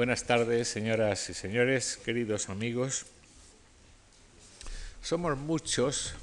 Buenas 0.00 0.24
tardes, 0.24 0.66
señoras 0.66 1.28
y 1.28 1.34
señores, 1.34 1.98
queridos 2.02 2.48
amigos. 2.48 3.04
Somos 5.02 5.36
muchos, 5.36 6.14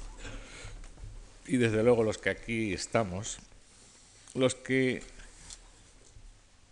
y 1.46 1.58
desde 1.58 1.84
luego 1.84 2.02
los 2.02 2.18
que 2.18 2.30
aquí 2.30 2.74
estamos, 2.74 3.38
los 4.34 4.56
que 4.56 5.04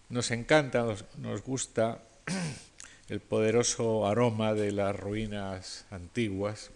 nos 0.09 0.33
encanta, 0.33 0.85
nos, 1.19 1.43
gusta 1.45 2.03
el 3.09 3.21
poderoso 3.21 4.09
aroma 4.09 4.55
de 4.55 4.73
las 4.73 4.99
ruinas 4.99 5.85
antiguas 5.93 6.73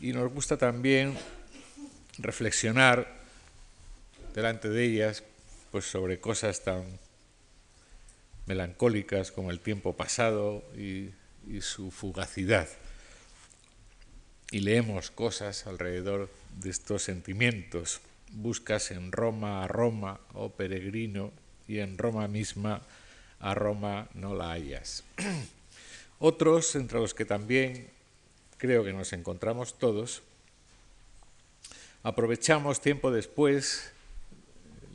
y 0.00 0.14
nos 0.14 0.32
gusta 0.32 0.56
también 0.56 1.14
reflexionar 2.16 3.06
delante 4.34 4.70
de 4.70 4.82
ellas 4.82 5.22
pues 5.70 5.84
sobre 5.84 6.20
cosas 6.20 6.64
tan 6.64 7.05
melancólicas 8.46 9.32
como 9.32 9.50
el 9.50 9.60
tiempo 9.60 9.94
pasado 9.94 10.64
y, 10.76 11.10
su 11.60 11.92
fugacidad. 11.92 12.68
Y 14.50 14.60
leemos 14.60 15.12
cosas 15.12 15.68
alrededor 15.68 16.28
de 16.58 16.70
estos 16.70 17.02
sentimientos. 17.02 18.00
Buscas 18.32 18.90
en 18.90 19.12
Roma 19.12 19.62
a 19.62 19.68
Roma, 19.68 20.18
oh 20.34 20.50
peregrino, 20.50 21.32
y 21.68 21.78
en 21.78 21.98
Roma 21.98 22.26
misma 22.26 22.82
a 23.38 23.54
Roma 23.54 24.08
no 24.14 24.34
la 24.34 24.50
hayas. 24.50 25.04
Otros, 26.18 26.74
entre 26.74 26.98
los 26.98 27.14
que 27.14 27.24
también 27.24 27.88
creo 28.58 28.82
que 28.82 28.92
nos 28.92 29.12
encontramos 29.12 29.78
todos, 29.78 30.22
aprovechamos 32.02 32.80
tiempo 32.80 33.12
después 33.12 33.92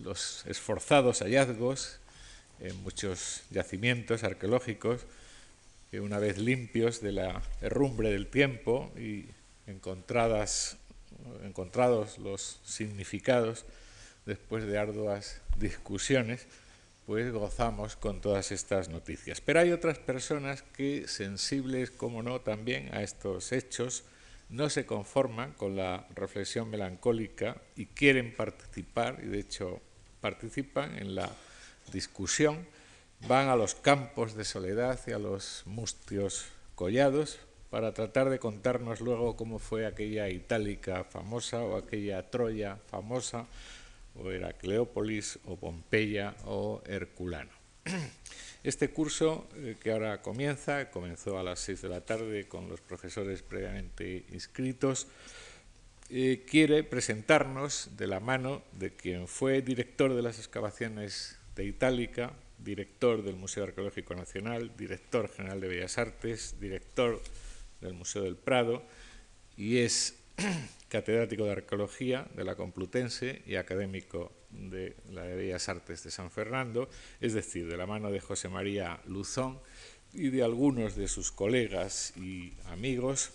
los 0.04 0.46
esforzados 0.48 1.20
hallazgos 1.20 2.01
en 2.62 2.82
muchos 2.84 3.42
yacimientos 3.50 4.24
arqueológicos 4.24 5.02
que 5.90 6.00
una 6.00 6.20
vez 6.20 6.38
limpios 6.38 7.02
de 7.02 7.12
la 7.12 7.42
herrumbre 7.60 8.12
del 8.12 8.28
tiempo 8.28 8.92
y 8.98 9.26
encontradas, 9.68 10.78
encontrados 11.44 12.18
los 12.18 12.60
significados 12.64 13.66
después 14.26 14.66
de 14.66 14.78
arduas 14.78 15.42
discusiones, 15.58 16.48
pues 17.06 17.32
gozamos 17.34 17.98
con 17.98 18.22
todas 18.22 18.54
estas 18.54 18.88
noticias. 18.88 19.42
Pero 19.42 19.60
hay 19.60 19.72
otras 19.72 20.00
personas 20.00 20.62
que, 20.62 21.08
sensibles, 21.08 21.92
como 21.92 22.24
no, 22.24 22.40
también 22.40 22.94
a 22.96 23.04
estos 23.04 23.52
hechos, 23.52 24.04
no 24.50 24.70
se 24.70 24.86
conforman 24.86 25.54
con 25.54 25.76
la 25.76 26.08
reflexión 26.16 26.70
melancólica 26.70 27.58
y 27.76 27.88
quieren 27.88 28.34
participar, 28.34 29.20
y 29.24 29.28
de 29.28 29.40
hecho 29.40 29.82
participan 30.22 30.98
en 30.98 31.16
la 31.16 31.30
discusión, 31.92 32.66
van 33.28 33.50
a 33.50 33.56
los 33.56 33.76
campos 33.76 34.36
de 34.36 34.46
soledad 34.46 35.00
y 35.08 35.12
a 35.12 35.20
los 35.20 35.64
mustios 35.66 36.46
collados 36.76 37.40
para 37.70 37.94
tratar 37.94 38.30
de 38.30 38.40
contarnos 38.40 39.00
luego 39.00 39.36
cómo 39.36 39.60
fue 39.60 39.86
aquella 39.86 40.30
Itálica 40.30 41.04
famosa 41.06 41.64
o 41.64 41.78
aquella 41.78 42.30
Troya 42.30 42.78
famosa 42.90 43.48
o 44.16 44.30
Heracleópolis 44.30 45.40
o 45.46 45.56
Pompeya 45.56 46.36
o 46.46 46.82
Herculano. 46.86 47.52
Este 48.64 48.92
curso 48.92 49.48
eh, 49.56 49.76
que 49.82 49.92
ahora 49.92 50.22
comienza, 50.22 50.92
comenzó 50.92 51.40
a 51.40 51.44
las 51.44 51.60
seis 51.60 51.82
de 51.82 51.90
la 51.90 52.02
tarde 52.02 52.48
con 52.48 52.70
los 52.70 52.80
profesores 52.80 53.42
previamente 53.42 54.24
inscritos, 54.32 55.08
eh, 56.12 56.46
quiere 56.48 56.84
presentarnos 56.84 57.90
de 57.98 58.06
la 58.06 58.20
mano 58.20 58.62
de 58.74 58.92
quien 58.92 59.28
fue 59.28 59.64
director 59.64 60.14
de 60.14 60.22
las 60.22 60.38
excavaciones 60.38 61.40
de 61.56 61.66
Itálica, 61.66 62.34
director 62.58 63.24
del 63.24 63.36
Museo 63.36 63.64
Arqueológico 63.64 64.16
Nacional, 64.16 64.72
director 64.78 65.30
general 65.30 65.60
de 65.60 65.68
Bellas 65.68 65.98
Artes, 65.98 66.56
director 66.60 67.22
del 67.82 67.94
Museo 67.94 68.24
del 68.24 68.36
Prado 68.36 68.84
y 69.58 69.80
es 69.80 70.20
catedrático 70.90 71.46
de 71.46 71.52
Arqueología 71.52 72.28
de 72.36 72.44
la 72.44 72.56
Complutense 72.56 73.42
y 73.46 73.56
académico 73.56 74.32
de 74.50 74.96
la 75.12 75.24
de 75.24 75.36
Bellas 75.36 75.70
Artes 75.70 76.04
de 76.04 76.12
San 76.12 76.32
Fernando, 76.32 76.90
es 77.20 77.34
decir, 77.34 77.68
de 77.68 77.78
la 77.78 77.86
mano 77.86 78.12
de 78.12 78.20
José 78.20 78.50
María 78.50 79.02
Luzón 79.08 79.60
y 80.14 80.30
de 80.30 80.44
algunos 80.44 80.96
de 80.96 81.08
sus 81.08 81.32
colegas 81.32 82.14
y 82.18 82.54
amigos, 82.66 83.32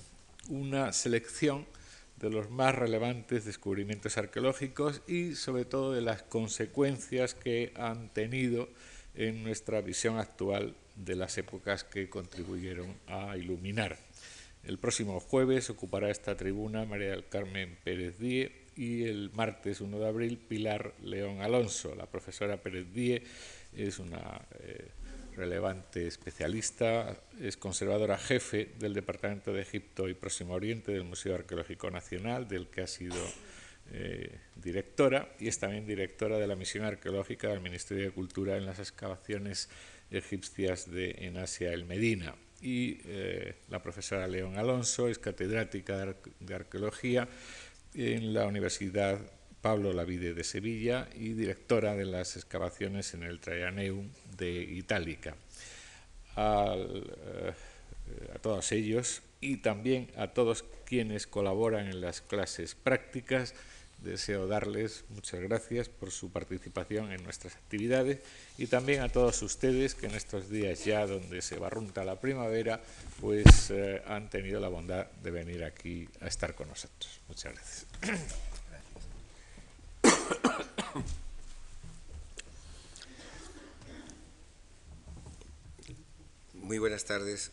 una 0.48 0.92
selección 0.92 1.66
de 2.16 2.30
los 2.30 2.50
más 2.50 2.74
relevantes 2.74 3.44
descubrimientos 3.44 4.16
arqueológicos 4.16 5.02
y 5.06 5.34
sobre 5.34 5.64
todo 5.64 5.92
de 5.92 6.00
las 6.00 6.22
consecuencias 6.22 7.34
que 7.34 7.72
han 7.76 8.08
tenido 8.10 8.68
en 9.14 9.42
nuestra 9.42 9.80
visión 9.80 10.18
actual 10.18 10.74
de 10.96 11.16
las 11.16 11.36
épocas 11.38 11.84
que 11.84 12.08
contribuyeron 12.08 12.94
a 13.06 13.36
iluminar. 13.36 13.98
El 14.64 14.78
próximo 14.78 15.20
jueves 15.20 15.70
ocupará 15.70 16.10
esta 16.10 16.36
tribuna 16.36 16.84
María 16.84 17.10
del 17.10 17.28
Carmen 17.28 17.78
Pérez 17.84 18.18
Díez 18.18 18.50
y 18.74 19.04
el 19.04 19.30
martes 19.32 19.80
1 19.80 19.98
de 19.98 20.08
abril 20.08 20.38
Pilar 20.38 20.94
León 21.02 21.40
Alonso. 21.40 21.94
La 21.94 22.06
profesora 22.06 22.60
Pérez 22.60 22.92
Díez 22.92 23.22
es 23.74 23.98
una 23.98 24.40
eh, 24.58 24.88
relevante 25.36 26.06
especialista, 26.06 27.16
es 27.40 27.56
conservadora 27.56 28.18
jefe 28.18 28.72
del 28.78 28.94
Departamento 28.94 29.52
de 29.52 29.62
Egipto 29.62 30.08
y 30.08 30.14
Próximo 30.14 30.54
Oriente 30.54 30.92
del 30.92 31.04
Museo 31.04 31.34
Arqueológico 31.34 31.90
Nacional, 31.90 32.48
del 32.48 32.68
que 32.68 32.82
ha 32.82 32.86
sido 32.86 33.16
eh, 33.92 34.38
directora, 34.56 35.28
y 35.38 35.48
es 35.48 35.58
también 35.58 35.86
directora 35.86 36.38
de 36.38 36.46
la 36.46 36.56
misión 36.56 36.84
arqueológica 36.84 37.48
del 37.48 37.60
Ministerio 37.60 38.04
de 38.04 38.10
Cultura 38.10 38.56
en 38.56 38.66
las 38.66 38.78
excavaciones 38.78 39.68
egipcias 40.10 40.90
de, 40.90 41.10
en 41.20 41.36
Asia 41.36 41.72
el 41.72 41.84
Medina. 41.84 42.34
Y 42.60 43.00
eh, 43.04 43.56
la 43.68 43.82
profesora 43.82 44.26
León 44.26 44.56
Alonso 44.56 45.08
es 45.08 45.18
catedrática 45.18 45.98
de, 45.98 46.16
de 46.40 46.54
arqueología 46.54 47.28
en 47.94 48.32
la 48.32 48.46
Universidad 48.46 49.20
Pablo 49.60 49.92
Lavide 49.92 50.34
de 50.34 50.44
Sevilla 50.44 51.08
y 51.14 51.30
directora 51.30 51.94
de 51.94 52.04
las 52.04 52.36
excavaciones 52.36 53.14
en 53.14 53.22
el 53.22 53.40
Traianeum 53.40 54.08
de 54.36 54.62
Itálica. 54.62 55.34
Eh, 56.36 57.52
a 58.34 58.38
todos 58.38 58.70
ellos 58.72 59.22
y 59.40 59.58
también 59.58 60.10
a 60.16 60.28
todos 60.28 60.64
quienes 60.84 61.26
colaboran 61.26 61.88
en 61.88 62.00
las 62.00 62.20
clases 62.20 62.74
prácticas, 62.74 63.54
deseo 63.98 64.46
darles 64.46 65.04
muchas 65.08 65.40
gracias 65.40 65.88
por 65.88 66.10
su 66.10 66.30
participación 66.30 67.10
en 67.12 67.24
nuestras 67.24 67.56
actividades 67.56 68.20
y 68.58 68.66
también 68.66 69.02
a 69.02 69.08
todos 69.08 69.42
ustedes 69.42 69.94
que 69.94 70.06
en 70.06 70.14
estos 70.14 70.48
días 70.50 70.84
ya 70.84 71.06
donde 71.06 71.42
se 71.42 71.58
barrunta 71.58 72.04
la 72.04 72.20
primavera, 72.20 72.80
pues 73.20 73.70
eh, 73.70 74.02
han 74.06 74.30
tenido 74.30 74.60
la 74.60 74.68
bondad 74.68 75.10
de 75.22 75.30
venir 75.30 75.64
aquí 75.64 76.08
a 76.20 76.26
estar 76.26 76.54
con 76.54 76.68
nosotros. 76.68 77.20
Muchas 77.28 77.54
gracias. 77.54 77.86
Muy 86.54 86.78
buenas 86.78 87.04
tardes. 87.04 87.50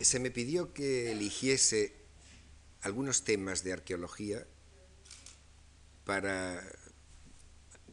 Se 0.00 0.18
me 0.18 0.30
pidió 0.30 0.74
que 0.74 1.12
eligiese 1.12 1.94
algunos 2.82 3.24
temas 3.24 3.64
de 3.64 3.72
arqueología 3.72 4.46
para, 6.04 6.62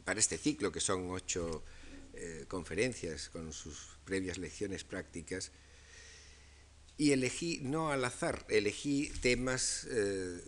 para 0.04 0.20
este 0.20 0.38
ciclo, 0.38 0.70
que 0.70 0.80
son 0.80 1.10
ocho 1.10 1.64
eh, 2.12 2.44
conferencias 2.46 3.28
con 3.30 3.52
sus 3.52 3.96
previas 4.04 4.38
lecciones 4.38 4.84
prácticas, 4.84 5.50
y 6.96 7.10
elegí, 7.10 7.60
no 7.62 7.90
al 7.90 8.04
azar, 8.04 8.44
elegí 8.48 9.08
temas, 9.20 9.86
eh, 9.90 10.40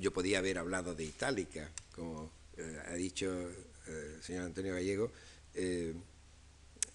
yo 0.00 0.12
podía 0.12 0.38
haber 0.38 0.58
hablado 0.58 0.94
de 0.94 1.04
Itálica, 1.04 1.70
como 1.94 2.30
eh, 2.56 2.82
ha 2.86 2.94
dicho 2.94 3.30
eh, 3.86 4.14
el 4.16 4.22
señor 4.22 4.44
Antonio 4.44 4.72
Gallego, 4.72 5.12
eh, 5.54 5.94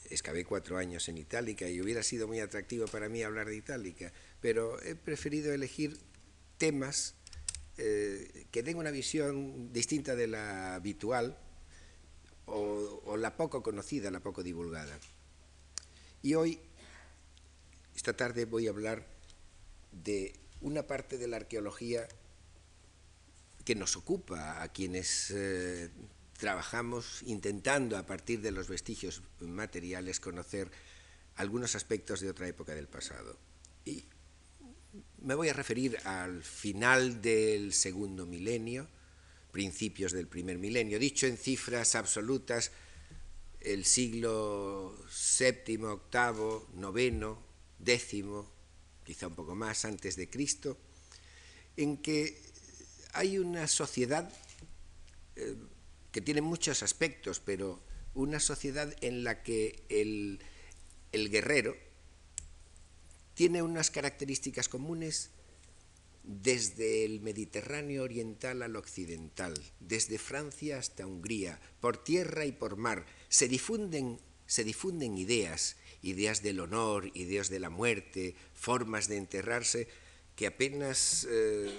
excavé 0.09 0.43
cuatro 0.43 0.77
años 0.77 1.07
en 1.07 1.19
Itálica 1.19 1.69
y 1.69 1.81
hubiera 1.81 2.01
sido 2.01 2.27
muy 2.27 2.39
atractivo 2.39 2.87
para 2.87 3.07
mí 3.07 3.21
hablar 3.21 3.47
de 3.47 3.57
Itálica, 3.57 4.11
pero 4.41 4.81
he 4.81 4.95
preferido 4.95 5.53
elegir 5.53 5.97
temas 6.57 7.15
que 7.75 8.63
den 8.63 8.77
una 8.77 8.89
visión 8.89 9.73
distinta 9.73 10.15
de 10.15 10.27
la 10.27 10.75
habitual 10.75 11.37
o 12.45 13.17
la 13.17 13.35
poco 13.35 13.61
conocida, 13.61 14.09
la 14.11 14.21
poco 14.21 14.43
divulgada. 14.43 14.97
Y 16.21 16.35
hoy 16.35 16.57
esta 17.93 18.15
tarde 18.15 18.45
voy 18.45 18.67
a 18.67 18.69
hablar 18.69 19.05
de 19.91 20.33
una 20.61 20.83
parte 20.87 21.17
de 21.17 21.27
la 21.27 21.35
arqueología 21.35 22.07
que 23.65 23.75
nos 23.75 23.97
ocupa 23.97 24.61
a 24.61 24.71
quienes 24.71 25.31
eh, 25.31 25.89
trabajamos 26.37 27.23
intentando 27.25 27.97
a 27.97 28.05
partir 28.05 28.39
de 28.41 28.51
los 28.51 28.69
vestigios 28.69 29.23
materiales 29.41 30.19
conocer 30.19 30.69
algunos 31.35 31.75
aspectos 31.75 32.21
de 32.21 32.29
otra 32.29 32.47
época 32.47 32.75
del 32.75 32.87
pasado. 32.87 33.37
Y 33.83 34.05
me 35.21 35.33
voy 35.33 35.49
a 35.49 35.53
referir 35.53 35.97
al 36.05 36.43
final 36.43 37.21
del 37.21 37.73
segundo 37.73 38.27
milenio, 38.27 38.87
principios 39.51 40.11
del 40.11 40.27
primer 40.27 40.59
milenio. 40.59 40.99
Dicho 40.99 41.25
en 41.25 41.37
cifras 41.37 41.95
absolutas, 41.95 42.71
el 43.61 43.83
siglo 43.83 44.95
VII, 45.39 45.77
VIII, 45.77 46.61
IX, 46.95 47.37
X, 47.83 48.25
quizá 49.03 49.27
un 49.27 49.35
poco 49.35 49.55
más 49.55 49.85
antes 49.85 50.15
de 50.15 50.29
Cristo, 50.29 50.77
en 51.75 51.97
que 51.97 52.44
hay 53.15 53.37
una 53.39 53.67
sociedad 53.67 54.31
eh, 55.35 55.55
que 56.11 56.21
tiene 56.21 56.41
muchos 56.41 56.83
aspectos, 56.83 57.39
pero 57.39 57.81
una 58.13 58.39
sociedad 58.39 58.93
en 59.01 59.23
la 59.23 59.41
que 59.41 59.83
el, 59.89 60.39
el 61.11 61.29
guerrero 61.29 61.75
tiene 63.33 63.61
unas 63.61 63.89
características 63.91 64.69
comunes 64.69 65.31
desde 66.23 67.05
el 67.05 67.21
Mediterráneo 67.21 68.03
oriental 68.03 68.63
al 68.63 68.75
occidental, 68.75 69.53
desde 69.79 70.17
Francia 70.17 70.77
hasta 70.77 71.05
Hungría, 71.05 71.59
por 71.79 72.03
tierra 72.03 72.45
y 72.45 72.51
por 72.51 72.77
mar, 72.77 73.05
se 73.29 73.47
difunden, 73.47 74.19
se 74.47 74.63
difunden 74.63 75.17
ideas, 75.17 75.77
ideas 76.01 76.41
del 76.41 76.59
honor, 76.59 77.11
ideas 77.13 77.49
de 77.49 77.59
la 77.59 77.69
muerte, 77.69 78.35
formas 78.53 79.07
de 79.07 79.17
enterrarse, 79.17 79.87
que 80.35 80.47
apenas 80.47 81.27
eh, 81.29 81.71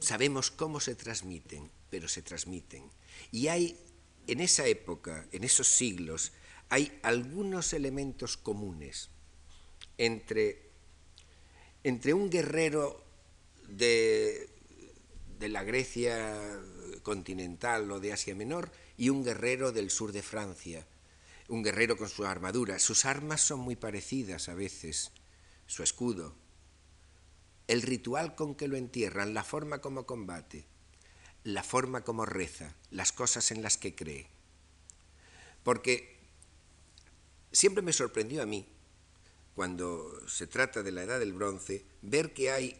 sabemos 0.00 0.50
cómo 0.50 0.80
se 0.80 0.94
transmiten, 0.94 1.70
pero 1.90 2.08
se 2.08 2.22
transmiten. 2.22 2.90
Y 3.30 3.48
hay, 3.48 3.78
en 4.26 4.40
esa 4.40 4.66
época, 4.66 5.26
en 5.32 5.44
esos 5.44 5.68
siglos, 5.68 6.32
hay 6.68 6.98
algunos 7.02 7.72
elementos 7.72 8.36
comunes 8.36 9.10
entre, 9.98 10.70
entre 11.84 12.14
un 12.14 12.30
guerrero 12.30 13.04
de, 13.68 14.48
de 15.38 15.48
la 15.48 15.64
Grecia 15.64 16.60
continental 17.02 17.90
o 17.90 18.00
de 18.00 18.12
Asia 18.12 18.34
Menor 18.34 18.70
y 18.96 19.08
un 19.08 19.24
guerrero 19.24 19.72
del 19.72 19.90
sur 19.90 20.12
de 20.12 20.22
Francia, 20.22 20.86
un 21.48 21.62
guerrero 21.62 21.96
con 21.96 22.08
su 22.08 22.24
armadura. 22.24 22.78
Sus 22.78 23.04
armas 23.04 23.40
son 23.40 23.60
muy 23.60 23.76
parecidas 23.76 24.48
a 24.48 24.54
veces, 24.54 25.10
su 25.66 25.82
escudo, 25.82 26.36
el 27.72 27.80
ritual 27.80 28.34
con 28.34 28.54
que 28.54 28.68
lo 28.68 28.76
entierran, 28.76 29.32
la 29.32 29.44
forma 29.44 29.80
como 29.80 30.04
combate, 30.04 30.66
la 31.42 31.62
forma 31.62 32.04
como 32.04 32.26
reza, 32.26 32.74
las 32.90 33.12
cosas 33.12 33.50
en 33.50 33.62
las 33.62 33.78
que 33.78 33.94
cree. 33.94 34.26
Porque 35.62 36.18
siempre 37.50 37.82
me 37.82 37.94
sorprendió 37.94 38.42
a 38.42 38.46
mí, 38.46 38.66
cuando 39.54 40.12
se 40.28 40.46
trata 40.46 40.82
de 40.82 40.92
la 40.92 41.04
edad 41.04 41.18
del 41.18 41.32
bronce, 41.32 41.86
ver 42.02 42.34
que 42.34 42.50
hay 42.50 42.78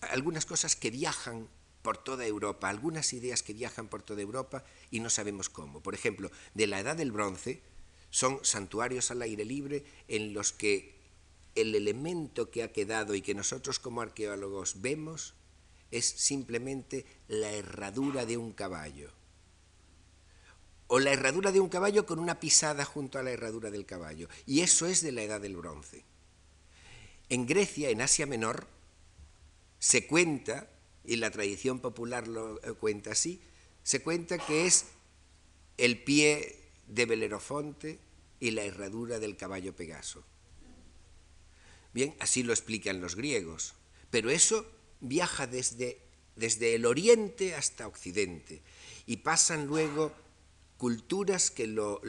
algunas 0.00 0.44
cosas 0.44 0.74
que 0.74 0.90
viajan 0.90 1.48
por 1.82 1.96
toda 1.96 2.26
Europa, 2.26 2.68
algunas 2.68 3.12
ideas 3.12 3.44
que 3.44 3.54
viajan 3.54 3.86
por 3.86 4.02
toda 4.02 4.22
Europa 4.22 4.64
y 4.90 4.98
no 4.98 5.08
sabemos 5.08 5.48
cómo. 5.48 5.84
Por 5.84 5.94
ejemplo, 5.94 6.32
de 6.54 6.66
la 6.66 6.80
edad 6.80 6.96
del 6.96 7.12
bronce 7.12 7.62
son 8.10 8.40
santuarios 8.42 9.12
al 9.12 9.22
aire 9.22 9.44
libre 9.44 9.84
en 10.08 10.34
los 10.34 10.52
que 10.52 10.99
el 11.54 11.74
elemento 11.74 12.50
que 12.50 12.62
ha 12.62 12.72
quedado 12.72 13.14
y 13.14 13.22
que 13.22 13.34
nosotros 13.34 13.78
como 13.78 14.00
arqueólogos 14.00 14.80
vemos 14.80 15.34
es 15.90 16.06
simplemente 16.06 17.04
la 17.28 17.50
herradura 17.50 18.26
de 18.26 18.36
un 18.36 18.52
caballo. 18.52 19.10
O 20.86 20.98
la 20.98 21.12
herradura 21.12 21.52
de 21.52 21.60
un 21.60 21.68
caballo 21.68 22.06
con 22.06 22.18
una 22.18 22.40
pisada 22.40 22.84
junto 22.84 23.18
a 23.18 23.22
la 23.22 23.30
herradura 23.30 23.70
del 23.70 23.86
caballo. 23.86 24.28
Y 24.46 24.60
eso 24.60 24.86
es 24.86 25.02
de 25.02 25.12
la 25.12 25.22
edad 25.22 25.40
del 25.40 25.56
bronce. 25.56 26.04
En 27.28 27.46
Grecia, 27.46 27.90
en 27.90 28.00
Asia 28.00 28.26
Menor, 28.26 28.66
se 29.78 30.06
cuenta, 30.06 30.68
y 31.04 31.16
la 31.16 31.30
tradición 31.30 31.78
popular 31.78 32.26
lo 32.28 32.62
eh, 32.62 32.72
cuenta 32.74 33.12
así, 33.12 33.40
se 33.82 34.02
cuenta 34.02 34.38
que 34.38 34.66
es 34.66 34.86
el 35.78 36.02
pie 36.02 36.60
de 36.86 37.06
Belerofonte 37.06 37.98
y 38.40 38.50
la 38.50 38.64
herradura 38.64 39.18
del 39.18 39.36
caballo 39.36 39.74
Pegaso. 39.74 40.24
Bien, 41.92 42.14
así 42.20 42.42
lo 42.42 42.52
explican 42.52 43.00
los 43.00 43.16
griegos, 43.16 43.74
pero 44.10 44.30
eso 44.30 44.66
viaja 45.00 45.46
desde, 45.46 46.00
desde 46.36 46.74
el 46.74 46.86
oriente 46.86 47.54
hasta 47.54 47.86
occidente 47.86 48.62
y 49.06 49.18
pasan 49.18 49.66
luego 49.66 50.12
culturas 50.76 51.50
que 51.50 51.66
lo, 51.66 52.00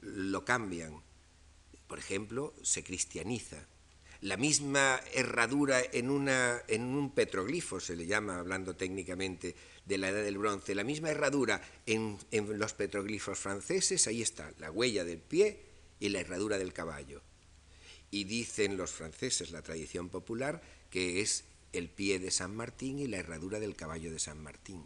lo 0.00 0.44
cambian. 0.44 1.02
Por 1.86 1.98
ejemplo, 1.98 2.54
se 2.62 2.84
cristianiza 2.84 3.66
la 4.22 4.36
misma 4.36 5.00
herradura 5.12 5.82
en, 5.92 6.08
una, 6.08 6.62
en 6.68 6.84
un 6.84 7.10
petroglifo, 7.10 7.80
se 7.80 7.96
le 7.96 8.06
llama, 8.06 8.38
hablando 8.38 8.76
técnicamente 8.76 9.56
de 9.84 9.98
la 9.98 10.10
edad 10.10 10.22
del 10.22 10.38
bronce, 10.38 10.76
la 10.76 10.84
misma 10.84 11.10
herradura 11.10 11.60
en, 11.86 12.16
en 12.30 12.56
los 12.56 12.72
petroglifos 12.72 13.38
franceses, 13.38 14.06
ahí 14.06 14.22
está, 14.22 14.52
la 14.58 14.70
huella 14.70 15.04
del 15.04 15.18
pie 15.18 15.60
y 15.98 16.08
la 16.10 16.20
herradura 16.20 16.56
del 16.56 16.72
caballo. 16.72 17.20
Y 18.12 18.24
dicen 18.24 18.76
los 18.76 18.92
franceses, 18.92 19.50
la 19.50 19.62
tradición 19.62 20.08
popular, 20.08 20.62
que 20.90 21.20
es 21.20 21.42
el 21.72 21.88
pie 21.88 22.18
de 22.18 22.30
San 22.30 22.54
Martín 22.54 22.98
y 23.00 23.08
la 23.08 23.16
herradura 23.16 23.58
del 23.58 23.74
caballo 23.74 24.12
de 24.12 24.20
San 24.20 24.40
Martín. 24.40 24.84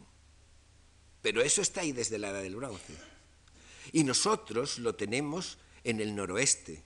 Pero 1.23 1.43
eso 1.43 1.61
está 1.61 1.81
ahí 1.81 1.93
desde 1.93 2.19
la 2.19 2.31
edad 2.31 2.43
del 2.43 2.57
bronce. 2.57 2.95
Y 3.93 4.05
nosotros 4.05 4.79
lo 4.79 4.95
tenemos 4.95 5.59
en 5.83 6.01
el 6.01 6.15
noroeste, 6.15 6.83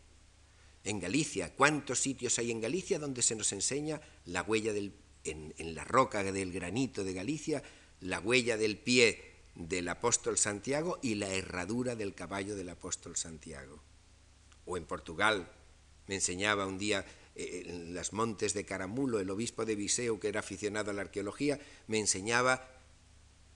en 0.85 0.99
Galicia. 0.99 1.55
¿Cuántos 1.55 1.99
sitios 1.99 2.39
hay 2.39 2.51
en 2.51 2.61
Galicia 2.61 2.99
donde 2.99 3.23
se 3.23 3.37
nos 3.37 3.53
enseña 3.53 4.01
la 4.25 4.43
huella 4.43 4.73
del, 4.73 4.95
en, 5.25 5.55
en 5.59 5.75
la 5.75 5.85
roca 5.85 6.23
del 6.23 6.53
granito 6.53 7.05
de 7.05 7.13
Galicia, 7.13 7.63
la 8.01 8.19
huella 8.19 8.57
del 8.57 8.79
pie 8.79 9.23
del 9.55 9.89
apóstol 9.89 10.39
Santiago 10.39 10.99
y 11.03 11.17
la 11.17 11.29
herradura 11.29 11.95
del 11.97 12.15
caballo 12.15 12.57
del 12.57 12.71
apóstol 12.71 13.17
Santiago? 13.17 13.83
O 14.65 14.79
en 14.79 14.87
Portugal, 14.87 15.51
me 16.11 16.17
enseñaba 16.17 16.67
un 16.67 16.77
día 16.77 17.07
eh, 17.37 17.63
en 17.67 17.95
las 17.95 18.13
montes 18.13 18.53
de 18.53 18.65
Caramulo, 18.65 19.21
el 19.21 19.31
obispo 19.31 19.65
de 19.65 19.77
Viseu, 19.77 20.19
que 20.19 20.27
era 20.27 20.41
aficionado 20.41 20.91
a 20.91 20.93
la 20.93 21.03
arqueología, 21.03 21.61
me 21.87 22.01
enseñaba 22.01 22.69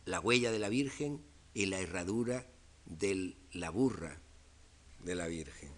la 0.05 0.21
huella 0.21 0.53
de 0.53 0.61
la 0.61 0.69
Virgen 0.69 1.21
y 1.53 1.67
la 1.67 1.81
herradura 1.81 2.47
de 2.87 3.35
la 3.55 3.71
burra 3.71 4.21
de 5.03 5.17
la 5.17 5.27
Virgen. 5.27 5.69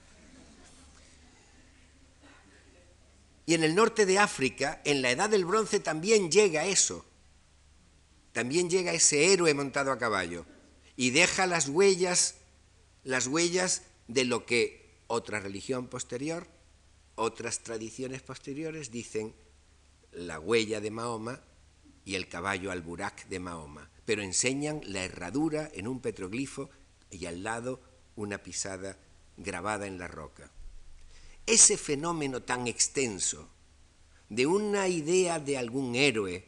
Y 3.46 3.54
en 3.54 3.64
el 3.64 3.74
norte 3.74 4.04
de 4.04 4.18
África, 4.18 4.82
en 4.84 5.00
la 5.00 5.10
edad 5.10 5.30
del 5.30 5.46
bronce, 5.46 5.80
también 5.80 6.30
llega 6.30 6.66
eso. 6.66 7.06
También 8.34 8.68
llega 8.68 8.92
ese 8.92 9.32
héroe 9.32 9.54
montado 9.54 9.92
a 9.92 9.98
caballo 9.98 10.44
y 10.94 11.08
deja 11.08 11.46
las 11.46 11.68
huellas, 11.68 12.34
las 13.02 13.28
huellas 13.28 13.80
de 14.08 14.26
lo 14.26 14.44
que 14.44 14.84
otra 15.06 15.40
religión 15.40 15.86
posterior, 15.86 16.46
otras 17.16 17.60
tradiciones 17.60 18.22
posteriores 18.22 18.90
dicen 18.90 19.34
la 20.12 20.38
huella 20.38 20.80
de 20.80 20.90
Mahoma 20.90 21.40
y 22.04 22.14
el 22.14 22.28
caballo 22.28 22.70
al 22.70 22.82
burak 22.82 23.26
de 23.28 23.40
Mahoma, 23.40 23.90
pero 24.04 24.22
enseñan 24.22 24.80
la 24.84 25.02
herradura 25.02 25.70
en 25.74 25.88
un 25.88 26.00
petroglifo 26.00 26.70
y 27.10 27.26
al 27.26 27.42
lado 27.42 27.80
una 28.14 28.38
pisada 28.38 28.96
grabada 29.36 29.86
en 29.86 29.98
la 29.98 30.08
roca. 30.08 30.50
Ese 31.46 31.76
fenómeno 31.76 32.42
tan 32.42 32.66
extenso 32.66 33.48
de 34.28 34.46
una 34.46 34.88
idea 34.88 35.38
de 35.38 35.58
algún 35.58 35.94
héroe 35.94 36.44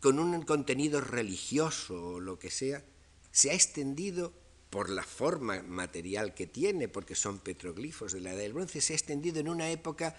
con 0.00 0.18
un 0.18 0.42
contenido 0.42 1.00
religioso 1.00 2.14
o 2.14 2.20
lo 2.20 2.38
que 2.38 2.50
sea, 2.50 2.82
se 3.30 3.50
ha 3.50 3.54
extendido 3.54 4.32
por 4.70 4.88
la 4.88 5.02
forma 5.02 5.62
material 5.62 6.32
que 6.32 6.46
tiene, 6.46 6.88
porque 6.88 7.16
son 7.16 7.40
petroglifos 7.40 8.12
de 8.12 8.20
la 8.20 8.30
edad 8.30 8.38
del 8.38 8.52
bronce, 8.52 8.80
se 8.80 8.92
ha 8.92 8.96
extendido 8.96 9.40
en 9.40 9.48
una 9.48 9.68
época, 9.68 10.16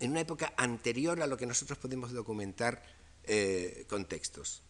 en 0.00 0.10
una 0.10 0.20
época 0.20 0.52
anterior 0.56 1.22
a 1.22 1.28
lo 1.28 1.36
que 1.36 1.46
nosotros 1.46 1.78
podemos 1.78 2.12
documentar 2.12 2.82
eh, 3.22 3.86
con 3.88 4.04
textos. 4.06 4.62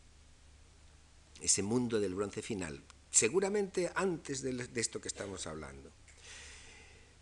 Ese 1.40 1.62
mundo 1.62 1.98
del 2.00 2.14
bronce 2.14 2.42
final, 2.42 2.82
seguramente 3.10 3.90
antes 3.94 4.42
de, 4.42 4.68
esto 4.74 5.00
que 5.00 5.08
estamos 5.08 5.46
hablando. 5.46 5.90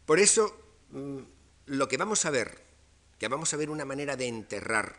Por 0.04 0.18
eso, 0.18 0.56
mm, 0.90 1.18
lo 1.66 1.88
que 1.88 1.96
vamos 1.96 2.24
a 2.24 2.30
ver, 2.30 2.58
que 3.18 3.28
vamos 3.28 3.54
a 3.54 3.56
ver 3.56 3.70
una 3.70 3.84
manera 3.84 4.16
de 4.16 4.26
enterrar, 4.26 4.96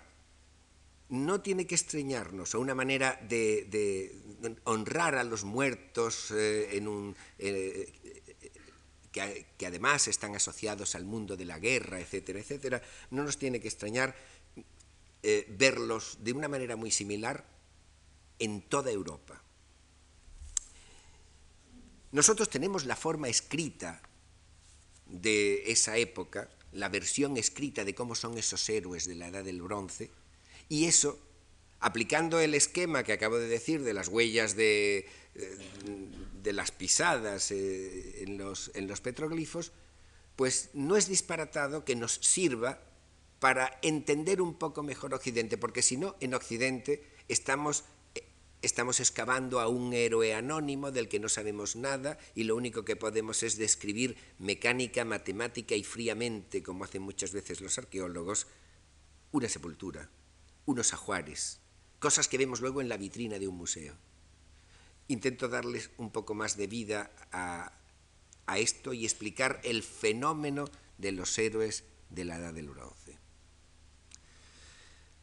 no 1.14 1.42
tiene 1.42 1.68
que 1.68 1.76
extrañarnos, 1.76 2.56
o 2.56 2.60
una 2.60 2.74
manera 2.74 3.20
de, 3.30 4.18
honrar 4.64 5.14
a 5.14 5.24
los 5.24 5.44
muertos 5.44 6.32
eh, 6.32 6.76
en 6.76 6.88
un, 6.88 7.16
eh, 7.38 7.94
que, 9.12 9.46
que, 9.56 9.68
además 9.68 10.08
están 10.08 10.36
asociados 10.36 10.96
al 10.96 11.06
mundo 11.06 11.38
de 11.38 11.46
la 11.46 11.60
guerra, 11.60 12.00
etcétera, 12.00 12.40
etcétera, 12.40 12.82
no 13.12 13.24
nos 13.24 13.38
tiene 13.38 13.60
que 13.60 13.68
extrañar 13.68 14.16
eh, 15.22 15.46
verlos 15.56 16.18
de 16.22 16.34
una 16.34 16.48
manera 16.48 16.76
muy 16.76 16.90
similar 16.90 17.46
en 18.40 18.64
toda 18.64 18.90
Europa. 18.90 19.40
Nosotros 22.12 22.50
tenemos 22.50 22.86
la 22.86 22.96
forma 22.96 23.30
escrita 23.30 24.02
de 25.06 25.72
esa 25.72 25.96
época, 25.98 26.50
la 26.72 26.90
versión 26.90 27.38
escrita 27.38 27.86
de 27.86 27.94
cómo 27.94 28.16
son 28.16 28.36
esos 28.36 28.68
héroes 28.68 29.06
de 29.06 29.14
la 29.14 29.28
edad 29.28 29.44
del 29.44 29.62
bronce, 29.62 30.10
y 30.74 30.86
eso, 30.86 31.20
aplicando 31.82 32.40
el 32.40 32.56
esquema 32.56 33.04
que 33.04 33.14
acabo 33.14 33.38
de 33.38 33.48
decir 33.48 33.84
de 33.84 33.94
las 33.94 34.08
huellas 34.08 34.56
de, 34.56 35.06
de 36.42 36.52
las 36.52 36.72
pisadas 36.72 37.52
eh, 37.52 38.24
en, 38.24 38.40
los, 38.40 39.02
petroglifos, 39.02 39.72
pues 40.36 40.72
no 40.74 40.98
es 40.98 41.08
disparatado 41.08 41.86
que 41.86 41.96
nos 41.96 42.14
sirva 42.14 42.82
para 43.40 43.78
entender 43.84 44.42
un 44.42 44.56
poco 44.56 44.82
mejor 44.82 45.14
Occidente, 45.14 45.60
porque 45.60 45.84
si 45.84 45.96
no, 45.96 46.16
en 46.22 46.34
Occidente 46.34 47.04
estamos, 47.28 47.84
estamos 48.64 49.00
excavando 49.00 49.60
a 49.60 49.68
un 49.68 49.94
héroe 49.94 50.34
anónimo 50.34 50.90
del 50.90 51.08
que 51.08 51.20
no 51.20 51.30
sabemos 51.30 51.76
nada 51.76 52.18
y 52.34 52.46
lo 52.46 52.56
único 52.56 52.84
que 52.84 52.96
podemos 52.96 53.44
es 53.44 53.60
describir 53.60 54.18
mecánica, 54.40 55.06
matemática 55.06 55.76
y 55.76 55.84
fríamente, 55.84 56.64
como 56.64 56.84
hacen 56.84 57.04
muchas 57.04 57.32
veces 57.32 57.62
los 57.62 57.78
arqueólogos, 57.78 58.48
una 59.34 59.48
sepultura, 59.48 60.10
unos 60.66 60.94
ajuares, 60.94 61.60
cosas 62.00 62.28
que 62.28 62.38
vemos 62.38 62.62
luego 62.62 62.82
en 62.82 62.90
la 62.90 62.98
vitrina 62.98 63.40
de 63.40 63.48
un 63.48 63.58
museo. 63.58 63.96
Intento 65.08 65.50
darles 65.50 65.90
un 65.98 66.12
poco 66.12 66.34
más 66.34 66.58
de 66.58 66.68
vida 66.68 67.12
a, 67.32 67.74
a 68.46 68.58
esto 68.58 68.94
y 68.94 69.06
explicar 69.06 69.60
el 69.64 69.84
fenómeno 69.84 70.66
de 70.98 71.12
los 71.12 71.38
héroes 71.38 71.84
de 72.10 72.26
la 72.26 72.38
Edad 72.38 72.54
del 72.54 72.70
Bronce. 72.70 73.18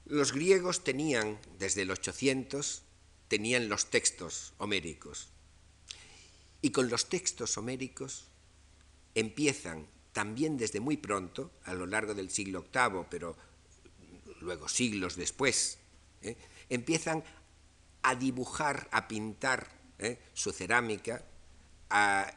Los 0.05 0.33
griegos 0.33 0.83
tenían, 0.83 1.39
desde 1.59 1.83
el 1.83 1.91
800, 1.91 2.83
tenían 3.29 3.69
los 3.69 3.91
textos 3.91 4.55
homéricos. 4.59 5.29
Y 6.63 6.71
con 6.71 6.91
los 6.91 7.09
textos 7.09 7.57
homéricos 7.57 8.27
empiezan 9.15 9.87
también 10.13 10.57
desde 10.57 10.81
muy 10.81 10.97
pronto, 10.97 11.53
a 11.65 11.75
lo 11.75 11.87
largo 11.87 12.15
del 12.15 12.31
siglo 12.31 12.67
VIII, 12.73 13.07
pero 13.09 13.37
luego 14.41 14.69
siglos 14.69 15.17
después, 15.17 15.79
¿eh? 16.23 16.37
empiezan 16.69 17.25
a 18.03 18.15
dibujar, 18.15 18.89
a 18.93 19.09
pintar 19.09 19.69
¿eh? 19.99 20.19
su 20.35 20.53
cerámica, 20.53 21.25
a 21.91 22.33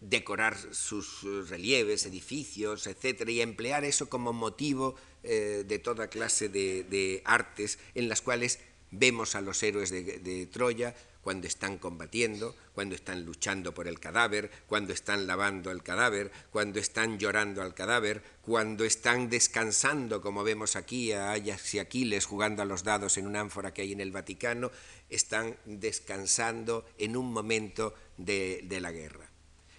decorar 0.00 0.56
sus 0.74 1.22
relieves, 1.48 2.06
edificios, 2.06 2.86
etcétera, 2.86 3.30
y 3.30 3.42
emplear 3.42 3.84
eso 3.84 4.08
como 4.08 4.32
motivo 4.32 4.96
eh, 5.22 5.64
de 5.66 5.78
toda 5.78 6.08
clase 6.08 6.48
de, 6.48 7.22
artes 7.24 7.78
en 7.94 8.08
las 8.08 8.22
cuales 8.22 8.58
vemos 8.90 9.34
a 9.34 9.42
los 9.42 9.62
héroes 9.62 9.90
de, 9.90 10.48
Troya 10.50 10.94
cuando 11.22 11.46
están 11.46 11.78
combatiendo, 11.78 12.56
cuando 12.74 12.94
están 12.94 13.24
luchando 13.24 13.74
por 13.74 13.88
el 13.88 14.00
cadáver, 14.00 14.50
cuando 14.66 14.92
están 14.92 15.26
lavando 15.26 15.70
el 15.70 15.82
cadáver, 15.82 16.30
cuando 16.50 16.80
están 16.80 17.18
llorando 17.18 17.62
al 17.62 17.74
cadáver, 17.74 18.22
cuando 18.42 18.84
están 18.84 19.28
descansando, 19.28 20.20
como 20.22 20.42
vemos 20.44 20.76
aquí 20.76 21.12
a 21.12 21.32
Ajax 21.32 21.74
y 21.74 21.78
Aquiles 21.78 22.24
jugando 22.24 22.62
a 22.62 22.66
los 22.66 22.84
dados 22.84 23.18
en 23.18 23.26
una 23.26 23.40
ánfora 23.40 23.74
que 23.74 23.82
hay 23.82 23.92
en 23.92 24.00
el 24.00 24.12
Vaticano, 24.12 24.70
están 25.08 25.56
descansando 25.66 26.86
en 26.98 27.16
un 27.16 27.32
momento 27.32 27.94
de 28.16 28.78
la 28.80 28.92
guerra. 28.92 29.28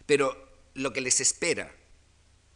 Pero 0.05 0.51
lo 0.73 0.93
que 0.93 1.01
les 1.01 1.21
espera 1.21 1.73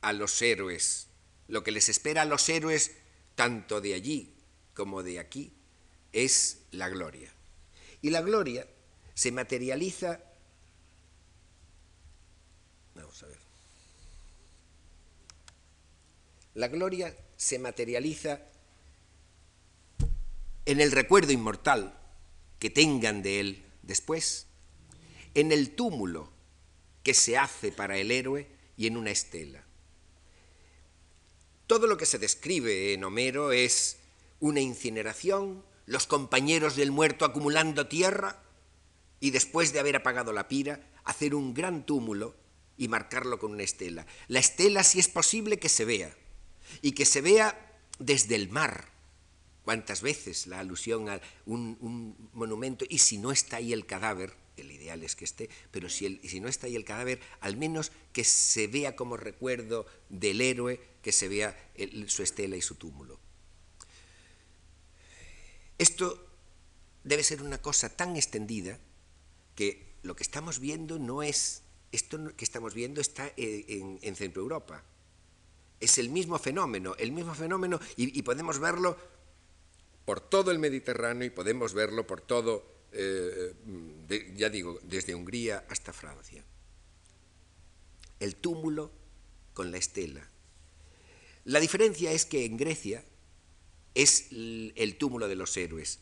a 0.01 0.13
los 0.13 0.42
héroes, 0.42 1.08
lo 1.48 1.63
que 1.63 1.72
les 1.72 1.89
espera 1.89 2.22
a 2.22 2.25
los 2.25 2.48
héroes 2.50 2.92
tanto 3.36 3.82
de 3.82 3.94
allí 3.94 4.36
como 4.74 5.04
de 5.04 5.20
aquí, 5.20 5.54
es 6.13 6.60
la 6.72 6.89
gloria. 6.89 7.34
Y 8.01 8.12
la 8.12 8.22
gloria 8.22 8.68
se 9.15 9.31
materializa... 9.31 10.19
Vamos 12.93 13.24
a 13.24 13.27
ver. 13.27 13.38
La 16.53 16.67
gloria 16.67 17.15
se 17.36 17.57
materializa 17.57 18.41
en 20.65 20.81
el 20.81 20.91
recuerdo 20.91 21.31
inmortal 21.31 21.98
que 22.60 22.69
tengan 22.69 23.22
de 23.22 23.39
él 23.39 23.65
después, 23.84 24.48
en 25.34 25.51
el 25.51 25.75
túmulo 25.75 26.31
que 27.03 27.13
se 27.13 27.38
hace 27.38 27.72
para 27.72 27.98
el 27.98 28.12
héroe 28.12 28.48
y 28.77 28.88
en 28.88 28.98
una 28.98 29.12
estela. 29.12 29.63
Todo 31.67 31.88
lo 31.88 31.98
que 31.98 32.05
se 32.05 32.19
describe 32.19 32.93
en 32.93 33.03
Homero 33.03 33.51
es 33.51 33.98
una 34.39 34.60
incineración, 34.60 35.63
los 35.86 36.07
compañeros 36.07 36.75
del 36.75 36.91
muerto 36.91 37.25
acumulando 37.25 37.88
tierra 37.88 38.45
y 39.25 39.32
después 39.32 39.74
de 39.74 39.79
haber 39.79 39.96
apagado 39.96 40.34
la 40.34 40.48
pira, 40.48 40.88
hacer 41.03 41.34
un 41.34 41.55
gran 41.55 41.84
túmulo 41.84 42.36
y 42.77 42.89
marcarlo 42.89 43.39
con 43.39 43.53
una 43.53 43.63
estela. 43.63 44.05
La 44.27 44.38
estela, 44.38 44.84
si 44.84 45.00
es 45.00 45.08
posible, 45.08 45.58
que 45.58 45.67
se 45.67 45.84
vea 45.84 46.15
y 46.84 46.91
que 46.91 47.05
se 47.05 47.22
vea 47.22 47.75
desde 47.98 48.36
el 48.36 48.50
mar. 48.50 48.88
¿Cuántas 49.63 50.03
veces 50.03 50.46
la 50.46 50.60
alusión 50.60 51.10
a 51.10 51.20
un, 51.48 52.15
monumento? 52.34 52.86
Y 52.88 53.00
si 53.00 53.17
no 53.17 53.32
está 53.32 53.58
ahí 53.58 53.74
el 53.74 53.88
cadáver, 53.88 54.32
el 54.58 54.72
ideal 54.72 55.01
es 55.01 55.15
que 55.15 55.25
esté, 55.25 55.50
pero 55.72 55.89
si, 55.89 56.20
si 56.20 56.39
no 56.39 56.48
está 56.48 56.67
ahí 56.67 56.75
el 56.75 56.86
cadáver, 56.86 57.20
al 57.39 57.58
menos 57.58 57.91
que 58.13 58.24
se 58.24 58.67
vea 58.67 58.96
como 58.96 59.17
recuerdo 59.17 59.88
del 60.10 60.39
héroe, 60.39 60.79
que 61.01 61.12
se 61.12 61.27
vea 61.27 61.58
su 62.05 62.22
estela 62.22 62.58
y 62.58 62.62
su 62.62 62.75
túmulo. 62.75 63.20
Esto 65.79 66.29
debe 67.03 67.24
ser 67.24 67.41
una 67.41 67.60
cosa 67.60 67.89
tan 67.89 68.17
extendida 68.17 68.77
que 69.55 69.95
lo 70.03 70.15
que 70.15 70.24
estamos 70.24 70.59
viendo 70.59 71.00
no 71.00 71.24
es, 71.24 71.63
esto 71.91 72.35
que 72.35 72.45
estamos 72.45 72.74
viendo 72.74 73.01
está 73.01 73.31
en, 73.38 74.00
en 74.01 74.15
Centro 74.15 74.41
Europa. 74.41 74.83
Es 75.79 75.97
el 75.97 76.09
mismo 76.09 76.38
fenómeno, 76.38 76.95
el 76.97 77.12
mismo 77.12 77.33
fenómeno, 77.33 77.79
y, 77.95 78.21
podemos 78.21 78.59
verlo 78.59 78.97
por 80.05 80.21
todo 80.21 80.51
el 80.51 80.59
Mediterráneo 80.59 81.25
y 81.25 81.31
podemos 81.31 81.74
verlo 81.74 82.05
por 82.05 82.21
todo 82.21 82.75
eh, 82.91 83.53
ya 84.35 84.50
digo, 84.50 84.79
desde 84.83 85.15
Hungría 85.15 85.65
hasta 85.69 85.91
Francia. 85.91 86.43
El 88.19 88.35
túmulo 88.38 88.91
con 89.53 89.71
la 89.71 89.77
estela. 89.77 90.29
La 91.43 91.59
diferencia 91.59 92.12
es 92.12 92.25
que 92.25 92.45
en 92.45 92.57
Grecia 92.57 93.03
es 93.93 94.27
el 94.31 94.95
túmulo 94.97 95.27
de 95.27 95.35
los 95.35 95.55
héroes. 95.57 96.00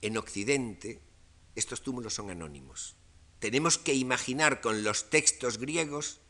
En 0.00 0.16
Occidente 0.16 1.00
estos 1.54 1.82
túmulos 1.82 2.14
son 2.14 2.30
anónimos. 2.30 2.96
Tenemos 3.38 3.78
que 3.78 3.94
imaginar 3.94 4.60
con 4.60 4.84
los 4.84 5.10
textos 5.10 5.58
griegos 5.58 6.20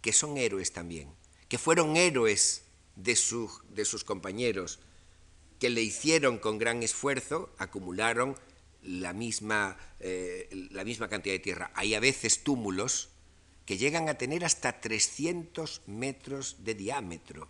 que 0.00 0.12
son 0.12 0.36
héroes 0.36 0.72
también, 0.72 1.14
que 1.48 1.58
fueron 1.58 1.96
héroes 1.96 2.64
de, 2.96 3.18
de 3.70 3.84
sus 3.84 4.04
compañeros, 4.04 4.80
que 5.58 5.70
le 5.70 5.82
hicieron 5.82 6.38
con 6.38 6.58
gran 6.58 6.82
esfuerzo, 6.82 7.54
acumularon 7.58 8.36
la 8.82 9.12
misma, 9.12 9.78
eh, 10.00 10.48
la 10.70 10.84
misma 10.84 11.08
cantidad 11.08 11.34
de 11.34 11.38
tierra. 11.38 11.70
Hay 11.74 11.94
a 11.94 12.00
veces 12.00 12.44
túmulos 12.44 13.08
que 13.64 13.78
llegan 13.78 14.08
a 14.08 14.18
tener 14.18 14.44
hasta 14.44 14.80
300 14.80 15.82
metros 15.86 16.56
de 16.64 16.74
diámetro. 16.74 17.48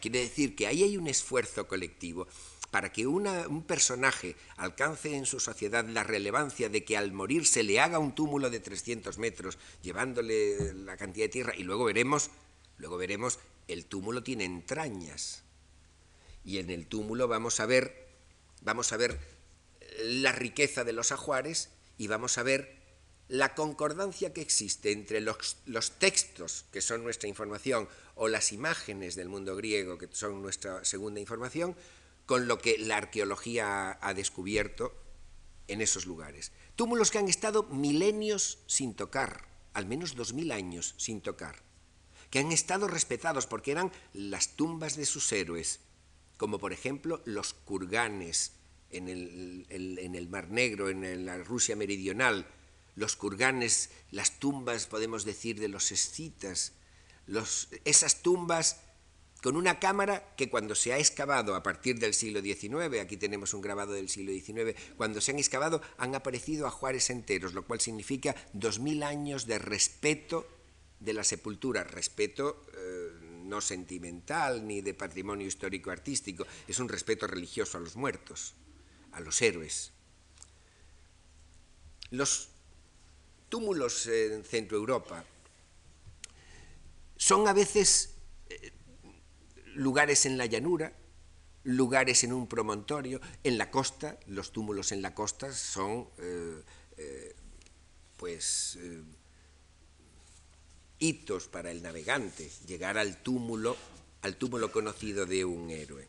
Quiere 0.00 0.18
decir 0.18 0.56
que 0.56 0.66
ahí 0.66 0.82
hay 0.82 0.96
un 0.96 1.06
esfuerzo 1.06 1.68
colectivo 1.68 2.26
para 2.72 2.90
que 2.90 3.06
un 3.06 3.64
personaje 3.64 4.34
alcance 4.56 5.14
en 5.14 5.26
su 5.26 5.40
sociedad 5.40 5.86
la 5.86 6.04
relevancia 6.04 6.70
de 6.70 6.84
que 6.84 6.96
al 6.96 7.12
morir 7.12 7.46
se 7.46 7.62
le 7.62 7.78
haga 7.78 7.98
un 7.98 8.14
túmulo 8.14 8.48
de 8.48 8.60
300 8.60 9.18
metros, 9.18 9.58
llevándole 9.82 10.72
la 10.72 10.96
cantidad 10.96 11.26
de 11.26 11.28
tierra, 11.28 11.52
y 11.54 11.64
luego 11.64 11.84
veremos, 11.84 12.30
luego 12.78 12.96
veremos, 12.96 13.38
el 13.68 13.84
túmulo 13.84 14.22
tiene 14.22 14.46
entrañas. 14.46 15.42
Y 16.46 16.58
en 16.60 16.70
el 16.70 16.86
túmulo 16.86 17.28
vamos 17.28 17.60
a 17.60 17.66
ver, 17.66 18.08
vamos 18.62 18.90
a 18.94 18.96
ver 18.96 19.20
la 20.00 20.32
riqueza 20.32 20.82
de 20.82 20.94
los 20.94 21.12
ajuares 21.12 21.68
y 21.98 22.06
vamos 22.06 22.38
a 22.38 22.42
ver 22.42 22.74
la 23.28 23.54
concordancia 23.54 24.32
que 24.32 24.40
existe 24.40 24.92
entre 24.92 25.20
los, 25.20 25.58
textos, 25.98 26.64
que 26.72 26.80
son 26.80 27.04
nuestra 27.04 27.28
información, 27.28 27.86
o 28.14 28.28
las 28.28 28.50
imágenes 28.50 29.14
del 29.14 29.28
mundo 29.28 29.56
griego, 29.56 29.98
que 29.98 30.08
son 30.10 30.40
nuestra 30.40 30.82
segunda 30.86 31.20
información, 31.20 31.76
con 32.26 32.48
lo 32.48 32.58
que 32.58 32.78
la 32.78 32.96
arqueología 32.96 33.98
ha, 34.00 34.14
descubierto 34.14 34.94
en 35.68 35.80
esos 35.80 36.06
lugares. 36.06 36.52
Túmulos 36.76 37.10
que 37.10 37.18
han 37.18 37.28
estado 37.28 37.64
milenios 37.64 38.58
sin 38.66 38.94
tocar, 38.94 39.48
al 39.74 39.86
menos 39.86 40.14
dos 40.14 40.32
mil 40.32 40.52
años 40.52 40.94
sin 40.98 41.20
tocar, 41.20 41.62
que 42.30 42.38
han 42.38 42.52
estado 42.52 42.88
respetados 42.88 43.46
porque 43.46 43.72
eran 43.72 43.92
las 44.12 44.56
tumbas 44.56 44.96
de 44.96 45.06
sus 45.06 45.30
héroes, 45.32 45.80
como 46.36 46.58
por 46.58 46.72
ejemplo 46.72 47.22
los 47.24 47.54
kurganes, 47.54 48.52
en 48.90 49.08
el, 49.08 50.28
Mar 50.28 50.50
Negro, 50.50 50.90
en 50.90 51.24
la 51.24 51.38
Rusia 51.38 51.76
meridional, 51.76 52.46
los 52.94 53.16
kurganes, 53.16 53.90
las 54.10 54.38
tumbas, 54.38 54.86
podemos 54.86 55.24
decir, 55.24 55.58
de 55.58 55.68
los 55.68 55.92
escitas, 55.92 56.74
esas 57.84 58.22
tumbas 58.22 58.80
con 59.42 59.56
una 59.56 59.78
cámara 59.78 60.34
que 60.36 60.48
cuando 60.48 60.74
se 60.74 60.92
ha 60.92 60.98
excavado 60.98 61.54
a 61.54 61.62
partir 61.62 61.98
del 61.98 62.14
siglo 62.14 62.40
XIX, 62.40 63.00
aquí 63.00 63.16
tenemos 63.16 63.52
un 63.52 63.60
grabado 63.60 63.92
del 63.92 64.08
siglo 64.08 64.32
XIX, 64.32 64.78
cuando 64.96 65.20
se 65.20 65.32
han 65.32 65.38
excavado 65.38 65.82
han 65.98 66.14
aparecido 66.14 66.66
ajuares 66.66 67.10
enteros, 67.10 67.52
lo 67.52 67.66
cual 67.66 67.80
significa 67.80 68.36
dos 68.52 68.78
mil 68.78 69.02
años 69.02 69.46
de 69.46 69.58
respeto 69.58 70.46
de 71.00 71.12
la 71.12 71.24
sepultura, 71.24 71.82
respeto 71.82 72.64
eh, 72.74 73.10
no 73.42 73.60
sentimental 73.60 74.66
ni 74.66 74.80
de 74.80 74.94
patrimonio 74.94 75.46
histórico 75.46 75.90
artístico, 75.90 76.46
es 76.68 76.78
un 76.78 76.88
respeto 76.88 77.26
religioso 77.26 77.76
a 77.76 77.80
los 77.80 77.96
muertos 77.96 78.54
a 79.12 79.20
los 79.20 79.40
héroes. 79.40 79.92
Los 82.10 82.48
túmulos 83.48 84.06
en 84.06 84.44
Centro 84.44 84.76
Europa 84.76 85.24
son 87.16 87.46
a 87.46 87.52
veces 87.52 88.14
eh, 88.48 88.72
lugares 89.74 90.26
en 90.26 90.38
la 90.38 90.46
llanura, 90.46 90.92
lugares 91.64 92.24
en 92.24 92.32
un 92.32 92.46
promontorio, 92.46 93.20
en 93.44 93.58
la 93.58 93.70
costa, 93.70 94.18
los 94.26 94.52
túmulos 94.52 94.92
en 94.92 95.02
la 95.02 95.14
costa 95.14 95.52
son 95.52 96.08
eh, 96.18 96.62
eh, 96.96 97.36
pues 98.16 98.78
hitos 100.98 101.48
para 101.48 101.70
el 101.70 101.82
navegante, 101.82 102.50
llegar 102.66 102.96
al 102.96 103.22
túmulo, 103.22 103.76
al 104.22 104.36
túmulo 104.36 104.70
conocido 104.70 105.26
de 105.26 105.44
un 105.44 105.70
héroe. 105.70 106.08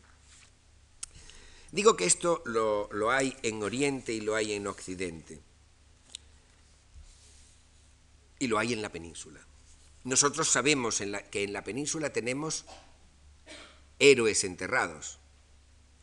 Digo 1.72 1.96
que 1.96 2.06
esto 2.06 2.42
lo 2.46 3.10
hay 3.10 3.36
en 3.42 3.62
Oriente 3.62 4.12
y 4.12 4.20
lo 4.20 4.36
hay 4.36 4.52
en 4.52 4.68
Occidente. 4.68 5.40
Y 8.38 8.46
lo 8.46 8.58
hay 8.58 8.72
en 8.72 8.82
la 8.82 8.90
península. 8.90 9.40
Nosotros 10.04 10.48
sabemos 10.48 11.02
que 11.30 11.44
en 11.44 11.52
la 11.52 11.64
península 11.64 12.10
tenemos 12.12 12.66
héroes 13.98 14.44
enterrados 14.44 15.20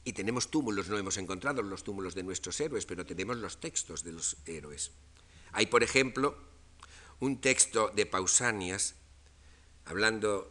y 0.03 0.13
tenemos 0.13 0.49
túmulos, 0.49 0.89
no 0.89 0.97
hemos 0.97 1.17
encontrado 1.17 1.61
los 1.61 1.83
túmulos 1.83 2.15
de 2.15 2.23
nuestros 2.23 2.59
héroes, 2.59 2.85
pero 2.85 3.05
tenemos 3.05 3.37
los 3.37 3.59
textos 3.59 4.03
de 4.03 4.11
los 4.11 4.37
héroes. 4.45 4.91
Hay, 5.51 5.67
por 5.67 5.83
ejemplo, 5.83 6.35
un 7.19 7.39
texto 7.39 7.91
de 7.95 8.07
Pausanias, 8.07 8.95
hablando, 9.85 10.49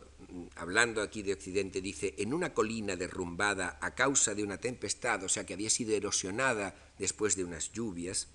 hablando 0.55 1.03
aquí 1.03 1.23
de 1.23 1.33
Occidente, 1.33 1.81
dice, 1.81 2.15
en 2.19 2.33
una 2.33 2.55
colina 2.55 2.95
derrumbada 2.95 3.79
a 3.81 3.95
causa 3.95 4.35
de 4.35 4.45
una 4.45 4.59
tempestad, 4.59 5.25
o 5.25 5.29
sea 5.29 5.45
que 5.45 5.55
había 5.55 5.71
sido 5.71 5.97
erosionada 5.97 6.93
después 6.99 7.35
de 7.35 7.45
unas 7.45 7.73
lluvias, 7.73 8.29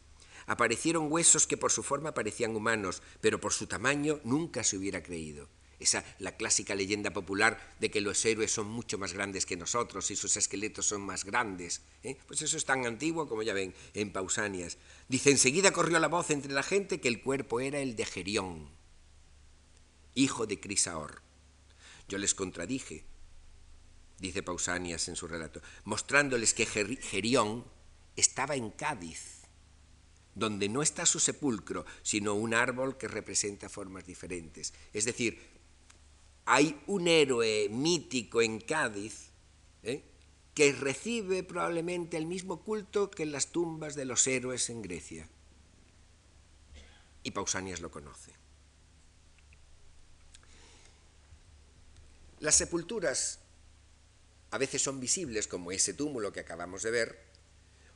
aparecieron 0.48 1.12
huesos 1.12 1.48
que 1.48 1.58
por 1.58 1.72
su 1.72 1.82
forma 1.82 2.14
parecían 2.14 2.56
humanos, 2.56 3.02
pero 3.22 3.40
por 3.40 3.54
su 3.54 3.68
tamaño 3.68 4.20
nunca 4.26 4.64
se 4.66 4.78
hubiera 4.78 5.02
creído. 5.02 5.48
Esa 5.80 6.06
la 6.20 6.38
clásica 6.38 6.74
leyenda 6.74 7.12
popular 7.12 7.76
de 7.80 7.92
que 7.92 8.02
los 8.02 8.24
héroes 8.26 8.52
son 8.52 8.68
mucho 8.68 8.98
más 8.98 9.14
grandes 9.14 9.46
que 9.46 9.58
nosotros 9.58 10.10
y 10.10 10.16
sus 10.16 10.38
esqueletos 10.38 10.88
son 10.88 11.02
más 11.02 11.26
grandes. 11.26 11.82
¿eh? 12.04 12.18
Pues 12.28 12.42
eso 12.42 12.56
es 12.56 12.66
tan 12.66 12.86
antiguo 12.86 13.28
como 13.28 13.44
ya 13.44 13.54
ven 13.54 13.74
en 13.94 14.12
Pausanias. 14.12 14.78
Dice, 15.10 15.32
enseguida 15.32 15.72
corrió 15.72 16.00
la 16.00 16.08
voz 16.08 16.30
entre 16.30 16.54
la 16.54 16.64
gente 16.64 17.02
que 17.02 17.10
el 17.10 17.22
cuerpo 17.22 17.60
era 17.60 17.80
el 17.80 17.96
de 17.96 18.06
Gerión, 18.06 18.70
hijo 20.14 20.48
de 20.48 20.60
Crisaor. 20.60 21.22
Yo 22.08 22.18
les 22.18 22.34
contradije, 22.34 23.04
dice 24.20 24.44
Pausanias 24.44 25.08
en 25.10 25.16
su 25.16 25.28
relato, 25.28 25.62
mostrándoles 25.84 26.54
que 26.54 26.66
Gerión 26.66 27.66
estaba 28.16 28.56
en 28.56 28.70
Cádiz 28.72 29.46
donde 30.36 30.68
no 30.68 30.82
está 30.82 31.06
su 31.06 31.20
sepulcro, 31.20 31.86
sino 32.04 32.36
un 32.36 32.54
árbol 32.54 32.98
que 32.98 33.08
representa 33.08 33.70
formas 33.70 34.06
diferentes. 34.06 34.74
Es 34.94 35.06
decir, 35.06 35.55
hay 36.46 36.80
un 36.88 37.08
héroe 37.08 37.68
mítico 37.70 38.42
en 38.42 38.60
Cádiz 38.60 39.32
¿eh? 39.84 40.04
que 40.54 40.72
recibe 40.74 41.44
probablemente 41.44 42.18
el 42.18 42.28
mismo 42.28 42.64
culto 42.64 43.10
que 43.10 43.26
las 43.26 43.48
tumbas 43.48 43.96
de 43.96 44.06
los 44.06 44.26
héroes 44.28 44.70
en 44.70 44.82
Grecia. 44.82 45.28
Y 47.24 47.32
Pausanias 47.32 47.82
lo 47.82 47.90
conoce. 47.90 48.32
Las 52.40 52.56
sepulturas 52.56 53.40
a 54.52 54.58
veces 54.60 54.82
son 54.82 55.00
visibles, 55.00 55.48
como 55.48 55.72
ese 55.72 55.96
túmulo 55.96 56.32
que 56.32 56.42
acabamos 56.42 56.84
de 56.84 56.92
ver, 56.92 57.20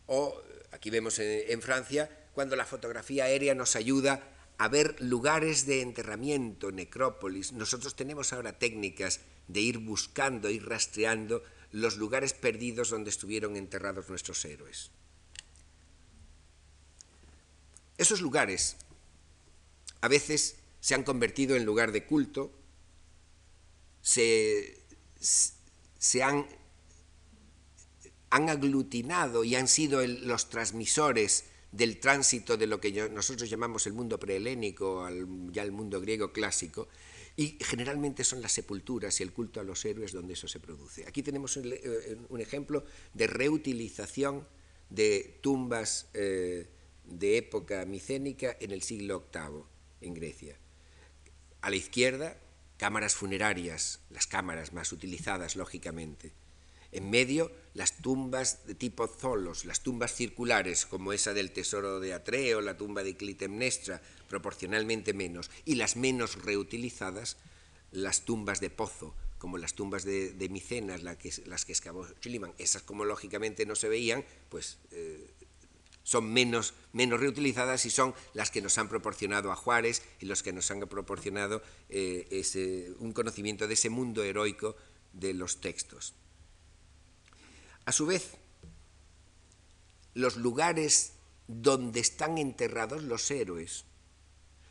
o 0.07 0.41
aquí 0.71 0.89
vemos 0.89 1.19
en 1.19 1.61
Francia 1.61 2.09
cuando 2.33 2.55
la 2.55 2.65
fotografía 2.65 3.25
aérea 3.25 3.53
nos 3.53 3.75
ayuda 3.75 4.38
a 4.59 4.67
ver 4.67 4.99
lugares 4.99 5.65
de 5.65 5.81
enterramiento, 5.81 6.71
necrópolis. 6.71 7.53
Nosotros 7.53 7.95
tenemos 7.95 8.33
ahora 8.33 8.59
técnicas 8.59 9.21
de 9.47 9.61
ir 9.61 9.77
buscando, 9.79 10.49
ir 10.49 10.67
rastreando 10.67 11.41
los 11.71 11.95
lugares 11.95 12.33
perdidos 12.33 12.89
donde 12.89 13.09
estuvieron 13.09 13.55
enterrados 13.55 14.09
nuestros 14.09 14.43
héroes. 14.43 14.91
Esos 17.97 18.19
lugares 18.19 18.75
a 20.01 20.09
veces 20.09 20.57
se 20.81 20.93
han 20.93 21.03
convertido 21.03 21.55
en 21.55 21.65
lugar 21.65 21.93
de 21.93 22.05
culto, 22.05 22.51
se, 24.01 24.83
se 25.19 26.23
han, 26.23 26.45
han, 28.29 28.49
aglutinado 28.49 29.45
y 29.45 29.55
han 29.55 29.69
sido 29.69 30.05
los 30.05 30.49
transmisores 30.49 31.45
del 31.71 31.99
tránsito 31.99 32.57
de 32.57 32.67
lo 32.67 32.79
que 32.79 33.09
nosotros 33.09 33.49
llamamos 33.49 33.85
el 33.87 33.93
mundo 33.93 34.19
prehelénico 34.19 35.05
al 35.05 35.27
ya 35.51 35.63
el 35.63 35.71
mundo 35.71 36.01
griego 36.01 36.31
clásico, 36.31 36.87
y 37.35 37.57
generalmente 37.61 38.25
son 38.25 38.41
las 38.41 38.51
sepulturas 38.51 39.19
y 39.19 39.23
el 39.23 39.31
culto 39.31 39.61
a 39.61 39.63
los 39.63 39.85
héroes 39.85 40.11
donde 40.11 40.33
eso 40.33 40.47
se 40.47 40.59
produce. 40.59 41.07
Aquí 41.07 41.23
tenemos 41.23 41.55
un, 41.55 41.71
eh, 41.71 42.17
ejemplo 42.37 42.83
de 43.13 43.27
reutilización 43.27 44.45
de 44.89 45.39
tumbas 45.41 46.09
eh, 46.13 46.67
de 47.05 47.37
época 47.37 47.85
micénica 47.85 48.57
en 48.59 48.71
el 48.71 48.81
siglo 48.81 49.25
VIII 49.33 49.63
en 50.01 50.13
Grecia. 50.15 50.57
A 51.61 51.69
la 51.69 51.75
izquierda, 51.77 52.37
cámaras 52.77 53.15
funerarias, 53.15 54.01
las 54.09 54.27
cámaras 54.27 54.73
más 54.73 54.91
utilizadas, 54.91 55.55
lógicamente. 55.55 56.33
En 56.91 57.09
medio, 57.09 57.51
las 57.73 57.97
tumbas 57.97 58.65
de 58.65 58.75
tipo 58.75 59.07
zolos, 59.07 59.65
las 59.65 59.81
tumbas 59.81 60.13
circulares, 60.13 60.85
como 60.85 61.13
esa 61.13 61.33
del 61.33 61.51
tesoro 61.51 61.99
de 61.99 62.13
Atreo, 62.13 62.61
la 62.61 62.77
tumba 62.77 63.03
de 63.03 63.15
Clitemnestra, 63.15 64.01
proporcionalmente 64.27 65.13
menos, 65.13 65.49
y 65.65 65.75
las 65.75 65.95
menos 65.95 66.43
reutilizadas, 66.43 67.37
las 67.91 68.25
tumbas 68.25 68.59
de 68.59 68.69
pozo, 68.69 69.15
como 69.37 69.57
las 69.57 69.73
tumbas 69.73 70.03
de, 70.03 70.47
Micenas, 70.49 71.03
las 71.03 71.65
que 71.65 71.71
excavó 71.71 72.05
Schliemann. 72.05 72.53
Esas, 72.57 72.81
como 72.81 73.05
lógicamente 73.05 73.65
no 73.65 73.75
se 73.75 73.87
veían, 73.87 74.25
pues 74.49 74.77
eh, 74.91 75.29
son 76.03 76.33
menos, 76.33 76.73
menos 76.91 77.19
reutilizadas 77.19 77.85
y 77.85 77.91
son 77.91 78.15
las 78.33 78.51
que 78.51 78.61
nos 78.61 78.77
han 78.77 78.89
proporcionado 78.89 79.51
a 79.51 79.55
Juárez 79.55 80.01
y 80.19 80.25
los 80.25 80.43
que 80.43 80.51
nos 80.51 80.71
han 80.71 80.79
proporcionado 80.81 81.61
eh, 81.87 82.95
un 82.99 83.13
conocimiento 83.13 83.67
de 83.67 83.75
ese 83.75 83.89
mundo 83.89 84.23
heroico 84.23 84.75
de 85.13 85.33
los 85.33 85.61
textos. 85.61 86.15
A 87.89 87.91
su 87.91 88.05
vez, 88.05 88.37
los 90.13 90.37
lugares 90.37 91.13
donde 91.47 91.99
están 91.99 92.37
enterrados 92.37 93.01
los 93.01 93.31
héroes 93.31 93.85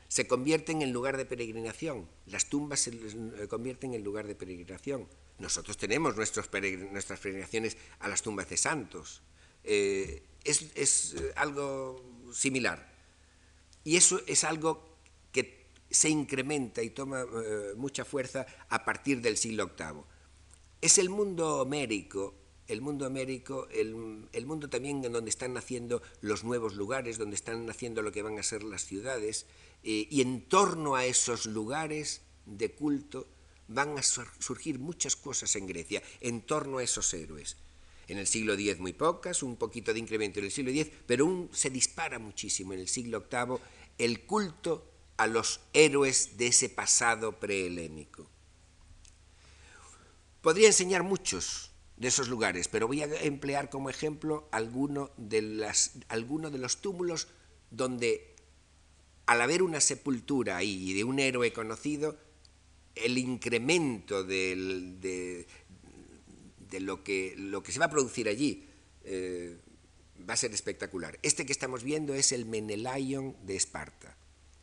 se 0.06 0.28
convierten 0.28 0.82
en 0.82 0.92
lugar 0.92 1.16
de 1.16 1.24
peregrinación. 1.26 2.08
Las 2.26 2.48
tumbas 2.48 2.78
se 2.78 2.90
eh, 2.90 3.48
convierten 3.48 3.92
en 3.94 4.04
lugar 4.04 4.28
de 4.28 4.36
peregrinación. 4.36 5.08
Nosotros 5.40 5.76
tenemos 5.76 6.14
nuestras 6.14 6.46
peregrinaciones 6.46 7.76
a 7.98 8.06
las 8.06 8.22
tumbas 8.22 8.48
de 8.50 8.56
santos. 8.56 9.20
Eh, 9.64 10.22
es, 10.44 11.14
eh, 11.14 11.32
algo 11.34 12.00
similar. 12.32 12.88
Y 13.82 13.96
eso 13.96 14.20
es 14.28 14.44
algo 14.44 14.96
que 15.32 15.66
se 15.90 16.08
incrementa 16.08 16.84
y 16.84 16.90
toma 16.90 17.26
mucha 17.76 18.04
fuerza 18.04 18.46
a 18.68 18.84
partir 18.84 19.20
del 19.20 19.36
siglo 19.36 19.72
VIII. 19.76 20.04
Es 20.80 20.98
el 20.98 21.10
mundo 21.10 21.62
homérico 21.62 22.37
el 22.68 22.82
mundo 22.82 23.06
américo, 23.06 23.66
el, 23.70 23.94
mundo 24.46 24.68
también 24.68 25.02
en 25.04 25.12
donde 25.12 25.30
están 25.30 25.54
naciendo 25.54 26.02
los 26.20 26.44
nuevos 26.44 26.74
lugares, 26.74 27.16
donde 27.16 27.34
están 27.34 27.64
naciendo 27.64 28.02
lo 28.02 28.12
que 28.12 28.22
van 28.22 28.38
a 28.38 28.42
ser 28.42 28.62
las 28.62 28.84
ciudades, 28.84 29.46
eh, 29.82 30.06
y 30.10 30.20
en 30.20 30.42
torno 30.42 30.94
a 30.94 31.06
esos 31.06 31.46
lugares 31.46 32.20
de 32.44 32.70
culto 32.70 33.26
van 33.68 33.98
a 33.98 34.02
surgir 34.02 34.78
muchas 34.78 35.16
cosas 35.16 35.56
en 35.56 35.66
Grecia, 35.66 36.02
en 36.20 36.42
torno 36.42 36.78
a 36.78 36.82
esos 36.82 37.12
héroes. 37.14 37.56
En 38.06 38.18
el 38.18 38.26
siglo 38.26 38.54
X 38.54 38.78
muy 38.78 38.92
pocas, 38.92 39.42
un 39.42 39.56
poquito 39.56 39.92
de 39.92 39.98
incremento 39.98 40.38
en 40.38 40.46
el 40.46 40.52
siglo 40.52 40.70
X, 40.70 40.90
pero 41.06 41.48
se 41.52 41.70
dispara 41.70 42.18
muchísimo 42.18 42.72
en 42.72 42.80
el 42.80 42.88
siglo 42.88 43.26
VIII 43.30 43.58
el 43.98 44.24
culto 44.24 44.90
a 45.16 45.26
los 45.26 45.60
héroes 45.72 46.36
de 46.38 46.46
ese 46.46 46.68
pasado 46.68 47.38
prehelénico. 47.38 48.26
Podría 50.40 50.68
enseñar 50.68 51.02
muchos 51.02 51.67
de 51.98 52.08
esos 52.08 52.28
lugares, 52.28 52.68
pero 52.68 52.86
voy 52.86 53.02
a 53.02 53.22
emplear 53.22 53.70
como 53.70 53.90
ejemplo 53.90 54.48
alguno 54.52 55.10
de, 55.16 55.42
las, 55.42 55.98
de 56.08 56.58
los 56.58 56.80
túmulos 56.80 57.28
donde 57.70 58.36
al 59.26 59.42
haber 59.42 59.62
una 59.62 59.80
sepultura 59.80 60.56
ahí 60.56 60.94
de 60.94 61.04
un 61.04 61.18
héroe 61.18 61.52
conocido, 61.52 62.16
el 62.94 63.18
incremento 63.18 64.24
de, 64.24 65.44
lo, 66.80 67.04
que, 67.04 67.34
lo 67.36 67.62
que 67.62 67.72
se 67.72 67.78
va 67.78 67.86
a 67.86 67.90
producir 67.90 68.28
allí 68.28 68.64
eh, 69.04 69.58
va 70.28 70.34
a 70.34 70.36
ser 70.36 70.52
espectacular. 70.54 71.18
Este 71.22 71.44
que 71.44 71.52
estamos 71.52 71.82
viendo 71.82 72.14
es 72.14 72.32
el 72.32 72.46
Menelaion 72.46 73.36
de 73.44 73.56
Esparta. 73.56 74.16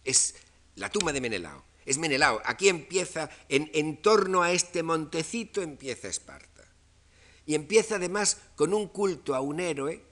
Es 0.03 0.35
la 0.75 0.89
tumba 0.89 1.13
de 1.13 1.21
Menelao. 1.21 1.63
Es 1.85 1.97
Menelao. 1.97 2.41
Aquí 2.45 2.69
empieza, 2.69 3.29
en, 3.49 3.69
en 3.73 4.01
torno 4.01 4.41
a 4.41 4.51
este 4.51 4.83
montecito 4.83 5.61
empieza 5.61 6.07
Esparta. 6.07 6.54
Y 7.45 7.55
empieza 7.55 7.95
además 7.95 8.37
con 8.55 8.73
un 8.73 8.87
culto 8.87 9.35
a 9.35 9.41
un 9.41 9.59
héroe 9.59 10.03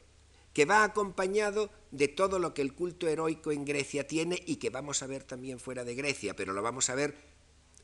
que 0.54 0.65
va 0.65 0.84
acompañado 0.84 1.72
de 1.91 2.08
todo 2.08 2.39
lo 2.39 2.54
que 2.54 2.62
el 2.62 2.74
culto 2.74 3.08
heroico 3.08 3.52
en 3.52 3.65
Grecia 3.65 4.08
tiene 4.08 4.41
y 4.46 4.58
que 4.58 4.69
vamos 4.69 5.02
a 5.02 5.08
ver 5.08 5.24
también 5.24 5.60
fuera 5.60 5.84
de 5.84 5.96
Grecia, 5.96 6.36
pero 6.36 6.54
lo 6.54 6.62
vamos 6.62 6.89
a 6.89 6.96
ver 6.96 7.34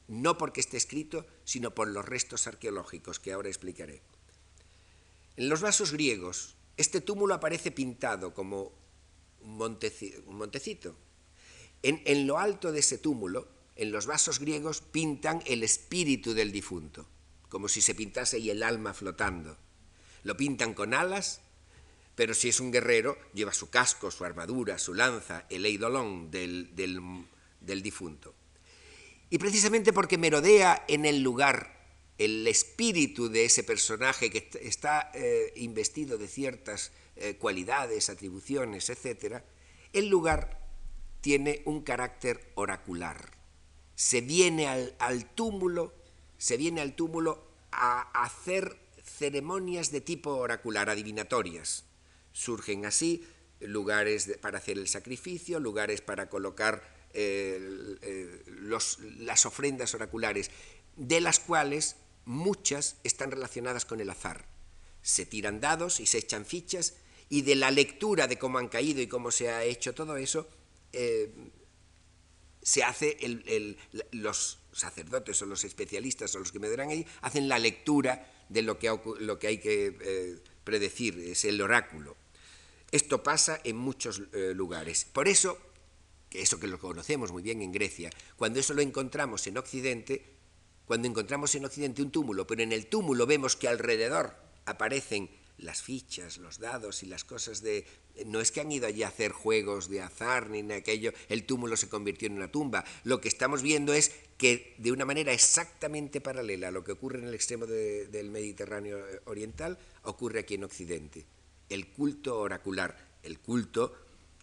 no 0.10 0.38
porque 0.38 0.60
esté 0.60 0.78
escrito, 0.78 1.26
sino 1.46 1.74
por 1.74 1.88
los 1.88 2.06
restos 2.06 2.48
arqueológicos 2.48 3.20
que 3.20 3.32
ahora 3.32 3.48
explicaré. 3.48 4.02
En 5.38 5.50
los 5.50 5.62
vasos 5.62 5.94
griegos, 5.94 6.56
este 6.78 7.00
túmulo 7.00 7.36
aparece 7.36 7.72
pintado 7.72 8.34
como 8.34 8.72
un, 9.42 9.58
montecito. 9.58 10.96
En, 11.84 12.02
en 12.06 12.26
lo 12.26 12.40
alto 12.40 12.72
de 12.72 12.80
ese 12.80 12.98
túmulo, 12.98 13.48
en 13.76 13.92
los 13.92 14.08
vasos 14.08 14.40
griegos, 14.40 14.82
pintan 14.82 15.44
el 15.46 15.64
espíritu 15.64 16.34
del 16.34 16.52
difunto, 16.52 17.06
como 17.50 17.68
si 17.68 17.82
se 17.82 17.96
pintase 17.96 18.40
y 18.40 18.50
el 18.50 18.64
alma 18.64 18.94
flotando. 18.94 19.58
Lo 20.24 20.38
pintan 20.38 20.74
con 20.74 20.94
alas 20.94 21.42
pero 22.20 22.34
si 22.34 22.50
es 22.50 22.60
un 22.60 22.70
guerrero, 22.70 23.18
lleva 23.34 23.54
su 23.54 23.70
casco, 23.70 24.12
su 24.12 24.26
armadura, 24.26 24.78
su 24.78 24.94
lanza, 24.94 25.46
el 25.50 25.66
eidolón 25.66 26.30
del, 26.30 26.76
del, 26.76 27.82
difunto. 27.82 28.36
Y 29.30 29.38
precisamente 29.38 29.94
porque 29.94 30.18
merodea 30.18 30.84
en 30.90 31.06
el 31.06 31.22
lugar 31.22 31.80
el 32.18 32.46
espíritu 32.46 33.30
de 33.30 33.46
ese 33.46 33.64
personaje 33.64 34.30
que 34.30 34.50
está 34.62 35.12
eh, 35.14 35.54
investido 35.56 36.18
de 36.18 36.28
ciertas 36.28 36.92
eh, 37.16 37.38
cualidades, 37.38 38.10
atribuciones, 38.10 38.90
etc., 38.90 39.42
el 39.94 40.10
lugar 40.10 40.60
tiene 41.22 41.62
un 41.64 41.84
carácter 41.84 42.52
oracular. 42.56 43.32
Se 43.96 44.20
viene 44.20 44.68
al, 44.68 44.94
al, 45.00 45.34
túmulo, 45.36 45.94
se 46.40 46.58
viene 46.58 46.82
al 46.82 46.96
túmulo 46.96 47.44
a 47.72 48.24
hacer 48.24 48.80
ceremonias 49.04 49.92
de 49.92 50.02
tipo 50.02 50.32
oracular, 50.32 50.90
adivinatorias. 50.90 51.84
Surgen 52.32 52.86
así 52.86 53.28
lugares 53.60 54.32
para 54.42 54.58
hacer 54.58 54.78
el 54.78 54.88
sacrificio, 54.88 55.60
lugares 55.60 56.02
para 56.02 56.30
colocar 56.30 56.82
eh, 57.14 57.60
eh, 58.02 58.44
las 59.20 59.46
ofrendas 59.46 59.94
oraculares, 59.94 60.50
de 60.96 61.20
las 61.20 61.40
cuales 61.40 61.98
muchas 62.26 62.96
están 63.04 63.32
relacionadas 63.32 63.86
con 63.86 64.00
el 64.00 64.10
azar. 64.10 64.46
Se 65.02 65.26
tiran 65.26 65.60
dados 65.60 66.00
y 66.00 66.06
se 66.06 66.20
echan 66.20 66.46
fichas 66.46 66.96
y 67.28 67.42
de 67.42 67.56
la 67.56 67.70
lectura 67.70 68.28
de 68.28 68.40
cómo 68.40 68.60
han 68.60 68.70
caído 68.70 69.02
y 69.02 69.08
cómo 69.08 69.30
se 69.30 69.50
ha 69.50 69.64
hecho 69.64 69.94
todo 69.94 70.16
eso, 70.16 70.48
eh, 70.94 71.32
se 72.62 72.84
hace 72.84 73.18
los 74.12 74.59
sacerdotes 74.72 75.42
o 75.42 75.46
los 75.46 75.64
especialistas 75.64 76.34
o 76.36 76.40
los 76.40 76.52
que 76.52 76.60
me 76.60 76.70
darán 76.70 76.90
ahí, 76.90 77.06
hacen 77.22 77.48
la 77.48 77.60
lectura 77.60 78.32
de 78.50 78.62
lo 78.62 78.78
que, 78.78 78.96
lo 79.20 79.40
que 79.40 79.48
hay 79.48 79.58
que 79.60 80.42
predecir, 80.64 81.20
es 81.20 81.46
el 81.46 81.62
oráculo. 81.62 82.16
Esto 82.92 83.22
pasa 83.22 83.60
en 83.64 83.78
muchos 83.78 84.22
eh, 84.34 84.54
lugares. 84.56 85.06
Por 85.06 85.28
eso, 85.28 85.58
eso 86.32 86.60
que 86.60 86.68
lo 86.68 86.80
conocemos 86.80 87.32
muy 87.32 87.44
bien 87.44 87.62
en 87.62 87.72
Grecia, 87.72 88.10
cuando 88.36 88.60
eso 88.60 88.74
lo 88.74 88.82
encontramos 88.82 89.46
en 89.48 89.58
Occidente, 89.58 90.26
cuando 90.86 91.08
encontramos 91.08 91.54
en 91.56 91.66
Occidente 91.66 92.02
un 92.02 92.12
túmulo, 92.12 92.48
pero 92.48 92.64
en 92.64 92.72
el 92.72 92.88
túmulo 92.88 93.28
vemos 93.28 93.56
que 93.56 93.68
alrededor 93.68 94.36
aparecen 94.66 95.30
las 95.60 95.82
fichas, 95.82 96.38
los 96.38 96.60
dados 96.60 97.04
y 97.04 97.06
las 97.06 97.24
cosas 97.24 97.62
de... 97.62 97.86
No 98.26 98.42
es 98.42 98.52
que 98.52 98.62
han 98.62 98.72
ido 98.72 98.88
allí 98.88 99.04
a 99.04 99.08
hacer 99.08 99.32
juegos 99.32 99.90
de 99.90 100.02
azar 100.02 100.50
ni 100.50 100.62
nada 100.62 100.80
aquello, 100.80 101.14
el 101.30 101.46
túmulo 101.46 101.78
se 101.78 101.88
convirtió 101.88 102.28
en 102.28 102.34
una 102.34 102.52
tumba. 102.52 102.84
Lo 103.04 103.22
que 103.22 103.30
estamos 103.30 103.62
viendo 103.62 103.94
es 103.94 104.12
que 104.38 104.76
de 104.78 104.92
una 104.92 105.06
manera 105.06 105.32
exactamente 105.32 106.22
paralela 106.22 106.70
a 106.70 106.72
lo 106.72 106.84
que 106.84 106.94
ocurre 106.94 107.20
en 107.20 107.28
el 107.28 107.34
extremo 107.34 107.66
del 107.66 108.30
Mediterráneo 108.30 108.98
eh, 108.98 109.22
oriental, 109.26 109.78
ocurre 110.04 110.40
aquí 110.40 110.56
en 110.56 110.64
Occidente 110.64 111.26
el 111.70 111.88
culto 111.88 112.40
oracular, 112.40 112.98
el 113.24 113.40
culto 113.40 113.94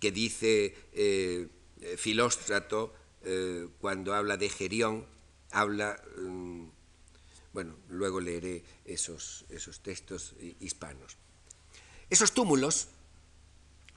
que 0.00 0.12
dice 0.12 0.74
eh, 0.92 1.48
Filóstrato 1.96 2.94
eh, 3.24 3.68
cuando 3.80 4.14
habla 4.14 4.36
de 4.36 4.48
Gerión, 4.48 5.04
habla, 5.50 6.00
mm, 6.18 6.66
bueno, 7.56 7.74
luego 7.88 8.20
leeré 8.20 8.62
esos, 8.84 9.46
esos 9.48 9.80
textos 9.80 10.34
hispanos. 10.60 11.16
Esos 12.10 12.32
túmulos, 12.32 12.88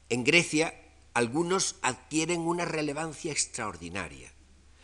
en 0.07 0.23
Grecia, 0.23 0.73
algunos 1.13 1.75
adquieren 1.81 2.39
una 2.39 2.63
relevancia 2.63 3.33
extraordinaria. 3.33 4.31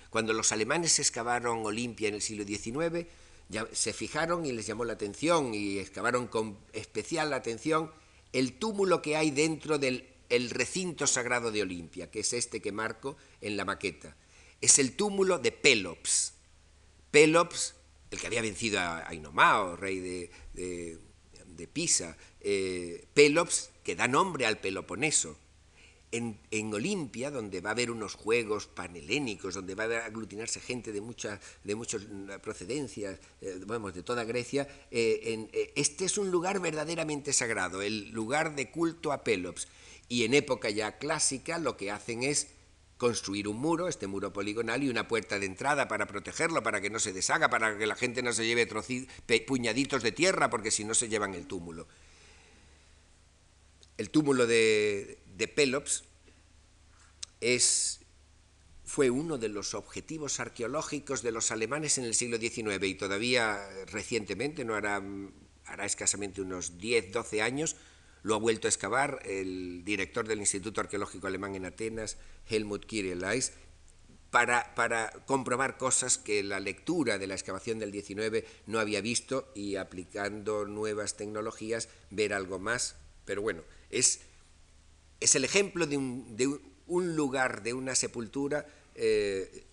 Cuando 0.09 0.33
los 0.33 0.51
alemanes 0.51 0.99
excavaron 0.99 1.65
Olimpia 1.65 2.09
en 2.09 2.15
el 2.15 2.21
siglo 2.21 2.43
XIX, 2.43 3.07
ya 3.47 3.65
se 3.71 3.93
fijaron 3.93 4.45
y 4.45 4.51
les 4.51 4.67
llamó 4.67 4.83
la 4.83 4.91
atención 4.91 5.53
y 5.53 5.79
excavaron 5.79 6.27
con 6.27 6.57
especial 6.73 7.31
atención 7.31 7.93
el 8.33 8.59
túmulo 8.59 9.01
que 9.01 9.15
hay 9.15 9.31
dentro 9.31 9.77
del 9.77 10.05
recinto 10.49 11.07
sagrado 11.07 11.49
de 11.49 11.61
Olimpia, 11.61 12.11
que 12.11 12.19
es 12.19 12.33
este 12.33 12.61
que 12.61 12.73
marco 12.73 13.15
en 13.39 13.55
la 13.55 13.63
maqueta. 13.63 14.17
Es 14.59 14.79
el 14.79 14.97
túmulo 14.97 15.39
de 15.39 15.53
Pelops. 15.53 16.33
Pelops, 17.11 17.75
el 18.11 18.19
que 18.19 18.27
había 18.27 18.41
vencido 18.41 18.79
a, 18.79 19.13
Inomao, 19.13 19.75
rey 19.75 19.99
de, 19.99 20.99
Pisa. 21.71 22.17
Eh, 22.41 23.05
Pelops, 23.13 23.71
que 23.83 23.95
da 23.95 24.07
nombre 24.07 24.45
al 24.45 24.59
Peloponeso 24.59 25.37
en, 26.51 26.73
Olimpia, 26.73 27.31
donde 27.31 27.61
va 27.61 27.69
a 27.69 27.73
haber 27.73 27.91
unos 27.91 28.15
juegos 28.15 28.67
panhelénicos, 28.67 29.53
donde 29.53 29.75
va 29.75 29.83
a 29.83 30.05
aglutinarse 30.05 30.59
gente 30.59 30.91
de, 30.91 31.01
de 31.63 31.75
muchas 31.75 32.07
procedencias, 32.41 33.19
eh, 33.41 33.59
de 33.59 34.03
toda 34.03 34.23
Grecia, 34.23 34.67
eh, 34.91 35.47
eh, 35.51 35.73
este 35.75 36.05
es 36.05 36.17
un 36.17 36.31
lugar 36.31 36.59
verdaderamente 36.59 37.33
sagrado, 37.33 37.81
el 37.81 38.11
lugar 38.11 38.55
de 38.55 38.71
culto 38.71 39.11
a 39.11 39.23
Pelops. 39.23 39.67
Y 40.07 40.23
en 40.23 40.35
época 40.35 40.69
ya 40.69 40.97
clásica 40.97 41.57
lo 41.57 41.77
que 41.77 41.91
hacen 41.91 42.23
es 42.23 42.47
construir 42.97 43.47
un 43.47 43.57
muro, 43.57 43.87
este 43.87 44.07
muro 44.07 44.31
poligonal, 44.31 44.83
y 44.83 44.89
una 44.89 45.07
puerta 45.07 45.37
de 45.39 45.45
entrada 45.45 45.87
para 45.87 46.07
protegerlo, 46.07 46.63
para 46.63 46.81
que 46.81 46.89
no 46.89 46.99
se 46.99 47.13
deshaga, 47.13 47.49
para 47.49 47.77
que 47.77 47.87
la 47.87 47.95
gente 47.95 48.23
no 48.23 48.31
se 48.31 48.45
lleve 48.45 48.67
puñaditos 49.45 50.01
de 50.01 50.11
tierra, 50.11 50.49
porque 50.49 50.71
si 50.71 50.85
no 50.85 50.93
se 50.93 51.09
llevan 51.09 51.33
el 51.33 51.45
túmulo. 51.45 51.87
El 53.97 54.09
túmulo 54.09 54.47
de, 54.47 55.19
de 55.35 55.47
Pelops 55.47 56.03
es, 57.41 57.99
fue 58.83 59.09
uno 59.09 59.37
de 59.37 59.49
los 59.49 59.73
objetivos 59.73 60.39
arqueológicos 60.39 61.21
de 61.21 61.31
los 61.31 61.51
alemanes 61.51 61.97
en 61.97 62.05
el 62.05 62.13
siglo 62.13 62.37
XIX 62.37 62.83
y 62.83 62.95
todavía 62.95 63.59
recientemente, 63.87 64.65
no 64.65 64.75
hará, 64.75 65.01
hará 65.65 65.85
escasamente 65.85 66.41
unos 66.41 66.77
10, 66.77 67.11
12 67.11 67.41
años, 67.41 67.75
lo 68.25 68.35
ha 68.35 68.39
vuelto 68.39 68.67
a 68.67 68.69
excavar 68.69 69.21
el 69.23 69.85
director 69.85 70.27
del 70.27 70.39
Instituto 70.39 70.81
Arqueológico 70.81 71.27
Alemán 71.27 71.55
en 71.55 71.65
Atenas, 71.65 72.17
Helmut 72.49 72.85
Kireleis, 72.85 73.53
para, 74.31 74.75
para, 74.75 75.11
comprobar 75.25 75.77
cosas 75.77 76.17
que 76.17 76.43
la 76.43 76.59
lectura 76.59 77.17
de 77.17 77.27
la 77.27 77.35
excavación 77.35 77.79
del 77.79 77.91
19 77.91 78.43
no 78.65 78.79
había 78.79 78.99
visto 78.99 79.49
y 79.55 79.77
aplicando 79.77 80.65
nuevas 80.65 81.15
tecnologías 81.15 81.87
ver 82.09 82.33
algo 82.33 82.59
más. 82.59 82.97
Pero 83.25 83.41
bueno, 83.41 83.61
es 83.89 84.19
es 85.19 85.35
el 85.35 85.43
ejemplo 85.43 85.87
de 85.87 85.97
un, 85.97 87.15
lugar, 87.15 87.63
de 87.63 87.73
una 87.73 87.95
sepultura 87.95 88.65
eh, 88.95 89.65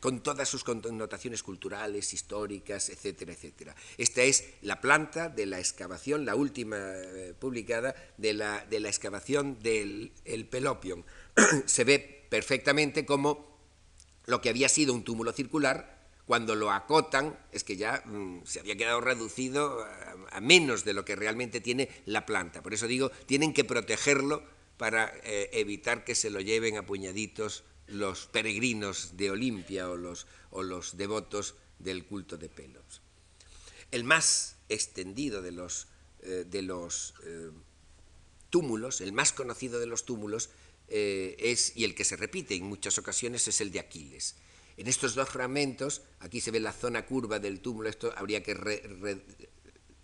con 0.00 0.22
todas 0.22 0.48
sus 0.48 0.64
connotaciones 0.64 1.42
culturales, 1.42 2.12
históricas, 2.12 2.90
etcétera, 2.90 3.32
etcétera. 3.32 3.74
Esta 3.98 4.22
es 4.22 4.44
la 4.62 4.80
planta 4.80 5.28
de 5.28 5.46
la 5.46 5.58
excavación, 5.58 6.24
la 6.24 6.34
última 6.34 6.76
eh, 6.78 7.34
publicada, 7.38 7.94
de 8.16 8.34
la, 8.34 8.64
de 8.66 8.80
la, 8.80 8.88
excavación 8.88 9.58
del 9.62 10.12
el 10.24 10.46
Pelopion. 10.46 11.04
Se 11.66 11.84
ve 11.84 12.26
perfectamente 12.28 13.06
como 13.06 13.56
lo 14.26 14.40
que 14.40 14.50
había 14.50 14.68
sido 14.68 14.92
un 14.92 15.04
túmulo 15.04 15.32
circular, 15.32 15.96
cuando 16.26 16.56
lo 16.56 16.72
acotan, 16.72 17.38
es 17.52 17.62
que 17.62 17.76
ya 17.76 18.02
mm, 18.04 18.40
se 18.44 18.58
había 18.58 18.76
quedado 18.76 19.00
reducido 19.00 19.86
a, 20.32 20.40
menos 20.40 20.84
de 20.84 20.92
lo 20.92 21.04
que 21.04 21.14
realmente 21.14 21.60
tiene 21.60 21.88
la 22.04 22.26
planta. 22.26 22.62
Por 22.62 22.74
eso 22.74 22.88
digo, 22.88 23.10
tienen 23.26 23.54
que 23.54 23.64
protegerlo 23.64 24.42
para 24.76 25.12
eh, 25.22 25.48
evitar 25.52 26.04
que 26.04 26.16
se 26.16 26.30
lo 26.30 26.40
lleven 26.40 26.76
a 26.76 26.84
puñaditos 26.84 27.64
los 27.86 28.26
peregrinos 28.26 29.16
de 29.16 29.30
Olimpia 29.30 29.88
o 29.90 29.96
los, 29.96 30.26
o 30.50 30.62
los 30.62 30.96
devotos 30.96 31.54
del 31.78 32.04
culto 32.04 32.36
de 32.36 32.48
Pelos. 32.48 33.02
El 33.90 34.04
más 34.04 34.56
extendido 34.68 35.42
de 35.42 35.52
los, 35.52 35.88
eh, 36.20 36.44
de 36.48 36.62
los 36.62 37.14
eh, 37.24 37.50
túmulos, 38.50 39.00
el 39.00 39.12
más 39.12 39.32
conocido 39.32 39.78
de 39.78 39.86
los 39.86 40.04
túmulos, 40.04 40.50
es, 40.88 41.76
y 41.76 41.82
el 41.82 41.96
que 41.96 42.04
se 42.04 42.14
repite 42.14 42.54
en 42.54 42.62
muchas 42.62 42.96
ocasiones, 42.96 43.48
es 43.48 43.60
el 43.60 43.72
de 43.72 43.80
Aquiles. 43.80 44.36
En 44.76 44.86
estos 44.86 45.16
dos 45.16 45.28
fragmentos, 45.28 46.02
aquí 46.20 46.40
se 46.40 46.52
ve 46.52 46.60
la 46.60 46.72
zona 46.72 47.06
curva 47.06 47.40
del 47.40 47.60
túmulo, 47.60 47.88
esto 47.88 48.12
habría 48.16 48.42
que, 48.44 48.54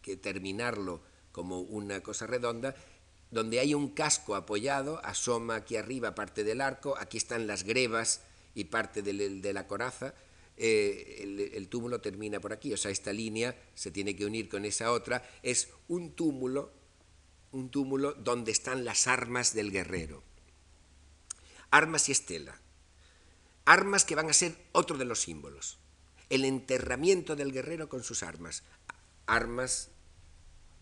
que 0.01 0.16
terminarlo 0.16 1.03
como 1.31 1.61
una 1.61 2.03
cosa 2.03 2.27
redonda, 2.27 2.75
donde 3.33 3.59
hay 3.59 3.75
un 3.75 3.88
casco 3.88 4.37
apoyado, 4.37 5.05
asoma 5.05 5.57
aquí 5.57 5.77
arriba 5.77 6.14
parte 6.14 6.45
del 6.45 6.61
arco, 6.61 6.97
aquí 6.99 7.16
están 7.16 7.49
las 7.49 7.64
grebas 7.64 8.21
y 8.55 8.64
parte 8.64 9.03
de 9.03 9.53
la 9.53 9.66
coraza, 9.66 10.14
eh, 10.57 11.51
el, 11.55 11.68
túmulo 11.68 12.01
termina 12.01 12.38
por 12.38 12.53
aquí, 12.53 12.73
o 12.73 12.77
sea, 12.77 12.90
esta 12.90 13.12
línea 13.12 13.57
se 13.75 13.90
tiene 13.90 14.14
que 14.14 14.27
unir 14.27 14.49
con 14.49 14.64
esa 14.64 14.92
otra, 14.92 15.29
es 15.42 15.71
un 15.88 16.12
túmulo 16.12 16.71
un 17.53 17.71
túmulo 17.71 18.14
donde 18.14 18.51
están 18.51 18.85
las 18.85 19.07
armas 19.07 19.55
del 19.55 19.71
guerrero. 19.71 20.23
Armas 21.71 22.09
y 22.09 22.12
estela. 22.12 22.59
Armas 23.66 24.05
que 24.05 24.14
van 24.14 24.31
a 24.31 24.33
ser 24.33 24.57
otro 24.73 24.97
de 24.97 25.05
los 25.05 25.21
símbolos. 25.21 25.79
El 26.31 26.47
enterramiento 26.47 27.37
del 27.37 27.53
guerrero 27.53 27.90
con 27.90 28.03
sus 28.03 28.23
armas. 28.23 28.62
Armas 29.27 29.90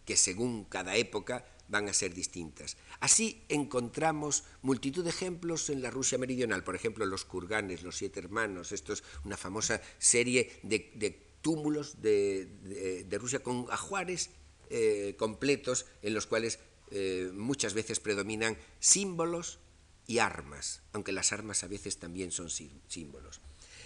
que 0.05 0.17
según 0.17 0.65
cada 0.65 0.95
época 0.95 1.45
van 1.71 1.89
a 1.89 1.95
ser 1.95 2.13
distintas. 2.13 2.77
Así 2.99 3.45
encontramos 3.49 4.45
multitud 4.63 5.05
de 5.05 5.11
ejemplos 5.11 5.71
en 5.71 5.81
la 5.83 5.91
Rusia 5.91 6.19
meridional, 6.19 6.65
por 6.65 6.75
ejemplo, 6.75 7.07
los 7.07 7.25
kurganes, 7.25 7.83
los 7.83 7.97
siete 7.97 8.19
hermanos, 8.21 8.73
esto 8.73 8.93
es 8.93 9.03
una 9.25 9.37
famosa 9.37 9.81
serie 9.99 10.61
de, 10.63 11.17
túmulos 11.41 12.03
de, 12.03 13.07
Rusia 13.19 13.43
con 13.43 13.67
ajuares 13.71 14.31
eh, 14.69 15.15
completos 15.17 15.87
en 16.03 16.15
los 16.15 16.27
cuales 16.27 16.59
eh, 16.91 17.31
muchas 17.33 17.73
veces 17.73 18.01
predominan 18.01 18.59
símbolos 18.81 19.61
y 20.07 20.19
armas, 20.19 20.83
aunque 20.93 21.13
las 21.13 21.33
armas 21.33 21.63
a 21.63 21.69
veces 21.69 21.99
también 21.99 22.33
son 22.33 22.51
símbolos. 22.51 23.41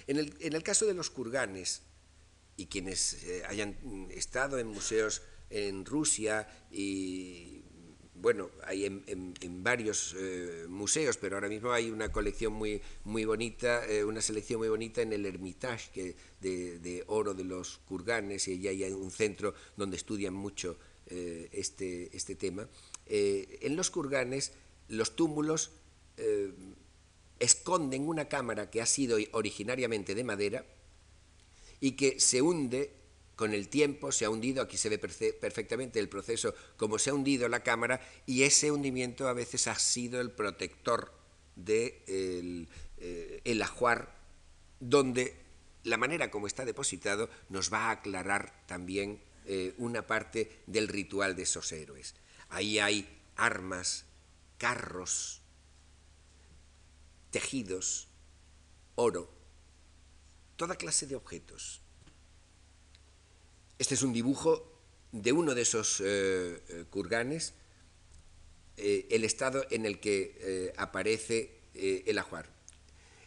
En 0.06 0.18
el, 0.18 0.62
caso 0.62 0.86
de 0.86 0.94
los 0.94 1.10
kurganes, 1.10 1.82
y 2.56 2.66
quienes 2.66 3.24
eh, 3.24 3.42
hayan 3.46 3.76
estado 4.10 4.58
en 4.58 4.68
museos 4.68 5.22
en 5.50 5.84
Rusia 5.84 6.48
y 6.70 7.63
bueno, 8.24 8.48
hay 8.64 8.86
en, 8.86 9.62
varios 9.62 10.16
eh, 10.18 10.64
museos, 10.66 11.18
pero 11.18 11.36
ahora 11.36 11.50
mismo 11.50 11.72
hay 11.72 11.90
una 11.90 12.10
colección 12.10 12.54
muy, 12.54 12.80
muy 13.04 13.26
bonita, 13.26 13.86
eh, 13.86 14.02
una 14.02 14.22
selección 14.22 14.60
muy 14.60 14.70
bonita 14.70 15.02
en 15.02 15.12
el 15.12 15.26
Hermitage 15.26 16.16
de, 16.40 17.04
oro 17.06 17.34
de 17.34 17.44
los 17.44 17.80
kurganes, 17.86 18.48
y 18.48 18.66
ahí 18.66 18.82
hay 18.82 18.92
un 18.92 19.10
centro 19.10 19.52
donde 19.76 19.98
estudian 19.98 20.32
mucho 20.32 20.78
eh, 21.08 21.50
este, 21.52 22.16
este 22.16 22.34
tema. 22.34 22.66
en 23.04 23.76
los 23.76 23.90
kurganes, 23.90 24.52
los 24.88 25.16
túmulos 25.16 25.72
esconden 27.38 28.08
una 28.08 28.26
cámara 28.26 28.70
que 28.70 28.80
ha 28.80 28.86
sido 28.86 29.18
originariamente 29.32 30.14
de 30.14 30.24
madera 30.24 30.64
y 31.78 31.92
que 31.92 32.18
se 32.20 32.40
hunde 32.40 33.03
con 33.36 33.52
el 33.52 33.68
tiempo 33.68 34.12
se 34.12 34.24
ha 34.24 34.30
hundido, 34.30 34.62
aquí 34.62 34.76
se 34.76 34.88
ve 34.88 34.98
perfectamente 34.98 35.98
el 35.98 36.08
proceso, 36.08 36.54
como 36.76 36.98
se 36.98 37.10
ha 37.10 37.14
hundido 37.14 37.48
la 37.48 37.62
cámara, 37.62 38.00
y 38.26 38.42
ese 38.42 38.70
hundimiento 38.70 39.28
a 39.28 39.32
veces 39.32 39.66
ha 39.66 39.78
sido 39.78 40.20
el 40.20 40.30
protector 40.30 41.12
del 41.56 42.68
de 42.96 43.42
eh, 43.44 43.62
ajuar, 43.62 44.14
donde 44.80 45.36
la 45.82 45.96
manera 45.96 46.30
como 46.30 46.46
está 46.46 46.64
depositado 46.64 47.28
nos 47.48 47.72
va 47.72 47.86
a 47.86 47.90
aclarar 47.92 48.64
también 48.66 49.20
eh, 49.46 49.74
una 49.78 50.06
parte 50.06 50.62
del 50.66 50.88
ritual 50.88 51.36
de 51.36 51.42
esos 51.42 51.70
héroes. 51.72 52.14
Ahí 52.48 52.78
hay 52.78 53.08
armas, 53.36 54.04
carros, 54.58 55.42
tejidos, 57.30 58.08
oro, 58.94 59.28
toda 60.56 60.76
clase 60.76 61.06
de 61.06 61.16
objetos 61.16 61.83
este 63.78 63.94
es 63.94 64.02
un 64.02 64.12
dibujo 64.12 64.70
de 65.12 65.32
uno 65.32 65.54
de 65.54 65.62
esos 65.62 66.00
eh, 66.00 66.60
eh, 66.68 66.84
kurganes, 66.90 67.54
eh, 68.76 69.06
el 69.10 69.24
estado 69.24 69.64
en 69.70 69.86
el 69.86 70.00
que 70.00 70.72
aparece 70.76 71.60
el 71.74 72.18
ajuar. 72.18 72.48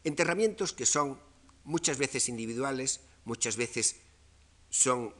Enterramientos 0.03 0.73
que 0.73 0.85
son 0.85 1.19
muchas 1.63 1.97
veces 1.97 2.27
individuales, 2.29 3.01
muchas 3.25 3.55
veces 3.55 3.97
son, 4.69 5.13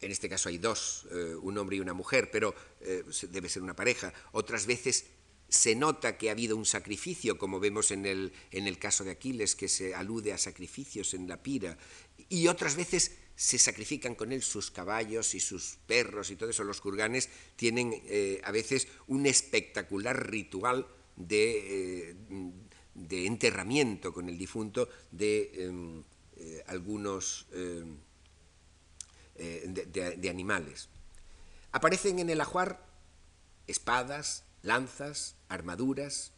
en 0.00 0.10
este 0.10 0.28
caso 0.28 0.48
hay 0.48 0.58
dos, 0.58 1.06
un 1.42 1.56
hombre 1.58 1.76
y 1.76 1.80
una 1.80 1.92
mujer, 1.94 2.30
pero 2.30 2.54
debe 3.30 3.48
ser 3.48 3.62
una 3.62 3.76
pareja, 3.76 4.12
otras 4.32 4.66
veces 4.66 5.06
se 5.48 5.74
nota 5.74 6.18
que 6.18 6.28
ha 6.28 6.32
habido 6.32 6.56
un 6.56 6.66
sacrificio, 6.66 7.38
como 7.38 7.60
vemos 7.60 7.90
en 7.90 8.04
el, 8.04 8.32
en 8.50 8.66
el 8.66 8.78
caso 8.78 9.04
de 9.04 9.12
Aquiles, 9.12 9.54
que 9.54 9.68
se 9.68 9.94
alude 9.94 10.32
a 10.32 10.38
sacrificios 10.38 11.14
en 11.14 11.28
la 11.28 11.42
pira, 11.42 11.78
y 12.28 12.48
otras 12.48 12.76
veces 12.76 13.12
se 13.38 13.56
sacrifican 13.56 14.16
con 14.16 14.32
él 14.32 14.42
sus 14.42 14.72
caballos 14.72 15.32
y 15.36 15.38
sus 15.38 15.78
perros 15.86 16.32
y 16.32 16.36
todo 16.36 16.50
eso. 16.50 16.64
Los 16.64 16.80
kurganes 16.80 17.28
tienen 17.54 17.94
eh, 18.06 18.40
a 18.42 18.50
veces 18.50 18.88
un 19.06 19.26
espectacular 19.26 20.28
ritual 20.28 20.88
de, 21.14 22.08
eh, 22.10 22.16
de, 22.94 23.26
enterramiento 23.26 24.12
con 24.12 24.28
el 24.28 24.36
difunto 24.36 24.88
de 25.12 25.52
em, 25.54 26.02
eh, 26.36 26.64
algunos 26.66 27.46
de, 27.52 28.00
animales. 30.28 30.88
Aparecen 31.70 32.18
en 32.18 32.30
el 32.30 32.40
ajuar 32.40 32.84
espadas, 33.68 34.42
lanzas, 34.62 35.36
armaduras, 35.48 36.32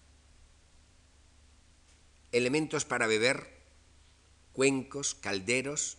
elementos 2.30 2.84
para 2.84 3.06
beber, 3.06 3.58
cuencos, 4.52 5.14
calderos, 5.14 5.96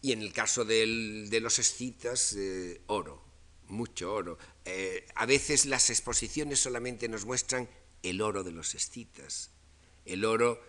Y 0.00 0.12
en 0.12 0.22
el 0.22 0.32
caso 0.32 0.64
de 0.64 1.38
los 1.40 1.58
escitas, 1.58 2.32
eh, 2.34 2.80
oro, 2.86 3.28
mucho 3.68 4.12
oro. 4.12 4.38
Eh, 4.64 5.06
a 5.14 5.26
veces 5.26 5.66
las 5.66 5.90
exposiciones 5.90 6.60
solamente 6.60 7.08
nos 7.08 7.24
muestran 7.24 7.68
el 8.02 8.20
oro 8.20 8.44
de 8.44 8.52
los 8.52 8.74
escitas, 8.74 9.50
el 10.04 10.24
oro, 10.24 10.62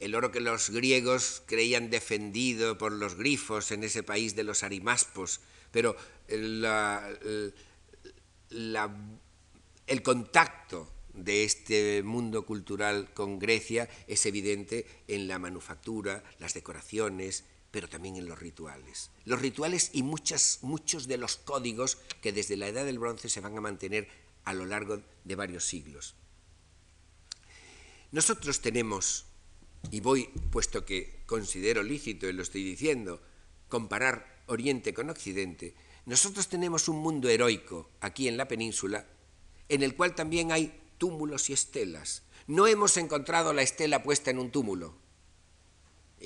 el 0.00 0.14
oro 0.14 0.30
que 0.30 0.40
los 0.40 0.70
griegos 0.70 1.42
creían 1.46 1.90
defendido 1.90 2.78
por 2.78 2.92
los 2.92 3.14
grifos 3.14 3.70
en 3.72 3.84
ese 3.84 4.02
país 4.02 4.34
de 4.34 4.44
los 4.44 4.62
arimaspos, 4.62 5.40
pero 5.70 5.96
el 6.28 6.66
contacto 10.02 10.92
de 11.14 11.44
este 11.44 12.02
mundo 12.02 12.44
cultural 12.44 13.12
con 13.12 13.38
Grecia 13.38 13.88
es 14.06 14.24
evidente 14.26 14.86
en 15.08 15.26
la 15.28 15.38
manufactura, 15.38 16.22
las 16.38 16.54
decoraciones, 16.54 17.44
pero 17.70 17.88
también 17.88 18.16
en 18.16 18.26
los 18.26 18.38
rituales. 18.38 19.10
Los 19.24 19.40
rituales 19.40 19.90
y 19.92 20.02
muchos 20.02 21.06
de 21.06 21.18
los 21.18 21.36
códigos 21.36 21.98
que 22.22 22.32
desde 22.32 22.56
la 22.56 22.68
Edad 22.68 22.84
del 22.84 22.98
Bronce 22.98 23.28
se 23.28 23.40
van 23.40 23.56
a 23.56 23.60
mantener 23.60 24.08
a 24.44 24.54
lo 24.54 24.64
largo 24.64 25.02
de 25.24 25.34
varios 25.34 25.64
siglos. 25.64 26.14
Nosotros 28.10 28.60
tenemos, 28.60 29.26
y 29.90 30.00
voy, 30.00 30.28
puesto 30.50 30.86
que 30.86 31.22
considero 31.26 31.82
lícito, 31.82 32.26
y 32.26 32.32
lo 32.32 32.42
estoy 32.42 32.64
diciendo, 32.64 33.20
comparar 33.68 34.42
Oriente 34.46 34.94
con 34.94 35.10
Occidente, 35.10 35.74
nosotros 36.06 36.48
tenemos 36.48 36.88
un 36.88 36.96
mundo 36.96 37.28
heroico 37.28 37.90
aquí 38.00 38.28
en 38.28 38.38
la 38.38 38.48
península, 38.48 39.06
en 39.68 39.82
el 39.82 39.94
cual 39.94 40.14
también 40.14 40.52
hay 40.52 40.80
túmulos 40.96 41.50
y 41.50 41.52
estelas. 41.52 42.22
No 42.46 42.66
hemos 42.66 42.96
encontrado 42.96 43.52
la 43.52 43.60
estela 43.60 44.02
puesta 44.02 44.30
en 44.30 44.38
un 44.38 44.50
túmulo, 44.50 44.96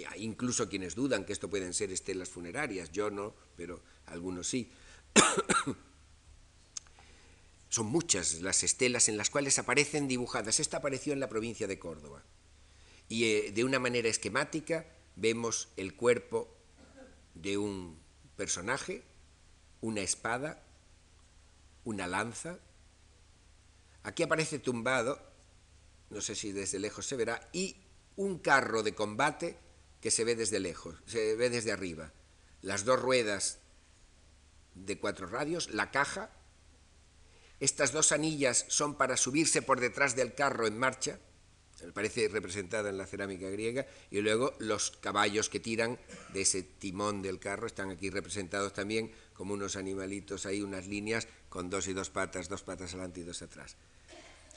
hay 0.09 0.25
incluso 0.25 0.69
quienes 0.69 0.95
dudan 0.95 1.25
que 1.25 1.33
esto 1.33 1.51
pueden 1.51 1.75
ser 1.75 1.93
estelas 1.93 2.29
funerarias, 2.31 2.91
yo 2.93 3.11
no, 3.11 3.35
pero 3.57 3.83
algunos 4.07 4.49
sí. 4.49 4.71
Son 7.69 7.87
muchas 7.87 8.41
las 8.43 8.63
estelas 8.63 9.09
en 9.09 9.17
las 9.17 9.31
cuales 9.31 9.59
aparecen 9.59 10.09
dibujadas. 10.09 10.61
Esta 10.61 10.79
apareció 10.79 11.13
en 11.13 11.21
la 11.21 11.29
provincia 11.29 11.67
de 11.67 11.79
Córdoba. 11.79 12.23
Y 13.09 13.25
eh, 13.25 13.53
de 13.53 13.65
una 13.65 13.79
manera 13.79 14.09
esquemática 14.09 14.87
vemos 15.17 15.69
el 15.77 15.95
cuerpo 15.95 16.55
de 17.35 17.59
un 17.59 17.99
personaje, 18.37 19.03
una 19.81 20.01
espada, 20.01 20.63
una 21.85 22.07
lanza. 22.07 22.59
Aquí 24.03 24.23
aparece 24.23 24.59
tumbado, 24.59 25.21
no 26.11 26.21
sé 26.21 26.35
si 26.35 26.53
desde 26.53 26.79
lejos 26.79 27.07
se 27.07 27.17
verá, 27.17 27.49
y 27.53 27.77
un 28.17 28.39
carro 28.39 28.83
de 28.83 28.95
combate 28.95 29.57
que 30.03 30.11
se 30.11 30.25
ve 30.25 30.35
desde 30.35 30.61
lejos, 30.61 30.97
se 31.07 31.37
ve 31.37 31.49
desde 31.49 31.73
arriba. 31.73 32.13
Las 32.61 32.85
dos 32.85 33.01
ruedas 33.01 33.61
de 34.75 34.99
cuatro 34.99 35.27
radios, 35.27 35.73
la 35.73 35.91
caja. 35.91 36.31
Estas 37.61 37.93
dos 37.93 38.11
anillas 38.11 38.67
son 38.69 38.97
para 38.97 39.17
subirse 39.17 39.63
por 39.63 39.81
detrás 39.81 40.17
del 40.17 40.35
carro 40.35 40.67
en 40.67 40.77
marcha, 40.77 41.21
se 41.77 41.87
me 41.87 41.93
parece 41.93 42.29
representada 42.29 42.91
en 42.91 42.99
la 42.99 43.07
cerámica 43.07 43.49
griega, 43.49 43.87
y 44.11 44.21
luego 44.21 44.55
los 44.59 44.91
caballos 44.91 45.49
que 45.49 45.61
tiran 45.61 45.99
de 46.33 46.43
ese 46.43 46.65
timón 46.65 47.23
del 47.23 47.39
carro 47.39 47.69
están 47.69 47.91
aquí 47.91 48.11
representados 48.11 48.73
también 48.73 49.13
como 49.35 49.55
unos 49.55 49.77
animalitos 49.77 50.47
ahí, 50.47 50.63
unas 50.63 50.89
líneas 50.89 51.29
con 51.49 51.71
dos 51.71 51.87
y 51.87 51.93
dos 51.93 52.11
patas, 52.11 52.49
dos 52.49 52.65
patas 52.65 52.95
adelante 52.95 53.21
y 53.21 53.25
dos 53.25 53.43
atrás. 53.43 53.77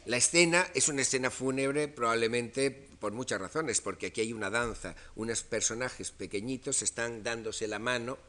La 0.05 0.17
escena 0.17 0.67
es 0.75 0.87
una 0.87 1.01
escena 1.01 1.31
fúnebre 1.31 1.87
probablemente 1.87 2.69
por 2.69 3.11
muchas 3.11 3.41
razones, 3.41 3.81
porque 3.81 4.07
aquí 4.07 4.21
hay 4.21 4.33
una 4.33 4.51
danza, 4.51 4.95
unos 5.15 5.41
personajes 5.41 6.11
pequeñitos 6.11 6.83
están 6.83 7.23
dándose 7.23 7.67
la 7.67 7.79
mano, 7.79 8.19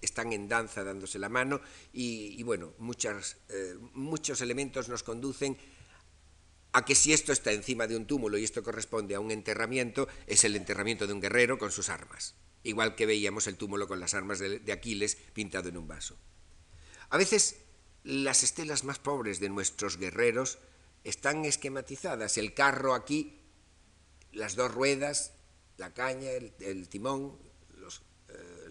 están 0.00 0.32
en 0.32 0.48
danza 0.48 0.84
dándose 0.84 1.18
la 1.18 1.28
mano 1.28 1.60
y, 1.92 2.40
bueno, 2.44 2.72
eh, 3.48 3.76
muchos 3.94 4.40
elementos 4.40 4.88
nos 4.88 5.02
conducen 5.02 5.56
a 6.72 6.84
que 6.84 6.94
si 6.94 7.12
esto 7.12 7.32
está 7.32 7.50
encima 7.50 7.88
de 7.88 7.96
un 7.96 8.06
túmulo 8.06 8.38
y 8.38 8.44
esto 8.44 8.62
corresponde 8.62 9.16
a 9.16 9.20
un 9.20 9.32
enterramiento, 9.32 10.06
es 10.28 10.44
el 10.44 10.54
enterramiento 10.54 11.08
de 11.08 11.14
un 11.14 11.20
guerrero 11.20 11.58
con 11.58 11.72
sus 11.72 11.88
armas. 11.88 12.36
igual 12.62 12.94
que 12.94 13.06
veíamos 13.06 13.46
el 13.46 13.56
túmulo 13.56 13.88
con 13.88 13.98
las 13.98 14.14
armas 14.14 14.38
de 14.38 14.72
Aquiles 14.72 15.16
pintado 15.32 15.68
en 15.68 15.78
un 15.78 15.88
vaso. 15.88 16.16
A 17.08 17.16
veces 17.16 17.56
las 18.04 18.42
estelas 18.42 18.84
más 18.84 18.98
pobres 18.98 19.40
de 19.40 19.48
nuestros 19.48 19.96
guerreros 19.96 20.58
están 21.08 21.44
esquematizadas. 21.44 22.36
El 22.36 22.54
carro 22.54 22.94
aquí, 22.94 23.40
las 24.32 24.56
dos 24.56 24.72
ruedas, 24.72 25.32
la 25.78 25.94
caña, 25.94 26.30
el, 26.30 26.88
timón, 26.88 27.38
los, 27.76 28.02
eh, 28.28 28.68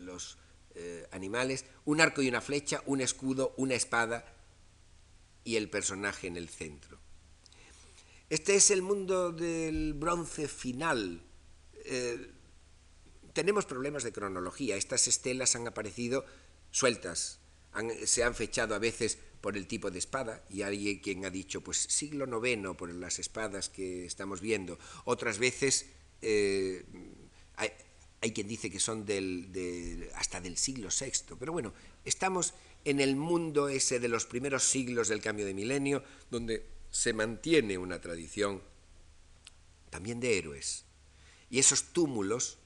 eh, 0.76 1.08
animales, 1.12 1.66
un 1.86 2.00
arco 2.00 2.22
y 2.22 2.30
una 2.30 2.42
flecha, 2.42 2.84
un 2.86 3.02
escudo, 3.02 3.54
una 3.58 3.74
espada 3.74 4.26
y 5.44 5.56
el 5.56 5.70
personaje 5.70 6.28
en 6.28 6.38
el 6.38 6.50
centro. 6.50 7.00
Este 8.30 8.56
es 8.56 8.70
el 8.72 8.82
mundo 8.82 9.32
del 9.32 9.94
bronce 9.94 10.48
final. 10.48 11.24
Eh, 11.86 12.34
tenemos 13.34 13.66
problemas 13.66 14.04
de 14.04 14.12
cronología. 14.12 14.76
Estas 14.76 15.08
estelas 15.08 15.56
han 15.56 15.68
aparecido 15.68 16.26
sueltas, 16.70 17.40
se 18.06 18.24
han 18.24 18.36
fechado 18.36 18.76
a 18.76 18.80
veces 18.80 19.18
por 19.42 19.56
el 19.56 19.68
tipo 19.68 19.92
de 19.92 20.00
espada, 20.00 20.44
y 20.50 20.64
hay 20.64 21.00
quien 21.00 21.26
ha 21.26 21.30
dicho, 21.30 21.62
pues 21.62 21.78
siglo 21.78 22.26
IX 22.46 22.76
por 22.76 22.94
las 22.94 23.20
espadas 23.20 23.70
que 23.70 24.06
estamos 24.06 24.42
viendo. 24.42 24.80
Otras 25.06 25.38
veces 25.38 25.86
eh, 26.22 26.84
hay, 27.56 28.32
quien 28.32 28.48
dice 28.48 28.70
que 28.70 28.80
son 28.80 29.06
del, 29.06 30.10
hasta 30.16 30.42
del 30.42 30.58
siglo 30.58 30.90
VI, 30.90 31.36
pero 31.40 31.52
bueno, 31.52 31.74
estamos 32.04 32.54
en 32.86 33.00
el 33.00 33.16
mundo 33.16 33.70
ese 33.70 34.00
de 34.00 34.08
los 34.08 34.26
primeros 34.26 34.64
siglos 34.64 35.08
del 35.08 35.22
cambio 35.22 35.46
de 35.46 35.54
milenio, 35.54 36.04
donde 36.30 36.66
se 36.90 37.14
mantiene 37.14 37.78
una 37.78 38.02
tradición 38.02 38.62
también 39.90 40.20
de 40.20 40.38
héroes. 40.38 40.86
Y 41.50 41.60
esos 41.60 41.94
túmulos, 41.94 42.58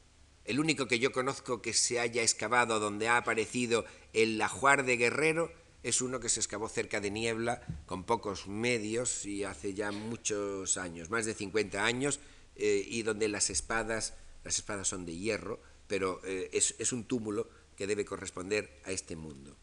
el 0.45 0.59
único 0.59 0.87
que 0.87 0.99
yo 0.99 1.11
conozco 1.11 1.61
que 1.61 1.73
se 1.73 1.99
haya 1.99 2.23
excavado 2.23 2.79
donde 2.79 3.07
ha 3.07 3.17
aparecido 3.17 3.85
el 4.13 4.41
ajuar 4.41 4.85
de 4.85 4.97
guerrero, 4.97 5.51
es 5.83 6.01
uno 6.01 6.19
que 6.19 6.29
se 6.29 6.39
excavó 6.39 6.69
cerca 6.69 6.99
de 6.99 7.11
Niebla 7.11 7.61
con 7.85 8.03
pocos 8.03 8.47
medios 8.47 9.25
y 9.25 9.43
hace 9.43 9.73
ya 9.73 9.91
muchos 9.91 10.77
años, 10.77 11.09
más 11.09 11.25
de 11.25 11.33
50 11.33 11.83
años, 11.83 12.19
eh, 12.55 12.85
y 12.87 13.01
donde 13.03 13.27
las 13.27 13.49
espadas, 13.49 14.13
las 14.43 14.57
espadas 14.57 14.87
son 14.87 15.05
de 15.05 15.15
hierro, 15.15 15.61
pero 15.87 16.21
eh, 16.25 16.49
es, 16.53 16.93
un 16.93 17.05
túmulo 17.05 17.49
que 17.75 17.87
debe 17.87 18.05
corresponder 18.05 18.81
a 18.85 18.91
este 18.91 19.15
mundo, 19.15 19.57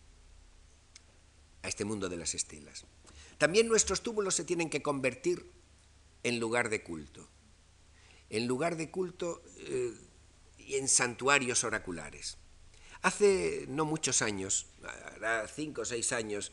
a 1.63 1.69
este 1.69 1.85
mundo 1.85 2.09
de 2.09 2.17
las 2.17 2.35
estelas. 2.35 2.85
También 3.39 3.69
nuestros 3.69 4.03
túmulos 4.03 4.35
se 4.35 4.45
tienen 4.45 4.71
que 4.71 4.83
convertir 4.83 5.51
en 6.25 6.41
lugar 6.41 6.69
de 6.69 6.83
culto, 6.83 7.29
en 8.31 8.49
lugar 8.49 8.77
de 8.77 8.91
culto 8.91 9.43
eh, 9.59 9.95
y 10.59 10.75
en 10.75 10.89
santuarios 10.89 11.63
oraculares. 11.63 12.39
Hace 13.03 13.67
no 13.69 13.85
muchos 13.85 14.23
años, 14.23 14.67
cinco 15.55 15.83
o 15.83 15.85
seis 15.85 16.13
años, 16.13 16.51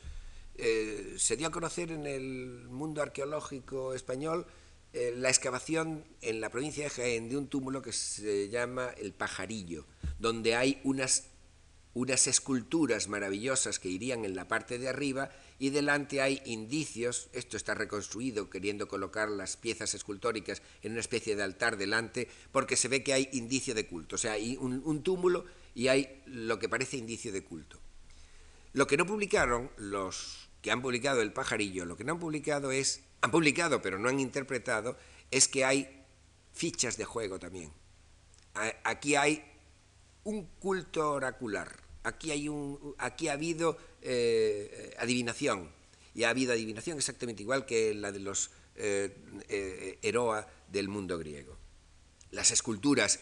eh, 0.58 1.16
se 1.18 1.36
dio 1.38 1.48
a 1.48 1.52
conocer 1.52 1.92
en 1.92 2.06
el 2.06 2.68
mundo 2.70 3.02
arqueológico 3.02 3.94
español 3.94 4.46
eh, 4.94 5.14
la 5.18 5.30
excavación 5.30 6.06
en 6.22 6.40
la 6.40 6.50
provincia 6.50 6.84
de 6.84 6.90
Jaén 6.92 7.30
de 7.30 7.38
un 7.38 7.48
túmulo 7.48 7.82
que 7.82 7.92
se 7.92 8.48
llama 8.50 8.92
el 8.98 9.12
Pajarillo, 9.12 9.86
donde 10.20 10.56
hay 10.56 10.80
unas, 10.84 11.26
unas 11.96 12.28
esculturas 12.28 13.08
maravillosas 13.08 13.80
que 13.80 13.90
irían 13.90 14.24
en 14.24 14.36
la 14.36 14.48
parte 14.48 14.78
de 14.78 14.88
arriba 14.88 15.32
y 15.58 15.72
delante 15.72 16.22
hay 16.22 16.42
indicios, 16.46 17.28
esto 17.34 17.58
está 17.58 17.74
reconstruido 17.74 18.52
queriendo 18.52 18.88
colocar 18.88 19.30
las 19.30 19.58
piezas 19.58 19.96
escultóricas 19.96 20.62
en 20.84 20.92
una 20.92 21.02
especie 21.02 21.36
de 21.36 21.44
altar 21.44 21.76
delante, 21.76 22.30
porque 22.52 22.78
se 22.78 22.88
ve 22.88 23.04
que 23.04 23.14
hay 23.14 23.30
indicio 23.34 23.74
de 23.74 23.88
culto, 23.88 24.16
o 24.16 24.20
sea, 24.20 24.34
hay 24.34 24.58
un 24.58 25.02
túmulo 25.02 25.46
y 25.76 25.90
hay 25.90 26.24
lo 26.26 26.58
que 26.58 26.70
parece 26.70 26.98
indicio 26.98 27.32
de 27.32 27.44
culto. 27.44 27.80
Lo 28.74 28.88
que 28.88 28.98
no 28.98 29.06
publicaron 29.06 29.70
los 29.78 30.50
que 30.62 30.72
han 30.72 30.82
publicado 30.82 31.22
El 31.22 31.32
pajarillo, 31.32 31.86
lo 31.86 31.96
que 31.96 32.04
no 32.04 32.14
han 32.14 32.20
publicado 32.20 32.72
es, 32.72 33.04
han 33.22 33.30
publicado 33.30 33.82
pero 33.82 34.00
no 34.00 34.10
han 34.10 34.20
interpretado, 34.20 34.98
es 35.30 35.48
que 35.48 35.64
hay 35.64 36.04
fichas 36.54 36.98
de 36.98 37.06
juego 37.06 37.38
también. 37.38 37.72
Aquí 38.84 39.16
hay 39.16 39.44
un 40.24 40.46
culto 40.60 41.12
oracular, 41.12 41.78
aquí, 42.04 42.32
hay 42.32 42.48
un, 42.48 42.96
aquí 42.98 43.28
ha 43.28 43.34
habido 43.34 43.78
eh, 44.02 44.96
adivinación, 44.98 45.70
y 46.16 46.24
ha 46.24 46.30
habido 46.30 46.54
adivinación 46.54 46.98
exactamente 46.98 47.44
igual 47.44 47.66
que 47.66 47.94
la 47.94 48.12
de 48.12 48.20
los 48.20 48.50
eh, 48.78 49.16
eh, 49.50 50.46
del 50.72 50.88
mundo 50.88 51.20
griego. 51.20 51.58
Las 52.32 52.52
esculturas 52.52 53.20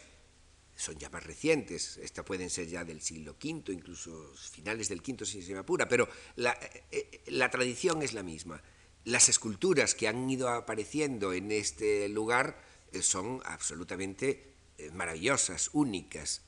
son 0.75 0.97
ya 0.97 1.09
más 1.09 1.23
recientes, 1.23 1.97
estas 1.97 2.25
pueden 2.25 2.49
ser 2.49 2.67
ya 2.67 2.83
del 2.83 3.01
siglo 3.01 3.35
V, 3.41 3.71
incluso 3.71 4.33
finales 4.51 4.89
del 4.89 5.01
V 5.01 5.25
si 5.25 5.41
se 5.41 5.53
me 5.53 5.59
apura, 5.59 5.87
pero 5.87 6.09
la, 6.35 6.57
eh, 6.91 7.21
la, 7.27 7.49
tradición 7.49 8.01
es 8.01 8.13
la 8.13 8.23
misma. 8.23 8.61
Las 9.05 9.29
esculturas 9.29 9.93
que 9.95 10.07
han 10.07 10.29
ido 10.29 10.49
apareciendo 10.49 11.33
en 11.33 11.51
este 11.51 12.09
lugar 12.09 12.61
eh, 12.91 13.01
son 13.01 13.41
absolutamente 13.45 14.53
eh, 14.77 14.89
maravillosas, 14.91 15.69
únicas. 15.73 16.41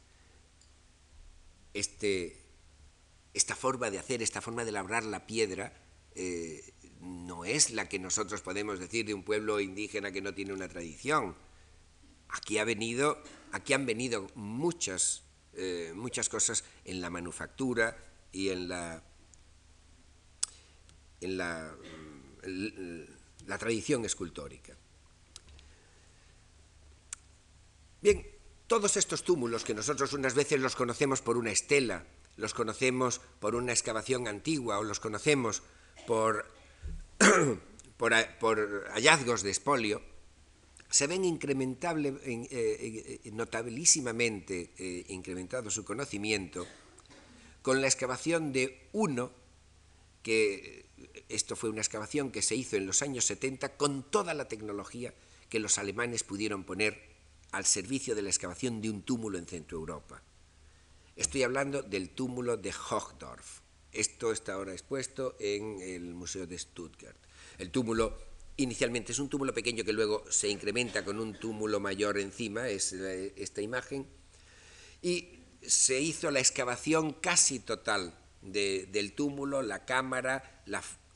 Este, 1.74 2.42
esta 3.34 3.56
forma 3.56 3.92
de 3.92 4.00
hacer, 4.00 4.24
esta 4.24 4.42
forma 4.42 4.66
de 4.66 4.72
labrar 4.72 5.04
la 5.04 5.26
piedra, 5.28 5.82
no 7.02 7.44
es 7.44 7.72
la 7.72 7.90
que 7.90 8.00
nosotros 8.00 8.42
podemos 8.42 8.80
decir 8.80 9.06
de 9.06 9.14
un 9.14 9.24
pueblo 9.24 9.60
indígena 9.60 10.14
que 10.14 10.22
no 10.22 10.34
tiene 10.34 10.54
una 10.54 10.70
tradición. 10.70 11.36
Aquí 12.30 12.58
ha 12.58 12.64
venido 12.64 13.22
aquí 13.56 13.74
han 13.74 13.86
venido 13.86 14.28
muchas, 14.36 15.24
eh, 15.54 15.94
muchas 15.96 16.28
cosas 16.28 16.66
en 16.84 17.00
la 17.00 17.10
manufactura 17.10 17.98
y 18.34 18.50
en 18.50 18.68
la, 18.68 19.02
en 21.22 21.38
la, 21.38 21.74
la 23.48 23.58
tradición 23.58 24.04
escultórica. 24.04 24.76
Bien, 28.02 28.28
todos 28.68 28.98
estos 28.98 29.24
túmulos 29.24 29.64
que 29.64 29.74
nosotros 29.74 30.12
unas 30.12 30.36
veces 30.36 30.60
los 30.60 30.76
conocemos 30.76 31.22
por 31.22 31.38
una 31.38 31.52
estela, 31.52 32.06
los 32.36 32.54
conocemos 32.54 33.22
por 33.40 33.56
una 33.56 33.72
excavación 33.72 34.28
antigua 34.28 34.80
o 34.80 34.84
los 34.84 35.00
conocemos 35.00 35.64
por, 36.06 36.46
por, 37.98 38.14
por 38.38 38.90
hallazgos 38.90 39.44
de 39.44 39.52
espolio, 39.52 40.02
se 40.90 41.08
ven 41.08 41.26
incrementable, 41.26 42.10
eh, 42.24 42.48
eh, 42.52 43.32
notabilísimamente 43.32 44.72
eh, 44.78 45.06
incrementado 45.10 45.70
su 45.70 45.84
conocimiento 45.84 46.66
con 47.62 47.82
la 47.82 47.88
excavación 47.88 48.54
de 48.54 48.88
uno, 48.94 49.32
que 50.22 50.86
esto 51.30 51.56
fue 51.56 51.70
una 51.70 51.82
excavación 51.82 52.32
que 52.32 52.42
se 52.42 52.56
hizo 52.56 52.76
en 52.76 52.86
los 52.86 53.02
años 53.02 53.26
70 53.26 53.78
con 53.78 54.04
toda 54.04 54.34
la 54.34 54.48
tecnología 54.48 55.14
que 55.50 55.60
los 55.60 55.78
alemanes 55.78 56.24
pudieron 56.24 56.64
poner 56.64 57.16
al 57.52 57.66
servicio 57.66 58.16
de 58.16 58.22
la 58.22 58.30
excavación 58.30 58.82
de 58.82 58.90
un 58.90 59.02
túmulo 59.02 59.38
en 59.38 59.48
Centro 59.48 59.78
Europa. 59.78 60.22
Estoy 61.16 61.44
hablando 61.44 61.82
del 61.82 62.10
túmulo 62.10 62.58
de 62.58 62.72
Hochdorf. 62.72 63.62
Esto 63.92 64.32
está 64.32 64.54
ahora 64.54 64.74
expuesto 64.74 65.36
en 65.40 65.80
el 65.82 66.14
Museo 66.14 66.46
de 66.46 66.60
Stuttgart. 66.60 67.18
El 67.58 67.72
túmulo 67.72 68.18
Inicialmente 68.58 69.12
es 69.12 69.20
un 69.20 69.30
túmulo 69.30 69.54
pequeño 69.54 69.84
que 69.84 69.92
luego 69.92 70.24
se 70.30 70.48
incrementa 70.48 71.04
con 71.04 71.20
un 71.20 71.38
túmulo 71.38 71.80
mayor 71.80 72.18
encima, 72.18 72.70
es 72.70 72.94
esta 72.94 73.62
imagen, 73.62 74.08
y 75.02 75.40
se 75.62 76.00
hizo 76.00 76.32
la 76.32 76.40
excavación 76.40 77.14
casi 77.14 77.60
total 77.60 78.18
del 78.42 79.14
túmulo, 79.14 79.62
la 79.62 79.86
cámara, 79.86 80.64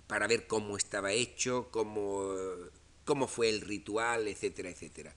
para 0.08 0.28
ver 0.28 0.48
cómo 0.48 0.76
estaba 0.76 1.12
hecho, 1.12 1.70
cómo, 1.72 2.34
cómo 3.06 3.28
fue 3.28 3.50
el 3.50 3.62
ritual, 3.62 4.28
etcétera, 4.28 4.70
etcétera. 4.70 5.16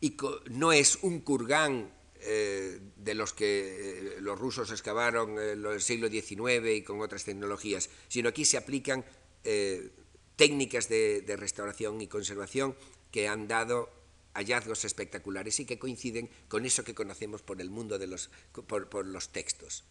Y 0.00 0.16
no 0.50 0.72
es 0.72 0.98
un 1.02 1.20
kurgán 1.20 1.90
eh, 2.20 2.80
de 2.96 3.14
los 3.14 3.32
que 3.32 4.16
eh, 4.16 4.20
los 4.20 4.38
rusos 4.38 4.70
excavaron 4.70 5.38
en 5.38 5.64
el 5.64 5.80
siglo 5.80 6.08
XIX 6.08 6.68
y 6.74 6.82
con 6.82 7.00
otras 7.00 7.24
tecnologías, 7.24 7.90
sino 8.08 8.28
aquí 8.28 8.44
se 8.44 8.56
aplican 8.56 9.04
eh, 9.44 9.90
técnicas 10.36 10.88
de, 10.88 11.36
restauración 11.38 12.00
y 12.00 12.08
conservación 12.08 12.76
que 13.10 13.28
han 13.28 13.48
dado 13.48 13.90
hallazgos 14.34 14.84
espectaculares 14.84 15.60
y 15.60 15.64
que 15.64 15.78
coinciden 15.78 16.28
con 16.48 16.66
eso 16.66 16.84
que 16.84 16.94
conocemos 16.94 17.42
por 17.42 17.60
el 17.60 17.70
mundo 17.70 17.98
de 17.98 18.08
los, 18.08 18.30
por, 18.66 19.06
los 19.06 19.28
textos. 19.30 19.84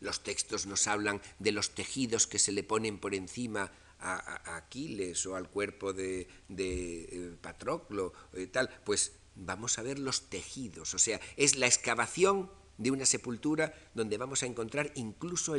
Los 0.00 0.22
textos 0.22 0.66
nos 0.66 0.86
hablan 0.86 1.20
de 1.38 1.52
los 1.52 1.74
tejidos 1.74 2.26
que 2.26 2.38
se 2.38 2.52
le 2.52 2.62
ponen 2.62 2.98
por 2.98 3.14
encima 3.14 3.72
a, 3.98 4.56
Aquiles 4.56 5.26
o 5.26 5.34
al 5.34 5.48
cuerpo 5.48 5.92
de, 5.92 6.28
eh, 6.56 7.36
Patroclo 7.40 8.12
y 8.34 8.46
tal. 8.46 8.68
Pues 8.84 9.12
vamos 9.34 9.78
a 9.78 9.82
ver 9.82 9.98
los 9.98 10.28
tejidos, 10.28 10.94
o 10.94 10.98
sea, 10.98 11.20
es 11.36 11.56
la 11.56 11.66
excavación 11.66 12.50
de 12.78 12.92
una 12.92 13.04
sepultura 13.04 13.74
donde 13.92 14.16
vamos 14.16 14.42
a 14.42 14.46
encontrar 14.46 14.92
incluso 14.94 15.56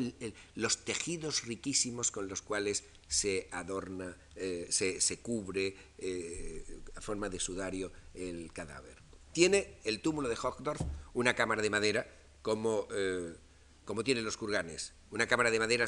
los 0.55 0.85
tejidos 0.85 1.43
riquísimos 1.45 2.11
con 2.11 2.27
los 2.27 2.41
cuales 2.41 2.85
se 3.07 3.49
adorna, 3.51 4.17
eh, 4.35 4.67
se, 4.69 5.19
cubre 5.19 5.75
eh, 5.97 6.79
a 6.95 7.01
forma 7.01 7.29
de 7.29 7.39
sudario 7.39 7.91
el 8.13 8.51
cadáver. 8.53 8.97
Tiene 9.33 9.79
el 9.83 10.01
túmulo 10.01 10.29
de 10.29 10.35
Hochdorf 10.35 10.81
una 11.13 11.35
cámara 11.35 11.61
de 11.61 11.69
madera 11.69 12.07
como, 12.41 12.87
eh, 12.91 13.35
como 13.83 14.03
tienen 14.03 14.23
los 14.23 14.37
kurganes. 14.37 14.93
Una 15.11 15.27
cámara 15.27 15.51
de 15.51 15.59
madera 15.59 15.85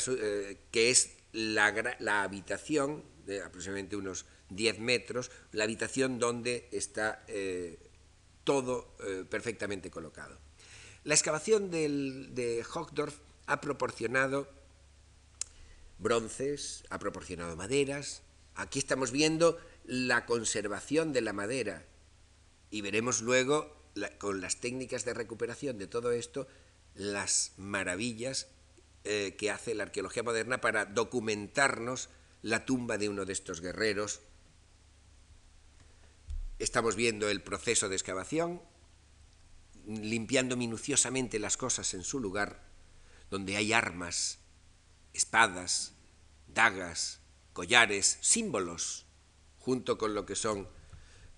que 0.71 0.89
es 0.89 1.11
la, 1.31 1.95
la, 1.99 2.23
habitación, 2.23 3.03
de 3.25 3.41
aproximadamente 3.41 3.95
unos 3.95 4.25
10 4.49 4.79
metros, 4.79 5.31
la 5.53 5.63
habitación 5.63 6.19
donde 6.19 6.67
está 6.71 7.23
todo 8.43 8.95
perfectamente 9.29 9.91
colocado. 9.91 10.39
La 11.03 11.15
excavación 11.15 11.71
de 11.71 12.65
Hockdorf 12.67 13.15
ha 13.47 13.59
proporcionado 13.59 14.47
bronces, 15.97 16.83
ha 16.89 16.99
proporcionado 16.99 17.55
maderas. 17.55 18.23
Aquí 18.55 18.79
estamos 18.79 19.11
viendo 19.11 19.57
la 19.85 20.25
conservación 20.25 21.13
de 21.13 21.21
la 21.21 21.33
madera 21.33 21.85
y 22.69 22.81
veremos 22.81 23.21
luego, 23.21 23.75
con 24.19 24.41
las 24.41 24.57
técnicas 24.61 25.05
de 25.05 25.13
recuperación 25.13 25.77
de 25.77 25.87
todo 25.87 26.11
esto, 26.11 26.47
las 26.95 27.53
maravillas 27.57 28.47
eh, 29.03 29.35
que 29.37 29.51
hace 29.51 29.75
la 29.75 29.83
arqueología 29.83 30.23
moderna 30.23 30.61
para 30.61 30.85
documentarnos 30.85 32.09
la 32.41 32.65
tumba 32.65 32.97
de 32.97 33.09
uno 33.09 33.25
de 33.25 33.33
estos 33.33 33.61
guerreros. 33.61 34.21
Estamos 36.59 36.95
viendo 36.95 37.29
el 37.29 37.41
proceso 37.41 37.89
de 37.89 37.95
excavación, 37.95 38.61
limpiando 39.87 40.55
minuciosamente 40.57 41.39
las 41.39 41.57
cosas 41.57 41.93
en 41.93 42.03
su 42.03 42.19
lugar, 42.19 42.63
donde 43.29 43.55
hay 43.55 43.73
armas, 43.73 44.39
espadas, 45.13 45.93
dagas, 46.47 47.21
collares, 47.53 48.17
símbolos, 48.21 49.05
junto 49.59 49.97
con 49.97 50.13
lo 50.13 50.25
que 50.25 50.35
son 50.35 50.67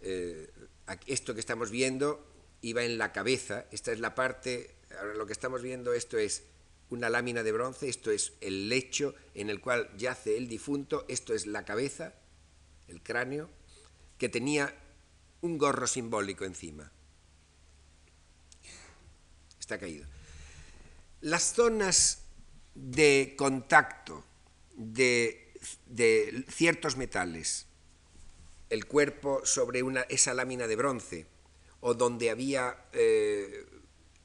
eh, 0.02 0.52
esto 1.08 1.34
que 1.34 1.40
estamos 1.40 1.72
viendo 1.72 2.28
iba 2.62 2.84
en 2.84 2.98
la 2.98 3.12
cabeza, 3.12 3.66
esta 3.72 3.92
es 3.92 4.00
la 4.00 4.16
parte, 4.16 4.76
ahora 4.98 5.16
lo 5.16 5.26
que 5.26 5.34
estamos 5.34 5.62
viendo 5.62 5.94
esto 5.94 6.18
es 6.18 6.44
una 6.90 7.10
lámina 7.10 7.44
de 7.44 7.52
bronce, 7.52 7.90
esto 7.90 8.12
es 8.12 8.34
el 8.40 8.70
lecho 8.70 9.16
en 9.34 9.50
el 9.50 9.60
cual 9.60 9.90
yace 9.98 10.38
el 10.38 10.48
difunto, 10.48 11.06
esto 11.10 11.34
es 11.34 11.46
la 11.46 11.66
cabeza, 11.66 12.14
el 12.88 13.02
cráneo, 13.02 13.50
que 14.18 14.30
tenía 14.30 14.74
un 15.42 15.58
gorro 15.58 15.88
simbólico 15.88 16.46
encima. 16.46 16.92
Está 19.64 19.78
caído. 19.78 20.06
Las 21.22 21.54
zonas 21.54 22.24
de 22.76 23.34
contacto 23.38 24.26
de, 24.76 25.54
de 25.86 26.44
ciertos 26.50 26.98
metales 26.98 27.68
el 28.70 28.88
cuerpo 28.88 29.46
sobre 29.46 29.84
una, 29.84 30.02
esa 30.02 30.34
lámina 30.34 30.68
de 30.68 30.76
bronce, 30.76 31.28
o 31.80 31.94
donde 31.94 32.30
había 32.30 32.76
eh, 32.92 33.66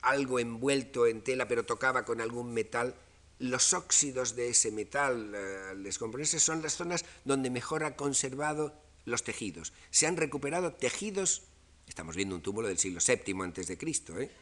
algo 0.03 0.41
envuelto 0.41 1.07
en 1.07 1.23
tela 1.23 1.47
pero 1.47 1.65
tocaba 1.65 2.05
con 2.05 2.21
algún 2.21 2.53
metal, 2.53 2.97
los 3.39 3.75
óxidos 3.75 4.35
de 4.35 4.49
ese 4.49 4.73
metal 4.73 5.35
eh, 5.37 5.71
al 5.71 5.85
descomponerse 5.85 6.41
son 6.41 6.63
las 6.63 6.75
zonas 6.75 7.05
donde 7.25 7.49
mejor 7.49 7.85
ha 7.85 7.95
conservado 7.95 8.75
los 9.05 9.23
tejidos. 9.23 9.73
Se 9.93 10.09
han 10.09 10.17
recuperado 10.17 10.73
tejidos, 10.73 11.43
estamos 11.87 12.17
viendo 12.17 12.35
un 12.35 12.43
túmulo 12.43 12.67
del 12.67 12.79
siglo 12.79 12.99
VII 13.07 13.37
antes 13.45 13.69
de 13.69 13.79
Cristo, 13.79 14.19
¿eh? 14.19 14.33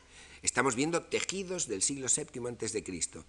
Estamos 0.46 0.76
viendo 0.76 1.02
tejidos 1.02 1.66
del 1.66 1.82
siglo 1.82 2.06
VII 2.06 2.46
antes 2.46 2.72
de 2.72 2.84
Cristo. 2.84 3.24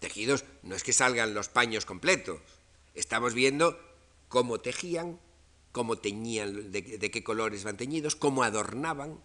Tejidos 0.00 0.44
no 0.62 0.74
es 0.74 0.82
que 0.82 0.92
salgan 0.92 1.32
los 1.32 1.48
paños 1.48 1.86
completos, 1.86 2.40
estamos 2.94 3.34
viendo 3.34 3.78
cómo 4.28 4.58
tejían, 4.58 5.20
cómo 5.70 5.96
teñían, 5.96 6.72
de, 6.72 6.82
qué 6.82 7.22
colores 7.22 7.62
van 7.62 7.76
teñidos, 7.76 8.16
cómo 8.16 8.42
adornaban. 8.42 9.20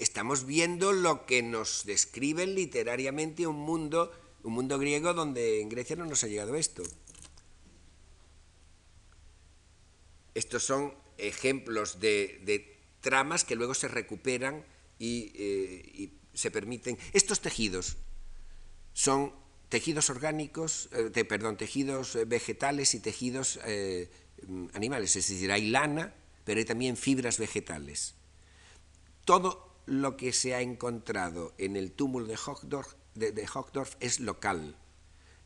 Estamos 0.00 0.44
viendo 0.44 0.92
lo 0.92 1.26
que 1.26 1.42
nos 1.42 1.86
describen 1.86 2.56
literariamente 2.56 3.46
un 3.46 3.60
mundo, 3.60 4.10
un 4.42 4.54
mundo 4.54 4.78
griego 4.78 5.14
donde 5.14 5.60
en 5.60 5.68
Grecia 5.68 5.94
no 5.94 6.06
nos 6.06 6.24
ha 6.24 6.26
llegado 6.26 6.56
esto. 6.56 6.82
Estos 10.34 10.64
son 10.64 10.92
ejemplos 11.18 12.00
de, 12.00 12.80
tramas 13.00 13.44
que 13.44 13.54
luego 13.54 13.74
se 13.74 13.86
recuperan 13.86 14.64
eh, 14.98 15.82
y, 15.94 16.21
se 16.34 16.50
permiten. 16.50 16.98
Estos 17.12 17.40
tejidos 17.40 17.96
son 18.92 19.32
tejidos 19.68 20.10
orgánicos, 20.10 20.88
eh, 20.92 21.24
perdón, 21.24 21.56
tejidos 21.56 22.16
eh, 22.16 22.24
vegetales 22.24 22.94
y 22.94 23.00
tejidos 23.00 23.58
Mm, 24.46 24.66
animales, 24.74 25.14
es 25.16 25.28
decir, 25.28 25.52
hay 25.52 25.70
lana, 25.70 26.14
pero 26.44 26.58
hay 26.58 26.64
también 26.64 26.96
fibras 26.96 27.38
vegetales. 27.38 28.14
Todo 29.24 29.72
lo 29.86 30.16
que 30.16 30.32
se 30.32 30.54
ha 30.54 30.60
encontrado 30.60 31.54
en 31.58 31.76
el 31.76 31.92
túmulo 31.92 32.26
de 32.26 32.36
Hockdorf, 32.36 32.94
de, 33.14 33.48
es 34.00 34.20
local, 34.20 34.76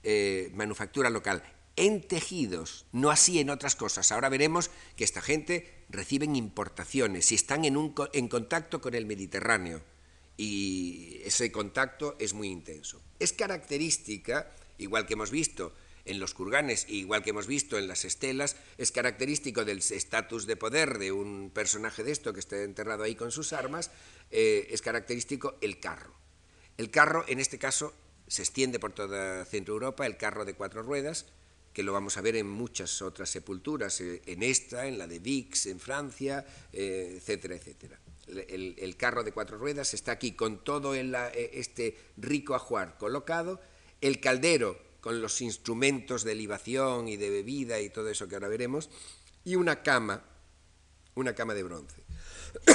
eh, 0.03 0.51
manufactura 0.55 1.11
local, 1.11 1.43
en 1.77 2.07
tejidos, 2.07 2.87
no 2.93 3.11
así 3.11 3.39
en 3.39 3.51
otras 3.51 3.77
cosas. 3.77 4.13
Ahora 4.13 4.31
veremos 4.31 4.71
que 4.97 5.05
esta 5.05 5.21
gente 5.21 5.85
reciben 5.91 6.37
importaciones 6.37 7.33
y 7.33 7.35
están 7.35 7.65
en, 7.67 7.77
un, 7.77 7.95
en 8.15 8.29
contacto 8.29 8.81
con 8.81 8.95
el 8.95 9.05
Mediterráneo 9.05 9.83
y 10.37 11.21
ese 11.25 11.51
contacto 11.51 12.17
es 12.19 12.35
muy 12.35 12.49
intenso. 12.49 13.01
Es 13.19 13.33
característica, 13.33 14.53
igual 14.79 15.07
que 15.07 15.15
hemos 15.15 15.31
visto 15.31 15.73
en 16.05 16.21
los 16.21 16.35
kurganes, 16.35 16.87
igual 16.89 17.23
que 17.23 17.31
hemos 17.31 17.47
visto 17.47 17.79
en 17.79 17.89
las 17.89 18.05
estelas, 18.05 18.57
es 18.79 18.93
característico 18.93 19.65
del 19.65 19.79
estatus 19.79 20.47
de 20.47 20.57
poder 20.57 20.99
de 20.99 21.13
un 21.13 21.51
personaje 21.53 22.05
de 22.05 22.13
esto 22.13 22.33
que 22.33 22.41
está 22.41 22.63
enterrado 22.63 23.03
ahí 23.03 23.15
con 23.15 23.33
sus 23.33 23.53
armas, 23.53 23.91
eh, 24.31 24.69
es 24.71 24.83
característico 24.83 25.57
el 25.61 25.81
carro. 25.81 26.15
El 26.77 26.91
carro, 26.91 27.25
en 27.27 27.41
este 27.41 27.59
caso, 27.59 27.93
se 28.29 28.43
extiende 28.43 28.79
por 28.79 28.93
toda 28.93 29.45
Centro 29.45 29.75
Europa, 29.75 30.07
el 30.07 30.17
carro 30.17 30.45
de 30.45 30.55
cuatro 30.55 30.83
ruedas, 30.83 31.27
que 31.73 31.83
lo 31.83 31.93
vamos 31.93 32.17
a 32.17 32.23
ver 32.23 32.37
en 32.37 32.49
muchas 32.49 33.03
otras 33.03 33.29
sepulturas, 33.29 34.01
eh, 34.01 34.23
en 34.27 34.43
esta, 34.43 34.87
en 34.87 34.99
la 34.99 35.07
de 35.07 35.19
Vix, 35.19 35.67
en 35.67 35.81
Francia, 35.81 36.47
eh, 36.73 37.15
etcétera, 37.17 37.57
etcétera. 37.57 38.01
El, 38.27 38.97
carro 38.97 39.23
de 39.23 39.33
cuatro 39.33 39.57
ruedas 39.57 39.95
está 39.95 40.13
aquí 40.13 40.33
con 40.33 40.65
todo 40.65 40.95
este 40.95 41.97
rico 42.17 42.55
ajuar 42.55 42.99
colocado, 42.99 43.61
el 44.01 44.21
caldero 44.21 44.79
con 45.01 45.23
los 45.23 45.41
instrumentos 45.41 46.25
de 46.25 46.35
libación 46.35 47.07
y 47.07 47.17
de 47.17 47.31
bebida 47.31 47.81
y 47.81 47.91
todo 47.91 48.09
eso 48.09 48.27
que 48.27 48.35
ahora 48.35 48.49
veremos, 48.49 48.91
y 49.45 49.55
una 49.55 49.83
cama, 49.83 50.25
una 51.15 51.35
cama 51.35 51.55
de 51.55 51.63
bronce. 51.63 52.03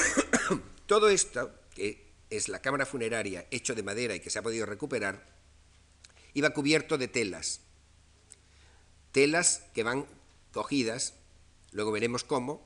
todo 0.86 1.10
esto, 1.10 1.54
que 1.76 2.12
es 2.30 2.48
la 2.48 2.62
cámara 2.62 2.86
funeraria 2.86 3.46
hecho 3.52 3.76
de 3.76 3.84
madera 3.84 4.16
y 4.16 4.22
que 4.22 4.30
se 4.30 4.40
ha 4.40 4.44
podido 4.44 4.66
recuperar, 4.66 5.28
iba 6.34 6.52
cubierto 6.52 6.98
de 6.98 7.10
telas. 7.10 7.60
Telas 9.12 9.64
que 9.74 9.84
van 9.84 10.06
cogidas, 10.54 11.16
luego 11.72 11.92
veremos 11.92 12.24
cómo, 12.24 12.66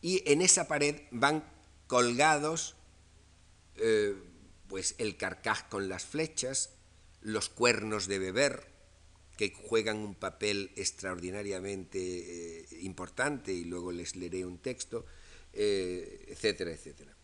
y 0.00 0.22
en 0.30 0.40
esa 0.40 0.66
pared 0.66 1.02
van 1.10 1.44
colgados 1.86 2.76
eh, 3.76 4.14
pues 4.68 4.94
el 4.98 5.16
carcaj 5.16 5.68
con 5.68 5.88
las 5.88 6.04
flechas, 6.04 6.70
los 7.20 7.48
cuernos 7.48 8.06
de 8.06 8.18
beber, 8.18 8.66
que 9.36 9.52
juegan 9.52 9.98
un 9.98 10.14
papel 10.14 10.72
extraordinariamente 10.76 11.98
eh, 11.98 12.66
importante 12.82 13.52
y 13.52 13.64
luego 13.64 13.92
les 13.92 14.16
leeré 14.16 14.44
un 14.44 14.58
texto, 14.58 15.06
eh, 15.52 16.26
etcétera, 16.28 16.72
etcétera. 16.72 17.16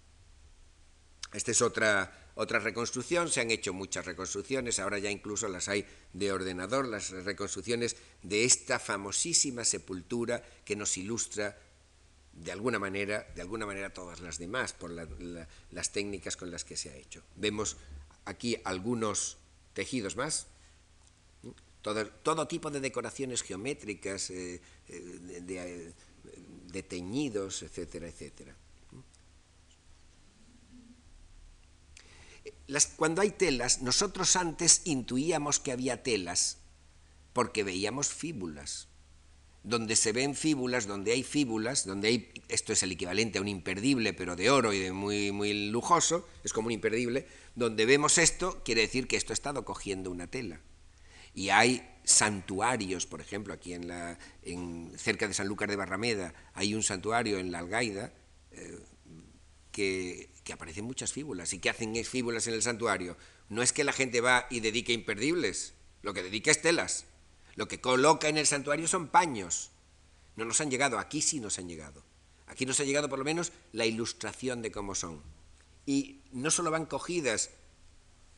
Esta 1.32 1.52
es 1.52 1.62
otra, 1.62 2.30
otra 2.34 2.58
reconstrucción, 2.58 3.28
se 3.28 3.40
han 3.40 3.52
hecho 3.52 3.72
muchas 3.72 4.04
reconstrucciones, 4.04 4.80
ahora 4.80 4.98
ya 4.98 5.10
incluso 5.10 5.46
las 5.46 5.68
hay 5.68 5.86
de 6.12 6.32
ordenador, 6.32 6.88
las 6.88 7.10
reconstrucciones 7.10 7.96
de 8.22 8.44
esta 8.44 8.80
famosísima 8.80 9.64
sepultura 9.64 10.42
que 10.64 10.74
nos 10.74 10.96
ilustra 10.96 11.56
de 12.42 12.52
alguna 12.52 12.78
manera, 12.78 13.26
de 13.34 13.42
alguna 13.42 13.66
manera 13.66 13.92
todas 13.92 14.20
las 14.20 14.38
demás 14.38 14.72
por 14.72 14.90
las 14.90 15.92
técnicas 15.92 16.36
con 16.36 16.50
las 16.50 16.64
que 16.64 16.76
se 16.76 16.90
ha 16.90 16.96
hecho. 16.96 17.22
Vemos 17.36 17.76
aquí 18.24 18.56
algunos 18.64 19.36
tejidos 19.74 20.16
más, 20.16 20.46
todo, 21.82 22.48
tipo 22.48 22.70
de 22.70 22.80
decoraciones 22.80 23.42
geométricas, 23.42 24.30
eh, 24.30 24.60
eh, 24.88 25.42
eh, 25.48 25.92
de, 26.66 26.82
teñidos, 26.82 27.62
etcétera, 27.62 28.08
etcétera. 28.08 28.56
cuando 32.96 33.20
hay 33.20 33.30
telas, 33.30 33.82
nosotros 33.82 34.36
antes 34.36 34.82
intuíamos 34.84 35.58
que 35.58 35.72
había 35.72 36.04
telas 36.04 36.58
porque 37.32 37.64
veíamos 37.64 38.08
fíbulas. 38.08 38.89
Donde 39.62 39.94
se 39.96 40.12
ven 40.12 40.34
fíbulas, 40.34 40.86
donde 40.86 41.12
hay 41.12 41.22
fíbulas, 41.22 41.84
donde 41.84 42.08
hay, 42.08 42.32
esto 42.48 42.72
es 42.72 42.82
el 42.82 42.92
equivalente 42.92 43.38
a 43.38 43.42
un 43.42 43.48
imperdible, 43.48 44.12
pero 44.14 44.36
de 44.36 44.50
oro 44.50 44.72
y 44.72 44.78
de 44.78 44.92
muy, 44.92 45.32
muy 45.32 45.70
lujoso, 45.70 46.26
es 46.44 46.52
como 46.52 46.66
un 46.66 46.72
imperdible, 46.72 47.26
donde 47.54 47.84
vemos 47.84 48.18
esto, 48.18 48.62
quiere 48.64 48.82
decir 48.82 49.06
que 49.06 49.16
esto 49.16 49.32
ha 49.32 49.34
estado 49.34 49.64
cogiendo 49.64 50.10
una 50.10 50.26
tela. 50.26 50.60
Y 51.34 51.50
hay 51.50 51.86
santuarios, 52.04 53.06
por 53.06 53.20
ejemplo, 53.20 53.54
aquí 53.54 53.74
en 53.74 53.88
la, 53.88 54.18
en, 54.42 54.92
cerca 54.96 55.28
de 55.28 55.34
Sanlúcar 55.34 55.68
de 55.70 55.76
Barrameda 55.76 56.34
hay 56.54 56.74
un 56.74 56.82
santuario 56.82 57.38
en 57.38 57.52
la 57.52 57.60
Algaida, 57.60 58.12
eh, 58.52 58.78
que, 59.70 60.30
que 60.42 60.52
aparecen 60.52 60.84
muchas 60.84 61.12
fíbulas 61.12 61.52
y 61.52 61.58
que 61.58 61.70
hacen 61.70 61.94
fíbulas 62.04 62.46
en 62.46 62.54
el 62.54 62.62
santuario. 62.62 63.16
No 63.48 63.62
es 63.62 63.72
que 63.72 63.84
la 63.84 63.92
gente 63.92 64.20
va 64.20 64.46
y 64.50 64.60
dedique 64.60 64.92
imperdibles, 64.92 65.74
lo 66.02 66.14
que 66.14 66.22
dedica 66.22 66.50
es 66.50 66.60
telas. 66.62 67.04
Lo 67.60 67.68
que 67.68 67.78
coloca 67.78 68.26
en 68.30 68.38
el 68.38 68.46
santuario 68.46 68.88
son 68.88 69.08
paños. 69.08 69.70
No 70.34 70.46
nos 70.46 70.62
han 70.62 70.70
llegado, 70.70 70.98
aquí 70.98 71.20
sí 71.20 71.40
nos 71.40 71.58
han 71.58 71.68
llegado. 71.68 72.02
Aquí 72.46 72.64
nos 72.64 72.80
ha 72.80 72.84
llegado 72.84 73.10
por 73.10 73.18
lo 73.18 73.24
menos 73.26 73.52
la 73.72 73.84
ilustración 73.84 74.62
de 74.62 74.72
cómo 74.72 74.94
son. 74.94 75.20
Y 75.84 76.22
no 76.32 76.50
solo 76.50 76.70
van 76.70 76.86
cogidas 76.86 77.50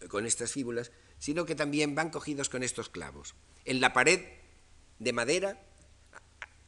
con 0.09 0.27
estas 0.27 0.51
fíbulas, 0.51 0.91
sino 1.21 1.47
que 1.47 1.55
también 1.55 1.95
van 1.95 2.11
cogidos 2.11 2.49
con 2.49 2.65
estos 2.65 2.89
clavos. 2.89 3.37
En 3.65 3.81
la 3.81 3.93
pared 3.93 4.27
de 4.99 5.13
madera 5.13 5.65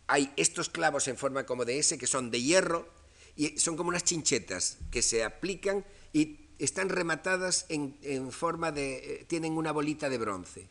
hay 0.07 0.33
estos 0.37 0.69
clavos 0.69 1.09
en 1.09 1.17
forma 1.17 1.47
como 1.47 1.65
de 1.65 1.81
S 1.81 1.99
que 1.99 2.07
son 2.07 2.31
de 2.31 2.41
hierro 2.41 2.89
y 3.35 3.59
son 3.59 3.77
como 3.77 3.89
unas 3.89 4.05
chinchetas 4.05 4.79
que 4.93 5.03
se 5.03 5.25
aplican 5.25 5.85
y 6.13 6.51
están 6.61 6.89
rematadas 6.89 7.67
en, 7.69 8.31
forma 8.31 8.71
de... 8.71 8.95
Eh, 8.99 9.25
tienen 9.27 9.55
una 9.55 9.73
bolita 9.73 10.09
de 10.09 10.19
bronce. 10.19 10.69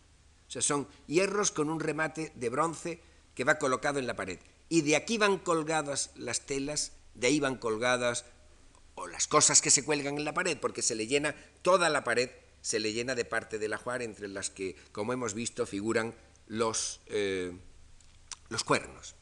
Sea, 0.54 0.62
son 0.62 0.88
hierros 1.08 1.52
con 1.52 1.72
un 1.72 1.80
remate 1.80 2.32
de 2.36 2.50
bronce 2.50 3.02
que 3.34 3.44
va 3.44 3.58
colocado 3.58 3.98
en 3.98 4.06
la 4.06 4.16
pared. 4.16 4.38
Y 4.70 4.82
de 4.82 4.96
aquí 4.96 5.18
van 5.18 5.40
colgadas 5.40 6.12
las 6.16 6.42
telas, 6.46 6.92
de 7.16 7.28
ahí 7.28 7.40
van 7.40 7.58
colgadas 7.58 8.26
o 8.94 9.08
las 9.08 9.28
cosas 9.28 9.62
que 9.62 9.72
se 9.72 9.84
cuelgan 9.84 10.18
en 10.18 10.26
la 10.26 10.36
pared, 10.36 10.56
porque 10.60 10.84
se 10.84 10.94
le 10.94 11.08
llena 11.08 11.36
toda 11.64 11.90
la 11.90 12.04
pared, 12.04 12.30
se 12.62 12.80
le 12.80 12.94
llena 12.94 13.16
de 13.16 13.26
parte 13.26 13.58
del 13.58 13.74
ajuar, 13.74 14.04
entre 14.04 14.28
las 14.28 14.52
que, 14.52 14.76
como 14.92 15.12
hemos 15.12 15.34
visto, 15.34 15.66
figuran 15.66 16.14
los, 16.46 17.02
eh, 17.08 17.52
los 18.50 18.64
cuernos. 18.64 19.16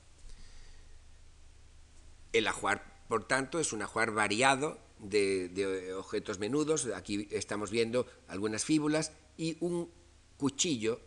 El 2.34 2.46
ajuar, 2.46 3.06
por 3.08 3.26
tanto, 3.26 3.58
es 3.58 3.72
un 3.72 3.82
ajuar 3.82 4.12
variado 4.12 4.78
de, 5.00 5.94
objetos 5.98 6.40
menudos. 6.40 6.88
Aquí 6.94 7.30
estamos 7.32 7.72
viendo 7.72 8.06
algunas 8.28 8.66
fíbulas 8.66 9.14
y 9.38 9.56
un 9.62 9.90
cuchillo. 10.36 11.00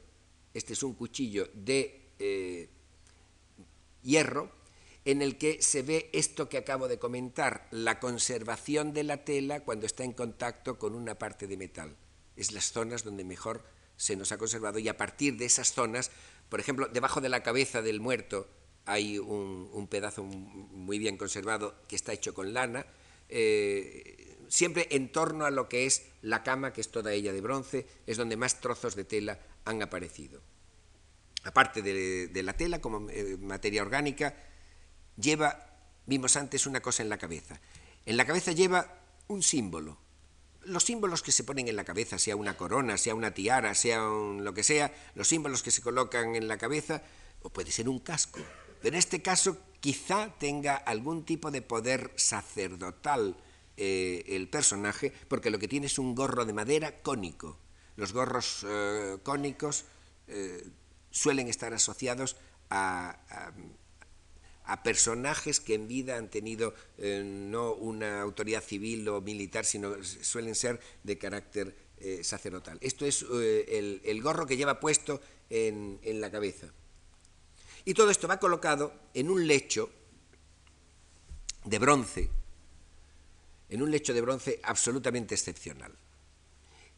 Este 0.55 0.73
es 0.73 0.83
un 0.83 0.95
cuchillo 0.95 1.51
de 1.53 2.11
eh, 2.19 2.69
hierro 4.03 4.51
en 5.05 5.21
el 5.21 5.37
que 5.37 5.61
se 5.61 5.83
ve 5.83 6.09
esto 6.13 6.49
que 6.49 6.57
acabo 6.57 6.89
de 6.89 6.99
comentar, 6.99 7.69
la 7.71 8.01
conservación 8.01 8.95
de 8.95 9.05
la 9.05 9.25
tela 9.25 9.61
cuando 9.61 9.85
está 9.85 10.05
en 10.05 10.13
contacto 10.13 10.79
con 10.79 10.95
una 10.95 11.19
parte 11.19 11.47
de 11.47 11.57
metal. 11.57 11.97
Es 12.37 12.53
las 12.53 12.73
zonas 12.73 13.05
donde 13.05 13.25
mejor 13.25 13.65
se 13.97 14.17
nos 14.17 14.33
ha 14.33 14.39
conservado 14.39 14.79
y 14.79 14.89
a 14.89 14.97
partir 14.97 15.37
de 15.37 15.45
esas 15.45 15.73
zonas, 15.73 16.11
por 16.49 16.61
ejemplo, 16.61 16.89
debajo 16.89 17.21
de 17.21 17.29
la 17.29 17.43
cabeza 17.43 17.83
del 17.83 18.01
muerto 18.01 18.49
hay 18.87 19.19
un, 19.19 19.87
pedazo 19.89 20.23
muy 20.23 20.99
bien 20.99 21.17
conservado 21.17 21.75
que 21.89 21.97
está 21.97 22.13
hecho 22.13 22.35
con 22.35 22.53
lana, 22.53 22.87
eh, 23.29 24.34
siempre 24.55 24.87
en 24.93 25.11
torno 25.11 25.47
a 25.47 25.51
lo 25.51 25.69
que 25.69 25.85
es 25.85 26.05
la 26.23 26.45
cama, 26.45 26.73
que 26.73 26.81
es 26.81 26.89
toda 26.89 27.13
ella 27.13 27.33
de 27.33 27.41
bronce, 27.41 27.89
es 28.07 28.17
donde 28.17 28.37
más 28.37 28.61
trozos 28.61 28.95
de 28.95 29.03
tela 29.03 29.41
han 29.65 29.83
aparecido. 29.83 30.41
Aparte 31.43 31.83
de, 31.83 32.43
la 32.45 32.53
tela 32.53 32.81
como 32.81 33.11
eh, 33.11 33.37
materia 33.41 33.83
orgánica, 33.83 34.37
lleva, 35.17 35.75
vimos 36.07 36.37
antes, 36.37 36.69
una 36.69 36.81
cosa 36.81 37.03
en 37.03 37.09
la 37.09 37.19
cabeza. 37.19 37.61
En 38.07 38.17
la 38.17 38.25
cabeza 38.25 38.53
lleva 38.53 39.01
un 39.27 39.43
símbolo. 39.43 39.99
Los 40.63 40.85
símbolos 40.85 41.23
que 41.23 41.33
se 41.33 41.43
ponen 41.43 41.67
en 41.67 41.75
la 41.75 41.85
cabeza, 41.85 42.17
sea 42.21 42.37
una 42.37 42.57
corona, 42.57 42.97
sea 42.97 43.17
una 43.17 43.35
tiara, 43.35 43.75
sea 43.75 44.03
lo 44.03 44.55
que 44.55 44.63
sea, 44.63 44.95
los 45.17 45.27
símbolos 45.27 45.65
que 45.65 45.73
se 45.73 45.83
colocan 45.83 46.37
en 46.37 46.47
la 46.47 46.59
cabeza, 46.59 47.03
o 47.43 47.51
puede 47.51 47.73
ser 47.73 47.89
un 47.89 47.99
casco. 47.99 48.39
Pero 48.81 48.95
en 48.95 49.01
este 49.01 49.21
caso 49.21 49.59
quizá 49.81 50.33
tenga 50.39 50.77
algún 50.77 51.25
tipo 51.25 51.51
de 51.51 51.61
poder 51.61 52.13
sacerdotal 52.15 53.37
eh, 53.77 54.25
el 54.29 54.49
personaje, 54.49 55.13
porque 55.29 55.51
lo 55.51 55.59
que 55.59 55.69
tiene 55.69 55.87
es 55.87 55.99
un 55.99 56.15
gorro 56.15 56.45
de 56.45 56.53
madera 56.53 57.03
cónico. 57.03 57.59
Los 57.97 58.13
gorros 58.13 58.65
eh, 58.69 59.19
cónicos 59.23 59.85
eh, 60.29 60.65
suelen 61.11 61.49
estar 61.49 61.73
asociados 61.73 62.37
a 62.71 63.53
a 64.67 64.83
personajes 64.83 65.61
que 65.61 65.75
en 65.75 65.89
vida 65.89 66.17
han 66.17 66.31
tenido 66.31 66.75
no 66.97 67.75
una 67.75 68.23
autoridad 68.23 68.63
civil 68.63 69.07
o 69.09 69.21
militar, 69.21 69.65
sino 69.65 70.03
suelen 70.03 70.55
ser 70.55 70.81
de 71.03 71.19
carácter 71.19 71.77
sacerdotal. 72.23 72.79
Esto 72.81 73.07
es 73.07 73.25
eh, 73.31 74.01
el, 74.05 74.23
gorro 74.23 74.47
que 74.47 74.57
lleva 74.57 74.81
puesto 74.81 75.21
en, 75.51 75.99
en 76.03 76.21
la 76.21 76.31
cabeza. 76.31 76.69
Y 77.85 77.95
todo 77.95 78.11
esto 78.11 78.27
va 78.29 78.39
colocado 78.39 78.95
en 79.13 79.31
un 79.31 79.47
lecho 79.47 79.91
de 81.65 81.79
bronce, 81.79 82.31
en 83.69 83.83
un 83.83 83.91
lecho 83.91 84.15
de 84.15 84.21
bronce 84.21 84.61
absolutamente 84.63 85.35
excepcional. 85.35 85.93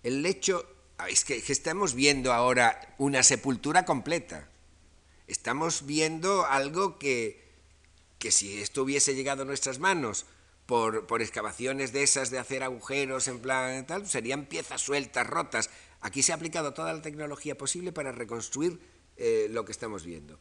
El 0.02 0.22
lecho, 0.22 0.66
ah, 0.98 1.08
es 1.08 1.24
que, 1.24 1.42
estamos 1.48 1.94
viendo 1.94 2.32
ahora 2.32 2.94
una 2.98 3.22
sepultura 3.22 3.84
completa. 3.84 4.48
Estamos 5.26 5.86
viendo 5.86 6.46
algo 6.46 6.98
que, 6.98 7.42
que 8.18 8.30
si 8.30 8.60
esto 8.60 8.82
hubiese 8.82 9.14
llegado 9.14 9.42
a 9.42 9.46
nuestras 9.46 9.78
manos 9.78 10.26
por, 10.66 11.22
excavaciones 11.22 11.92
de 11.92 12.02
esas 12.02 12.30
de 12.30 12.38
hacer 12.38 12.62
agujeros 12.62 13.28
en 13.28 13.40
plan 13.40 13.86
tal, 13.86 14.06
serían 14.08 14.46
piezas 14.46 14.82
sueltas, 14.82 15.26
rotas. 15.26 15.70
Aquí 16.00 16.22
se 16.22 16.32
ha 16.32 16.34
aplicado 16.34 16.74
toda 16.74 16.92
la 16.92 17.02
tecnología 17.02 17.56
posible 17.56 17.92
para 17.92 18.12
reconstruir 18.12 18.78
eh, 19.16 19.46
lo 19.50 19.64
que 19.64 19.72
estamos 19.72 20.04
viendo. 20.04 20.38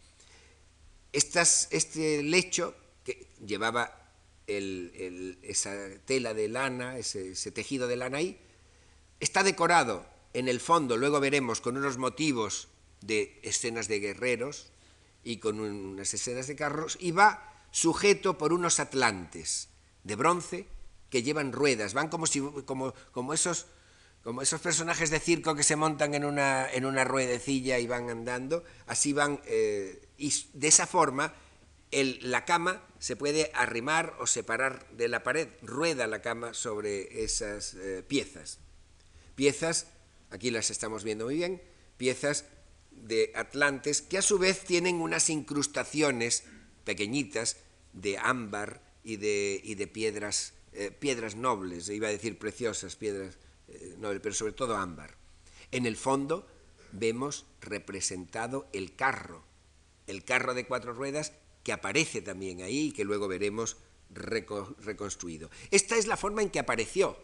este 1.11 2.23
lecho 2.23 2.75
que 3.03 3.27
llevaba 3.45 4.04
esa 4.47 5.73
tela 6.05 6.33
de 6.33 6.47
lana, 6.47 6.97
ese, 6.97 7.51
tejido 7.51 7.87
de 7.87 7.95
lana 7.95 8.19
ahí, 8.19 8.39
está 9.19 9.43
decorado 9.43 10.05
en 10.33 10.47
el 10.47 10.59
fondo, 10.59 10.97
luego 10.97 11.19
veremos, 11.19 11.61
con 11.61 11.77
unos 11.77 11.97
motivos 11.97 12.67
de 13.01 13.39
escenas 13.43 13.87
de 13.87 13.99
guerreros 13.99 14.71
y 15.23 15.37
con 15.37 15.59
unas 15.59 16.13
escenas 16.13 16.47
de 16.47 16.55
carros, 16.55 16.97
y 16.99 17.11
va 17.11 17.63
sujeto 17.71 18.37
por 18.37 18.53
unos 18.53 18.79
atlantes 18.79 19.69
de 20.03 20.15
bronce 20.15 20.67
que 21.09 21.23
llevan 21.23 21.51
ruedas, 21.51 21.93
van 21.93 22.09
como, 22.09 22.27
si, 22.27 22.41
como, 22.65 22.93
como, 23.11 23.33
esos, 23.33 23.67
como 24.23 24.41
esos 24.41 24.61
personajes 24.61 25.09
de 25.09 25.19
circo 25.19 25.55
que 25.55 25.63
se 25.63 25.75
montan 25.75 26.13
en 26.13 26.25
una, 26.25 26.71
en 26.71 26.85
una 26.85 27.03
ruedecilla 27.03 27.79
y 27.79 27.87
van 27.87 28.09
andando, 28.09 28.63
así 28.85 29.13
van, 29.13 29.41
eh, 29.45 30.07
y 30.17 30.33
de 30.53 30.67
esa 30.67 30.85
forma 30.85 31.33
el, 31.91 32.19
la 32.21 32.45
cama 32.45 32.83
se 32.99 33.15
puede 33.15 33.51
arrimar 33.53 34.15
o 34.19 34.27
separar 34.27 34.89
de 34.91 35.07
la 35.07 35.23
pared, 35.23 35.47
rueda 35.61 36.07
la 36.07 36.21
cama 36.21 36.53
sobre 36.53 37.23
esas 37.23 37.75
eh, 37.75 38.03
piezas. 38.07 38.59
Piezas, 39.35 39.87
aquí 40.29 40.51
las 40.51 40.71
estamos 40.71 41.03
viendo 41.03 41.25
muy 41.25 41.35
bien, 41.35 41.61
piezas 41.97 42.45
de 42.91 43.31
atlantes 43.35 44.01
que 44.01 44.17
a 44.17 44.21
su 44.21 44.39
vez 44.39 44.61
tienen 44.61 45.01
unas 45.01 45.29
incrustaciones 45.29 46.43
pequeñitas 46.83 47.57
de 47.93 48.17
ámbar 48.17 48.81
y 49.03 49.17
de, 49.17 49.59
y 49.63 49.75
de 49.75 49.87
piedras, 49.87 50.53
eh, 50.73 50.91
piedras 50.91 51.35
nobles, 51.35 51.89
iba 51.89 52.07
a 52.07 52.11
decir 52.11 52.37
preciosas, 52.37 52.95
piedras 52.95 53.37
eh, 53.67 53.95
nobles, 53.97 54.21
pero 54.21 54.35
sobre 54.35 54.53
todo 54.53 54.75
ámbar. 54.77 55.15
En 55.71 55.85
el 55.85 55.97
fondo 55.97 56.47
vemos 56.91 57.45
representado 57.61 58.67
el 58.73 58.95
carro, 58.95 59.43
el 60.07 60.23
carro 60.23 60.53
de 60.53 60.65
cuatro 60.65 60.93
ruedas 60.93 61.33
que 61.65 61.73
aparece 61.73 62.21
también 62.21 62.61
ahí 62.61 62.87
y 62.87 62.91
que 62.91 63.03
luego 63.03 63.27
veremos 63.27 63.77
reconstruido. 64.13 65.49
Esta 65.71 65.97
es 65.97 66.05
la 66.05 66.15
forma 66.15 66.43
en 66.43 66.51
que 66.51 66.59
apareció 66.59 67.17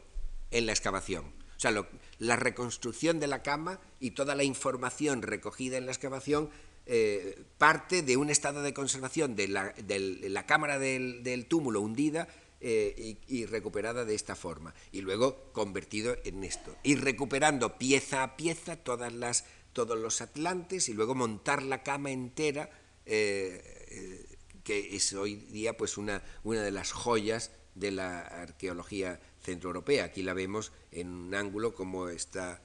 en 0.50 0.66
la 0.66 0.72
excavación. 0.72 1.26
O 1.56 1.60
sea, 1.62 1.72
la 2.18 2.36
reconstrucción 2.36 3.20
de 3.20 3.28
la 3.28 3.44
cama 3.44 3.80
y 4.00 4.12
toda 4.12 4.34
la 4.34 4.44
información 4.44 5.22
recogida 5.22 5.78
en 5.78 5.86
la 5.86 5.92
excavación 5.92 6.50
eh, 6.88 7.40
parte 7.60 8.02
de 8.02 8.18
un 8.18 8.32
estado 8.32 8.64
de 8.64 8.74
conservación 8.74 9.36
de 9.36 9.48
la, 9.48 10.46
cámara 10.48 10.80
del, 10.80 11.46
túmulo 11.48 11.80
hundida 11.80 12.28
eh, 12.62 13.18
y, 13.28 13.46
recuperada 13.46 14.06
de 14.06 14.16
esta 14.16 14.36
forma, 14.36 14.74
y 14.92 15.02
luego 15.02 15.52
convertido 15.54 16.18
en 16.26 16.44
esto, 16.44 16.76
y 16.82 16.96
recuperando 16.96 17.78
pieza 17.78 18.24
a 18.24 18.36
pieza 18.38 18.76
todas 18.76 19.14
las, 19.14 19.46
todos 19.74 20.00
los 20.00 20.22
atlantes 20.22 20.90
y 20.90 20.94
luego 20.94 21.14
montar 21.14 21.62
la 21.62 21.84
cama 21.84 22.10
entera, 22.10 22.72
eh, 23.06 24.31
que 24.64 24.96
es 24.96 25.14
hoy 25.14 25.36
día 25.36 25.78
pues 25.78 25.98
una, 25.98 26.24
una 26.44 26.62
de 26.62 26.72
las 26.72 26.92
joyas 26.92 27.52
de 27.76 27.92
la 27.92 28.20
arqueología 28.22 29.20
centroeuropea. 29.42 30.06
Aquí 30.06 30.24
la 30.24 30.34
vemos 30.34 30.72
en 30.92 31.10
un 31.10 31.36
ángulo 31.36 31.74
como 31.74 32.10
está 32.10 32.62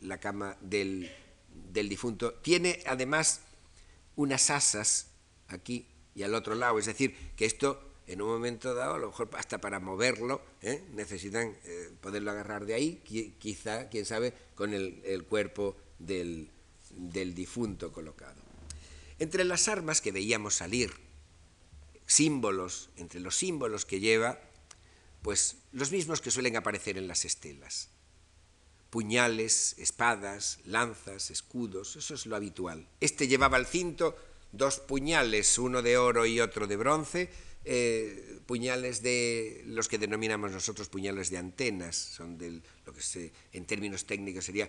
la 0.00 0.18
cama 0.18 0.56
del, 0.62 1.10
del 1.72 1.88
difunto, 1.88 2.34
tiene 2.34 2.82
además 2.86 3.40
unas 4.16 4.50
asas 4.50 5.08
aquí 5.48 5.86
y 6.14 6.22
al 6.22 6.34
otro 6.34 6.54
lado, 6.54 6.78
es 6.78 6.86
decir, 6.86 7.14
que 7.36 7.46
esto 7.46 7.80
en 8.06 8.20
un 8.20 8.28
momento 8.28 8.74
dado, 8.74 8.94
a 8.94 8.98
lo 8.98 9.08
mejor 9.08 9.30
hasta 9.34 9.60
para 9.60 9.78
moverlo, 9.78 10.42
¿eh? 10.62 10.82
necesitan 10.94 11.56
eh, 11.64 11.90
poderlo 12.00 12.32
agarrar 12.32 12.66
de 12.66 12.74
ahí, 12.74 13.00
quizá, 13.38 13.88
quién 13.88 14.04
sabe, 14.04 14.34
con 14.56 14.74
el, 14.74 15.24
cuerpo 15.28 15.76
del, 16.00 16.50
del 16.90 17.34
difunto 17.34 17.92
colocado. 17.92 18.39
Entre 19.20 19.44
las 19.44 19.68
armas 19.68 20.00
que 20.00 20.12
veíamos 20.12 20.54
salir, 20.54 20.92
símbolos, 22.06 22.90
entre 22.96 23.20
los 23.20 23.36
símbolos 23.36 23.86
que 23.86 24.00
lleva, 24.00 24.40
Pues 25.22 25.58
los 25.72 25.92
mismos 25.92 26.22
que 26.22 26.30
suelen 26.30 26.56
aparecer 26.56 26.96
en 26.96 27.06
las 27.06 27.26
estelas. 27.26 27.90
Puñales, 28.88 29.76
espadas, 29.76 30.60
lanzas, 30.64 31.30
escudos, 31.30 31.96
eso 31.96 32.14
es 32.14 32.24
lo 32.24 32.36
habitual. 32.36 32.88
Este 33.00 33.28
llevaba 33.28 33.58
al 33.58 33.66
cinto 33.66 34.16
dos 34.52 34.80
puñales, 34.80 35.58
uno 35.58 35.82
de 35.82 35.98
oro 35.98 36.24
y 36.24 36.40
otro 36.40 36.66
de 36.66 36.76
bronce, 36.76 37.28
eh, 37.66 38.40
puñales 38.46 39.02
de 39.02 39.62
los 39.66 39.88
que 39.88 39.98
denominamos 39.98 40.50
nosotros 40.50 40.88
puñales 40.88 41.28
de 41.28 41.36
antenas, 41.36 41.94
son 41.94 42.38
del, 42.38 42.62
lo 42.86 42.94
que 42.94 43.02
se, 43.02 43.32
en 43.52 43.66
términos 43.66 44.06
técnicos 44.06 44.46
sería 44.46 44.68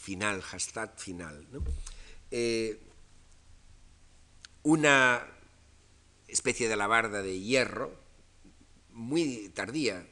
final, 0.00 0.40
hashtag 0.40 0.98
final. 0.98 1.46
Eh, 2.30 2.80
una 4.62 5.26
especie 6.28 6.68
de 6.68 6.74
alabarda 6.74 7.22
de 7.22 7.40
hierro, 7.40 7.92
muy 8.90 9.50
tardía. 9.50 10.06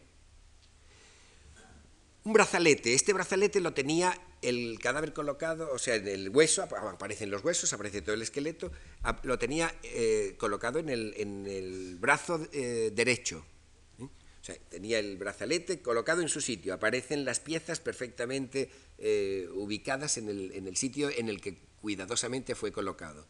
Un 2.25 2.33
brazalete, 2.33 2.95
este 2.95 3.13
brazalete 3.13 3.61
lo 3.61 3.73
tenía 3.73 4.19
el 4.43 4.79
cadáver 4.81 5.13
colocado, 5.13 5.71
o 5.73 5.79
sea, 5.79 5.97
en 5.97 6.09
el 6.09 6.31
hueso, 6.31 6.63
aparecen 6.63 7.31
los 7.31 7.45
huesos, 7.45 7.73
aparece 7.73 8.03
todo 8.03 8.15
el 8.15 8.23
esqueleto, 8.23 8.71
lo 9.23 9.39
tenía 9.39 9.75
eh, 9.83 10.35
colocado 10.39 10.79
en 10.79 10.89
el, 10.89 11.97
brazo 11.99 12.47
eh, 12.53 12.91
derecho. 12.95 13.45
¿eh? 13.99 14.05
O 14.05 14.45
sea, 14.45 14.57
tenía 14.71 14.99
el 14.99 15.17
brazalete 15.17 15.81
colocado 15.81 16.23
en 16.23 16.29
su 16.29 16.41
sitio, 16.41 16.75
aparecen 16.75 17.25
las 17.25 17.41
piezas 17.41 17.81
perfectamente 17.81 18.71
ubicadas 19.55 20.19
en 20.19 20.29
el 20.29 20.77
sitio 20.77 21.09
en 21.09 21.31
el 21.31 21.41
que 21.41 21.57
cuidadosamente 21.81 22.55
fue 22.55 22.71
colocado. 22.71 23.27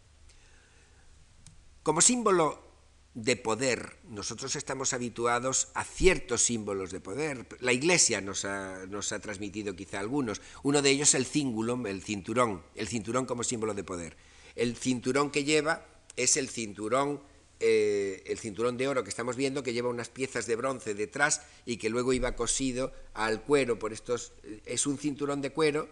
Como 1.83 2.03
símbolo 2.03 2.71
de 3.15 3.37
poder. 3.37 3.97
Nosotros 4.09 4.55
estamos 4.55 4.93
habituados 4.93 5.69
a 5.75 5.85
ciertos 5.85 6.43
símbolos 6.43 6.93
de 6.93 7.01
poder. 7.01 7.47
La 7.61 7.73
Iglesia 7.73 8.21
nos 8.21 8.45
ha, 8.45 8.87
nos 8.87 9.13
ha 9.13 9.19
transmitido 9.21 9.75
quizá 9.75 9.99
algunos. 9.99 10.41
Uno 10.63 10.83
de 10.83 10.91
ellos 10.91 11.15
el 11.15 11.27
cingulum, 11.27 11.87
el 11.87 12.03
cinturón, 12.03 12.63
el 12.75 12.89
cinturón 12.89 13.27
como 13.27 13.45
símbolo 13.45 13.75
de 13.75 13.85
poder. 13.85 14.17
El 14.57 14.77
cinturón 14.77 15.31
que 15.31 15.45
lleva 15.45 15.87
es 16.17 16.37
el 16.37 16.49
cinturón, 16.49 17.23
eh, 17.61 18.23
el 18.27 18.39
cinturón 18.39 18.77
de 18.77 18.89
oro 18.89 19.03
que 19.03 19.11
estamos 19.11 19.37
viendo, 19.37 19.63
que 19.63 19.73
lleva 19.73 19.89
unas 19.89 20.09
piezas 20.09 20.47
de 20.47 20.57
bronce 20.57 20.95
detrás 20.95 21.43
y 21.67 21.79
que 21.79 21.91
luego 21.91 22.13
iba 22.13 22.37
cosido 22.37 22.93
al 23.15 23.43
cuero 23.43 23.79
por 23.79 23.93
estos. 23.93 24.33
Es 24.67 24.87
un 24.87 24.99
cinturón 24.99 25.41
de 25.41 25.51
cuero. 25.51 25.89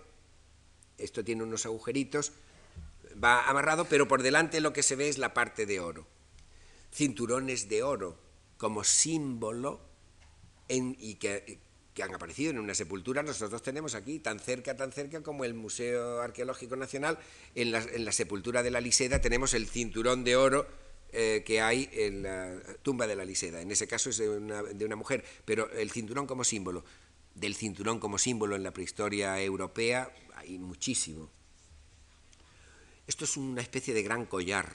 Esto 0.99 1.25
tiene 1.25 1.45
unos 1.45 1.65
agujeritos, 1.65 2.33
va 3.23 3.49
amarrado, 3.49 3.85
pero 3.87 4.09
por 4.09 4.23
delante 4.23 4.61
lo 4.61 4.73
que 4.73 4.83
se 4.83 4.97
ve 4.97 5.09
es 5.09 5.19
la 5.19 5.35
parte 5.35 5.67
de 5.67 5.81
oro 5.81 6.07
cinturones 6.93 7.69
de 7.69 7.83
oro 7.83 8.17
como 8.57 8.85
símbolo 8.85 9.81
y 10.69 11.15
que, 11.15 11.61
han 12.03 12.15
aparecido 12.15 12.51
en 12.51 12.61
una 12.61 12.75
sepultura, 12.75 13.25
nosotros 13.25 13.61
tenemos 13.61 13.97
aquí, 13.97 14.21
tan 14.21 14.39
cerca, 14.39 14.77
tan 14.77 14.93
cerca 14.93 15.21
como 15.21 15.45
el 15.45 15.55
Museo 15.55 16.21
Arqueológico 16.21 16.77
Nacional, 16.77 17.19
en 17.57 17.73
la, 17.73 18.13
sepultura 18.13 18.63
de 18.63 18.71
la 18.71 18.81
Liseda 18.81 19.21
tenemos 19.21 19.53
el 19.55 19.67
cinturón 19.67 20.23
de 20.23 20.37
oro 20.37 20.69
eh, 21.11 21.43
que 21.45 21.61
hay 21.61 21.89
en 21.93 22.23
la 22.23 22.61
tumba 22.83 23.09
de 23.09 23.17
la 23.17 23.25
Liseda. 23.25 23.61
En 23.61 23.73
ese 23.73 23.89
caso 23.89 24.11
es 24.11 24.19
de 24.19 24.29
una, 24.29 24.63
de 24.63 24.85
una 24.85 24.95
mujer, 24.95 25.25
pero 25.45 25.71
el 25.73 25.91
cinturón 25.91 26.29
como 26.29 26.45
símbolo, 26.45 26.85
del 27.35 27.57
cinturón 27.57 27.99
como 27.99 28.19
símbolo 28.19 28.55
en 28.55 28.63
la 28.63 28.73
prehistoria 28.73 29.41
europea, 29.43 30.13
hay 30.37 30.59
muchísimo. 30.59 31.31
Esto 33.09 33.25
es 33.25 33.37
una 33.37 33.63
especie 33.63 33.93
de 33.93 34.05
gran 34.05 34.27
collar 34.27 34.71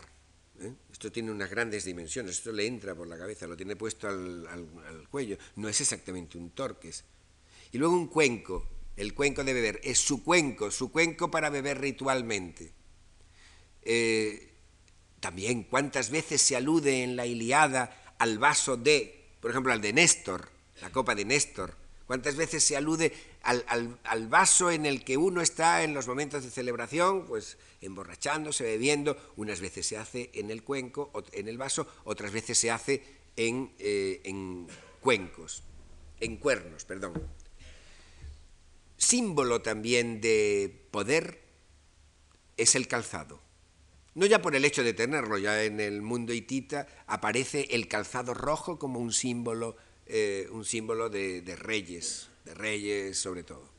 ¿eh? 0.59 0.73
Esto 0.91 1.11
tiene 1.11 1.31
unas 1.31 1.49
grandes 1.49 1.85
dimensiones, 1.85 2.37
esto 2.37 2.51
le 2.51 2.65
entra 2.65 2.95
por 2.95 3.07
la 3.07 3.17
cabeza, 3.17 3.47
lo 3.47 3.57
tiene 3.57 3.75
puesto 3.75 4.07
al, 4.07 5.07
cuello, 5.09 5.37
no 5.55 5.69
es 5.69 5.79
exactamente 5.81 6.37
un 6.37 6.51
torques. 6.51 7.03
Y 7.71 7.77
luego 7.77 7.93
un 7.93 8.07
cuenco, 8.07 8.67
el 8.95 9.13
cuenco 9.13 9.43
de 9.43 9.53
beber, 9.53 9.79
es 9.83 9.99
su 9.99 10.23
cuenco, 10.23 10.71
su 10.71 10.91
cuenco 10.91 11.31
para 11.31 11.49
beber 11.49 11.79
ritualmente. 11.79 12.71
Eh, 13.81 14.51
también, 15.19 15.63
¿cuántas 15.63 16.09
veces 16.09 16.41
se 16.41 16.55
alude 16.55 17.03
en 17.03 17.15
la 17.15 17.25
Iliada 17.25 18.15
al 18.19 18.37
vaso 18.37 18.77
de, 18.77 19.25
por 19.41 19.51
ejemplo, 19.51 19.73
al 19.73 19.81
de 19.81 19.93
Néstor, 19.93 20.49
la 20.81 20.91
copa 20.91 21.15
de 21.15 21.25
Néstor? 21.25 21.75
¿Cuántas 22.05 22.35
veces 22.35 22.63
se 22.63 22.75
alude 22.75 23.13
al, 23.43 24.27
vaso 24.27 24.71
en 24.71 24.85
el 24.85 25.03
que 25.03 25.17
uno 25.17 25.41
está 25.41 25.83
en 25.83 25.93
los 25.93 26.07
momentos 26.07 26.43
de 26.43 26.49
celebración, 26.49 27.25
pues 27.25 27.57
emborrachándose, 27.81 28.63
bebiendo? 28.63 29.17
Unas 29.35 29.59
veces 29.59 29.85
se 29.85 29.97
hace 29.97 30.31
en 30.33 30.49
el 30.49 30.63
cuenco, 30.63 31.11
en 31.31 31.47
el 31.47 31.57
vaso, 31.57 31.87
otras 32.05 32.31
veces 32.31 32.57
se 32.57 32.71
hace 32.71 33.03
en, 33.35 33.71
eh, 33.79 34.21
en 34.23 34.67
cuencos, 34.99 35.63
en 36.19 36.37
cuernos, 36.37 36.85
perdón. 36.85 37.13
Símbolo 38.97 39.61
también 39.61 40.21
de 40.21 40.87
poder 40.91 41.41
es 42.57 42.75
el 42.75 42.87
calzado. 42.87 43.41
No 44.15 44.25
ya 44.25 44.41
por 44.41 44.55
el 44.55 44.63
hecho 44.63 44.83
de 44.83 44.93
tenerlo, 44.93 45.37
ya 45.37 45.63
en 45.63 45.79
el 45.79 46.01
mundo 46.01 46.33
hitita 46.33 46.87
aparece 47.07 47.67
el 47.71 47.87
calzado 47.87 48.33
rojo 48.33 48.77
como 48.79 48.99
un 48.99 49.11
símbolo 49.11 49.75
eh, 50.05 50.47
un 50.51 50.65
símbolo 50.65 51.09
de, 51.09 51.55
reyes, 51.57 52.27
de 52.45 52.53
reyes 52.53 53.17
sobre 53.17 53.43
todo. 53.43 53.73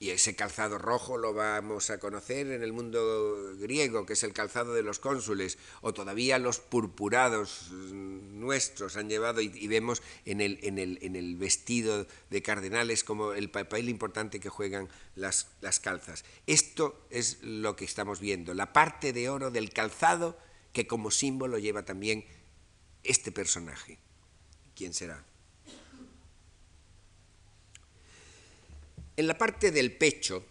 Y 0.00 0.10
ese 0.10 0.36
calzado 0.36 0.78
rojo 0.78 1.18
lo 1.18 1.34
vamos 1.34 1.90
a 1.90 1.98
conocer 1.98 2.52
en 2.52 2.62
el 2.62 2.72
mundo 2.72 3.56
griego, 3.58 4.06
que 4.06 4.12
es 4.12 4.22
el 4.22 4.32
calzado 4.32 4.72
de 4.72 4.84
los 4.84 5.00
cónsules, 5.00 5.58
o 5.80 5.92
todavía 5.92 6.38
los 6.38 6.60
purpurados 6.60 7.72
nuestros 7.72 8.96
han 8.96 9.08
llevado 9.08 9.40
y, 9.40 9.66
vemos 9.66 10.00
en 10.24 10.40
el, 10.40 10.60
en, 10.62 10.78
el, 10.78 11.00
en 11.02 11.16
el, 11.16 11.34
vestido 11.34 12.06
de 12.30 12.42
cardenales 12.42 13.02
como 13.02 13.32
el 13.32 13.50
papel 13.50 13.88
importante 13.88 14.38
que 14.38 14.48
juegan 14.48 14.88
las, 15.16 15.48
las 15.62 15.80
calzas. 15.80 16.24
Esto 16.46 17.04
es 17.10 17.42
lo 17.42 17.74
que 17.74 17.84
estamos 17.84 18.20
viendo, 18.20 18.54
la 18.54 18.72
parte 18.72 19.12
de 19.12 19.28
oro 19.28 19.50
del 19.50 19.72
calzado 19.72 20.38
que 20.72 20.86
como 20.86 21.10
símbolo 21.10 21.58
lleva 21.58 21.84
también 21.84 22.24
este 23.02 23.32
personaje. 23.32 23.98
¿Quién 24.76 24.94
será? 24.94 25.24
En 29.18 29.26
la 29.26 29.36
parte 29.36 29.72
del 29.72 29.90
pecho, 29.90 30.44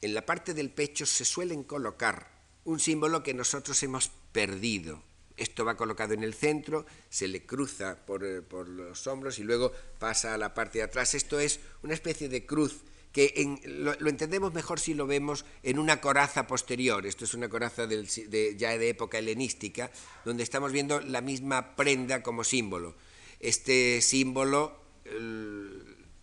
en 0.00 0.14
la 0.14 0.24
parte 0.24 0.54
del 0.54 0.70
pecho 0.70 1.04
se 1.06 1.24
suelen 1.24 1.64
colocar 1.64 2.30
un 2.62 2.78
símbolo 2.78 3.24
que 3.24 3.34
nosotros 3.34 3.82
hemos 3.82 4.12
perdido. 4.30 5.02
Esto 5.36 5.64
va 5.64 5.76
colocado 5.76 6.14
en 6.14 6.22
el 6.22 6.32
centro, 6.32 6.86
se 7.08 7.26
le 7.26 7.44
cruza 7.44 8.06
por, 8.06 8.24
eh, 8.24 8.42
los 8.68 9.08
hombros 9.08 9.40
y 9.40 9.42
luego 9.42 9.72
pasa 9.98 10.34
a 10.34 10.38
la 10.38 10.54
parte 10.54 10.78
de 10.78 10.84
atrás. 10.84 11.16
Esto 11.16 11.40
es 11.40 11.58
una 11.82 11.94
especie 11.94 12.28
de 12.28 12.46
cruz 12.46 12.82
que 13.10 13.58
lo, 13.64 14.08
entendemos 14.08 14.54
mejor 14.54 14.78
si 14.78 14.94
lo 14.94 15.08
vemos 15.08 15.44
en 15.64 15.80
una 15.80 16.00
coraza 16.00 16.46
posterior. 16.46 17.04
Esto 17.06 17.24
es 17.24 17.34
una 17.34 17.48
coraza 17.48 17.88
ya 17.88 18.78
de 18.78 18.88
época 18.88 19.18
helenística, 19.18 19.90
donde 20.24 20.44
estamos 20.44 20.70
viendo 20.70 21.00
la 21.00 21.22
misma 21.22 21.74
prenda 21.74 22.22
como 22.22 22.44
símbolo. 22.44 22.94
Este 23.40 24.00
símbolo 24.00 24.78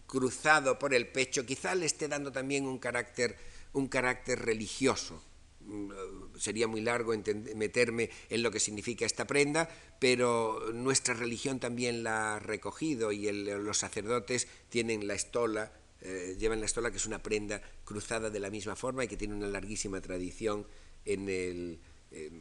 cruzado 0.08 0.80
por 0.80 0.93
el 0.93 1.08
pecho, 1.08 1.45
quizá 1.45 1.76
le 1.76 1.86
esté 1.86 2.08
dando 2.08 2.32
también 2.32 2.66
un 2.66 2.80
carácter, 2.80 3.36
un 3.74 3.88
carácter 3.88 4.39
religioso. 4.39 5.22
Mm, 5.60 5.91
sería 6.38 6.68
muy 6.68 6.82
largo 6.82 7.14
meterme 7.55 8.10
en 8.30 8.41
lo 8.41 8.49
que 8.49 8.60
significa 8.60 9.05
esta 9.05 9.28
prenda, 9.28 9.70
pero 9.99 10.72
nuestra 10.74 11.14
religión 11.14 11.60
también 11.60 12.03
la 12.03 12.36
ha 12.36 12.39
recogido 12.39 13.12
y 13.12 13.30
los 13.32 13.78
sacerdotes 13.78 14.47
tienen 14.70 15.08
la 15.08 15.14
estola, 15.14 15.74
eh, 16.01 16.38
llevan 16.39 16.62
la 16.62 16.68
estola 16.68 16.89
que 16.89 16.97
es 16.97 17.05
una 17.05 17.22
prenda 17.22 17.62
cruzada 17.84 18.30
de 18.30 18.39
la 18.39 18.49
misma 18.49 18.78
forma 18.78 19.03
y 19.03 19.08
que 19.10 19.18
tiene 19.18 19.36
una 19.36 19.47
larguísima 19.47 19.99
tradición 19.99 20.66
en 21.03 21.28
el, 21.28 21.80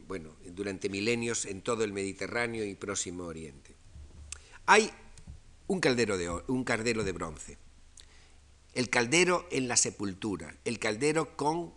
bueno, 0.07 0.37
durante 0.45 0.87
milenios 0.87 1.45
en 1.45 1.61
todo 1.61 1.83
el 1.83 1.91
Mediterráneo 1.91 2.65
y 2.65 2.75
Próximo 2.75 3.25
Oriente. 3.25 3.75
Hay 4.67 4.91
un, 5.67 5.79
caldero 5.79 6.17
de, 6.17 6.29
un 6.29 6.63
caldero 6.63 7.03
de 7.03 7.11
bronce. 7.11 7.57
El 8.73 8.89
caldero 8.89 9.47
en 9.51 9.67
la 9.67 9.77
sepultura. 9.77 10.55
El 10.65 10.79
caldero 10.79 11.35
con, 11.35 11.73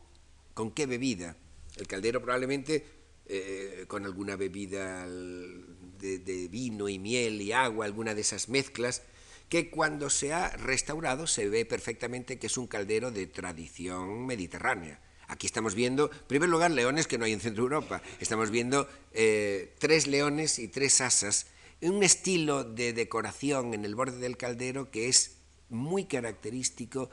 con 0.55 0.70
qué 0.70 0.86
bebida. 0.86 1.36
El 1.76 1.86
caldero 1.86 2.20
probablemente 2.20 2.84
eh, 3.32 3.84
con 3.86 4.05
alguna 4.05 4.34
bebida 4.34 5.07
de, 5.09 6.49
vino 6.51 6.88
y 6.88 6.99
miel 6.99 7.41
y 7.41 7.53
agua, 7.53 7.84
alguna 7.84 8.12
de 8.12 8.22
esas 8.22 8.49
mezclas, 8.49 9.03
que 9.49 9.70
cuando 9.70 10.11
se 10.11 10.32
ha 10.32 10.49
restaurado 10.57 11.28
se 11.28 11.49
ve 11.49 11.64
perfectamente 11.64 12.41
que 12.41 12.49
es 12.49 12.57
un 12.59 12.66
caldero 12.66 13.12
de 13.12 13.28
tradición 13.28 14.26
mediterránea. 14.26 15.01
Aquí 15.28 15.47
estamos 15.47 15.76
viendo, 15.76 16.11
en 16.11 16.26
primer 16.26 16.49
lugar, 16.49 16.72
leones 16.72 17.07
que 17.07 17.18
no 17.18 17.24
hay 17.24 17.32
en 17.32 17.38
Centro 17.38 17.62
Europa. 17.62 18.03
Estamos 18.18 18.51
viendo 18.51 18.88
eh, 19.12 19.74
tres 19.78 20.09
leones 20.09 20.59
y 20.59 20.66
tres 20.66 21.01
asas 21.01 21.47
un 21.83 22.03
estilo 22.03 22.64
de 22.64 22.93
decoración 22.93 23.74
en 23.74 23.85
el 23.85 23.95
borde 23.95 24.18
del 24.18 24.37
caldero 24.37 24.91
que 24.91 25.09
es 25.09 25.39
muy 25.68 26.05
característico. 26.05 27.11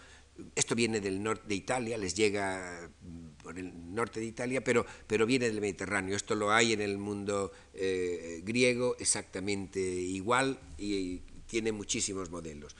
Esto 0.55 0.75
viene 0.75 0.99
del 0.99 1.23
norte 1.23 1.47
de 1.47 1.55
Italia, 1.55 1.97
les 1.97 2.13
llega 2.13 2.91
por 3.41 3.57
el 3.57 3.93
norte 3.95 4.19
de 4.19 4.25
Italia, 4.25 4.63
pero, 4.63 4.85
pero 5.07 5.25
viene 5.25 5.47
del 5.47 5.61
Mediterráneo. 5.61 6.15
Esto 6.15 6.35
lo 6.35 6.51
hay 6.51 6.73
en 6.73 6.81
el 6.81 6.97
mundo 6.97 7.51
eh, 7.73 8.41
griego 8.43 8.95
exactamente 8.99 9.79
igual 9.79 10.59
y 10.77 11.21
tiene 11.47 11.71
muchísimos 11.71 12.29
modelos. 12.29 12.75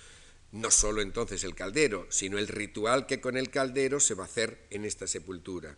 No 0.51 0.71
solo 0.71 1.01
entonces 1.01 1.43
el 1.43 1.55
caldero, 1.55 2.07
sino 2.09 2.37
el 2.37 2.47
ritual 2.47 3.05
que 3.05 3.21
con 3.21 3.37
el 3.37 3.49
caldero 3.49 3.99
se 3.99 4.13
va 4.13 4.23
a 4.23 4.27
hacer 4.27 4.67
en 4.69 4.85
esta 4.85 5.07
sepultura. 5.07 5.77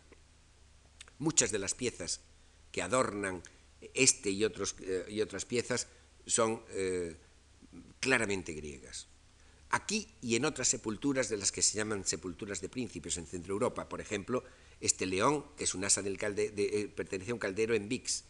Muchas 1.18 1.50
de 1.50 1.58
las 1.58 1.74
piezas 1.74 2.20
que 2.72 2.82
adornan 2.82 3.42
este 3.94 4.30
y, 4.30 4.44
otros, 4.44 4.76
eh, 4.80 5.06
y 5.08 5.20
otras 5.20 5.44
piezas 5.44 5.88
son 6.26 6.62
eh, 6.70 7.16
claramente 8.00 8.52
griegas. 8.52 9.08
Aquí 9.70 10.08
y 10.20 10.36
en 10.36 10.44
otras 10.44 10.68
sepulturas 10.68 11.28
de 11.28 11.36
las 11.36 11.52
que 11.52 11.62
se 11.62 11.76
llaman 11.76 12.04
sepulturas 12.04 12.60
de 12.60 12.68
príncipes 12.68 13.16
en 13.18 13.26
Centro 13.26 13.54
Europa, 13.54 13.88
por 13.88 14.00
ejemplo, 14.00 14.42
este 14.80 15.06
león, 15.06 15.44
que 15.56 15.64
es 15.64 15.74
un 15.74 15.84
asa 15.84 16.02
del 16.02 16.18
calde, 16.18 16.50
de, 16.50 16.64
eh, 16.64 16.88
pertenece 16.88 17.30
a 17.30 17.34
un 17.34 17.40
caldero 17.40 17.74
en 17.74 17.88
Vix, 17.88 18.24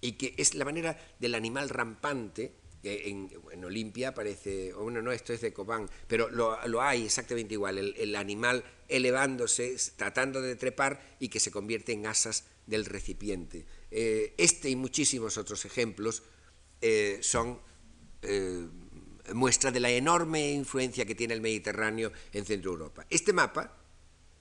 y 0.00 0.12
que 0.12 0.34
es 0.38 0.54
la 0.54 0.64
manera 0.64 0.98
del 1.18 1.34
animal 1.34 1.68
rampante 1.68 2.54
en, 2.82 3.64
Olimpia 3.64 4.14
parece, 4.14 4.72
o 4.72 4.84
bueno, 4.84 5.02
no, 5.02 5.12
esto 5.12 5.32
es 5.32 5.40
de 5.40 5.52
Cobán, 5.52 5.88
pero 6.08 6.30
lo, 6.30 6.66
lo 6.66 6.80
hay 6.80 7.04
exactamente 7.04 7.54
igual, 7.54 7.78
el, 7.78 8.16
animal 8.16 8.64
elevándose, 8.88 9.76
tratando 9.96 10.40
de 10.40 10.56
trepar 10.56 11.16
y 11.20 11.28
que 11.28 11.40
se 11.40 11.50
convierte 11.50 11.92
en 11.92 12.06
asas 12.06 12.44
del 12.66 12.86
recipiente. 12.86 13.66
Eh, 13.90 14.34
este 14.38 14.70
y 14.70 14.76
muchísimos 14.76 15.36
otros 15.36 15.64
ejemplos 15.64 16.22
eh, 16.80 17.18
son 17.22 17.58
eh, 18.22 18.66
muestra 19.32 19.70
de 19.70 19.78
la 19.78 19.90
enorme 19.90 20.50
influencia 20.50 21.04
que 21.04 21.14
tiene 21.14 21.34
el 21.34 21.40
Mediterráneo 21.40 22.10
en 22.32 22.44
Centro 22.44 22.72
Europa. 22.72 23.06
Este 23.10 23.32
mapa, 23.32 23.76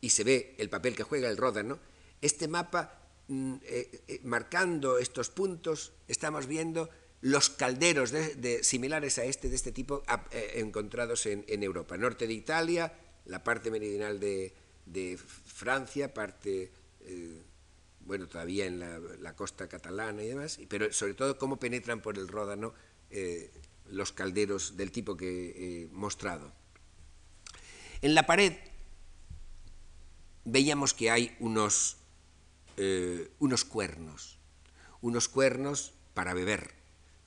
y 0.02 0.10
se 0.10 0.24
ve 0.24 0.56
el 0.58 0.70
papel 0.70 0.96
que 0.96 1.04
juega 1.04 1.30
el 1.30 1.38
Ródano, 1.38 1.80
este 2.22 2.48
mapa, 2.48 3.00
mm, 3.28 3.56
eh, 3.64 4.02
eh, 4.08 4.20
marcando 4.24 4.98
estos 4.98 5.30
puntos, 5.30 5.94
estamos 6.08 6.48
viendo 6.48 6.90
los 7.22 7.50
calderos 7.52 8.12
de, 8.12 8.64
similares 8.64 9.20
a 9.20 9.26
este, 9.26 9.50
de 9.50 9.56
este 9.56 9.72
tipo, 9.72 10.02
encontrados 10.54 11.26
en, 11.26 11.64
Europa. 11.64 11.98
Norte 11.98 12.26
de 12.26 12.34
Italia, 12.34 12.94
la 13.26 13.44
parte 13.44 13.70
meridional 13.70 14.20
de, 14.20 15.20
Francia, 15.46 16.14
parte, 16.14 16.72
bueno, 18.10 18.28
todavía 18.28 18.66
en 18.66 18.80
la, 18.80 19.36
costa 19.36 19.70
catalana 19.70 20.24
y 20.24 20.28
demás, 20.28 20.60
pero 20.68 20.91
sobre 20.91 21.14
todo 21.14 21.38
cómo 21.38 21.60
penetran 21.60 22.01
por 22.01 22.18
el 22.18 22.28
Ródano 22.28 22.74
eh, 23.12 23.51
los 23.91 24.12
calderos 24.12 24.78
del 24.78 24.91
tipo 24.91 25.16
que 25.16 25.84
he 25.84 25.88
mostrado. 25.93 26.51
En 28.01 28.16
la 28.16 28.26
pared 28.26 28.53
veíamos 30.43 30.95
que 30.95 31.12
hay 31.12 31.38
unos, 31.39 31.97
eh, 32.78 33.30
unos 33.38 33.64
cuernos, 33.64 34.39
unos 35.01 35.30
cuernos 35.30 35.93
para 36.16 36.34
beber 36.34 36.80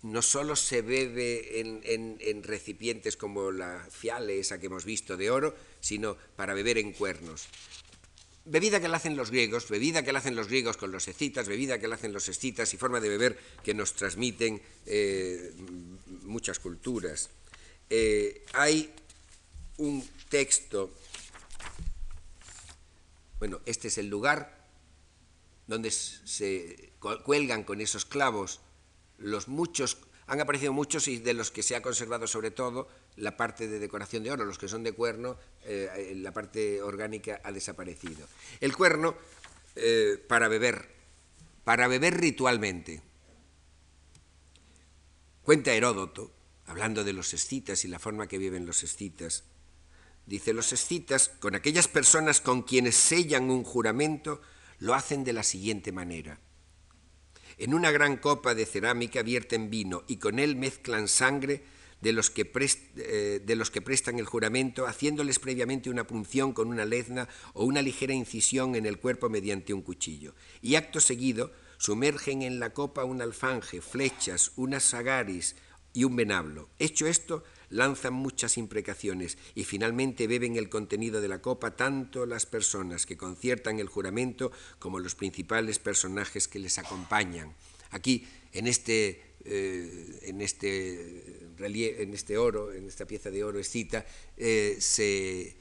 no 0.03 0.21
solo 0.21 0.57
se 0.57 0.83
bebe 0.83 1.61
en, 1.61 1.81
en, 1.85 2.17
en, 2.19 2.43
recipientes 2.43 3.17
como 3.17 3.53
la 3.53 3.87
fiale, 3.89 4.41
esa 4.41 4.59
que 4.59 4.67
hemos 4.67 4.85
visto 4.85 5.17
de 5.17 5.31
oro, 5.31 5.55
sino 5.79 6.17
para 6.35 6.55
beber 6.55 6.77
en 6.79 6.93
cuernos. 6.93 7.47
Bebida 8.45 8.81
que 8.81 8.89
la 8.89 8.97
hacen 8.97 9.17
los 9.17 9.31
griegos, 9.31 9.69
bebida 9.69 10.03
que 10.03 10.13
la 10.13 10.19
hacen 10.19 10.35
los 10.35 10.49
griegos 10.49 10.77
con 10.77 10.91
los 10.91 11.07
escitas, 11.07 11.49
bebida 11.49 11.79
que 11.79 11.87
la 11.87 11.95
hacen 11.95 12.13
los 12.13 12.29
escitas 12.29 12.75
y 12.75 12.77
forma 12.77 12.99
de 13.01 13.09
beber 13.09 13.39
que 13.63 13.73
nos 13.73 13.95
transmiten 13.95 14.61
eh, 14.87 15.53
muchas 16.23 16.59
culturas. 16.59 17.31
Eh, 17.89 18.45
hay 18.55 18.93
un 19.77 20.05
texto, 20.29 20.91
bueno, 23.39 23.61
este 23.65 23.89
es 23.89 23.99
el 23.99 24.09
lugar 24.09 24.67
donde 25.69 25.91
se 25.91 26.93
cuelgan 27.25 27.63
con 27.63 27.81
esos 27.81 28.05
clavos 28.05 28.61
los 29.19 29.49
muchos, 29.49 29.99
han 30.33 30.41
aparecido 30.41 30.73
muchos 30.73 31.09
y 31.09 31.19
de 31.19 31.35
los 31.35 31.51
que 31.51 31.63
se 31.63 31.77
ha 31.77 31.83
conservado 31.83 32.27
sobre 32.27 32.51
todo 32.51 32.89
la 33.17 33.37
parte 33.37 33.69
de 33.69 33.79
decoración 33.79 34.23
de 34.23 34.31
oro, 34.31 34.47
los 34.47 34.57
que 34.57 34.67
son 34.67 34.83
de 34.83 34.93
cuerno, 34.93 35.37
eh, 35.65 36.15
la 36.17 36.33
parte 36.33 36.81
orgánica 36.81 37.43
ha 37.45 37.53
desaparecido. 37.53 38.27
El 38.59 38.75
cuerno 38.75 39.15
eh, 39.77 40.17
para 40.27 40.49
beber, 40.49 40.89
para 41.65 41.87
beber 41.87 42.19
ritualmente. 42.19 43.03
Cuenta 45.43 45.75
Heródoto, 45.75 46.33
hablando 46.65 47.05
de 47.05 47.13
los 47.13 47.35
escitas 47.35 47.85
y 47.85 47.89
la 47.89 47.99
forma 47.99 48.27
que 48.27 48.39
viven 48.39 48.65
los 48.65 48.83
escitas, 48.85 49.45
dice, 50.25 50.55
los 50.55 50.73
escitas, 50.73 51.29
con 51.29 51.55
aquellas 51.55 51.89
personas 51.89 52.41
con 52.41 52.63
quienes 52.63 52.97
sellan 52.97 53.51
un 53.51 53.65
juramento, 53.65 54.41
lo 54.79 54.95
hacen 54.95 55.25
de 55.25 55.35
la 55.35 55.43
siguiente 55.43 55.93
manera– 55.93 56.41
en 57.63 57.75
una 57.75 57.93
gran 57.93 58.17
copa 58.17 58.57
de 58.57 58.67
cerámica 58.67 59.23
vierten 59.23 59.71
vino 59.71 60.03
y 60.09 60.17
con 60.17 60.41
él 60.41 60.57
mezclan 60.57 61.07
sangre 61.07 61.63
de 62.01 62.13
los, 62.13 62.29
que 62.29 62.51
eh, 62.97 63.41
de 63.45 63.55
los, 63.55 63.71
que 63.71 63.81
prestan 63.81 64.19
el 64.19 64.27
juramento, 64.27 64.89
haciéndoles 64.89 65.39
previamente 65.39 65.89
una 65.89 66.05
punción 66.05 66.55
con 66.55 66.67
una 66.67 66.85
lezna 66.85 67.29
o 67.53 67.65
una 67.65 67.81
ligera 67.81 68.15
incisión 68.15 68.75
en 68.75 68.85
el 68.85 68.99
cuerpo 68.99 69.29
mediante 69.29 69.73
un 69.73 69.83
cuchillo. 69.83 70.35
Y 70.61 70.75
acto 70.75 70.99
seguido 70.99 71.53
sumergen 71.79 72.43
en 72.43 72.59
la 72.59 72.71
copa 72.71 73.05
un 73.05 73.23
alfanje, 73.23 73.81
flechas, 73.81 74.51
unas 74.57 74.83
sagaris 74.83 75.55
y 75.93 76.03
un 76.03 76.17
venablo. 76.17 76.69
Hecho 76.81 77.07
esto, 77.07 77.45
lanzan 77.73 78.13
muchas 78.13 78.59
imprecaciones 78.59 79.39
y 79.55 79.65
finalmente 79.65 80.27
beben 80.27 80.57
el 80.57 80.69
contenido 80.69 81.21
de 81.21 81.29
la 81.29 81.41
copa 81.41 81.75
tanto 81.75 82.27
las 82.27 82.47
personas 82.47 83.07
que 83.07 83.17
conciertan 83.17 83.81
el 83.81 83.89
juramento 83.89 84.53
como 84.79 85.01
los 85.01 85.15
principales 85.15 85.79
personajes 85.79 86.49
que 86.49 86.59
les 86.59 86.79
acompañan. 86.79 87.55
Aquí, 87.91 88.27
en 88.53 88.67
este, 88.67 89.23
eh, 89.45 90.21
en 90.23 90.41
este, 90.41 91.49
en 91.59 92.15
este 92.15 92.39
oro, 92.39 92.73
en 92.73 92.87
esta 92.87 93.07
pieza 93.07 93.31
de 93.31 93.43
oro 93.43 93.59
escita, 93.59 94.05
eh, 94.37 94.77
se, 94.79 95.57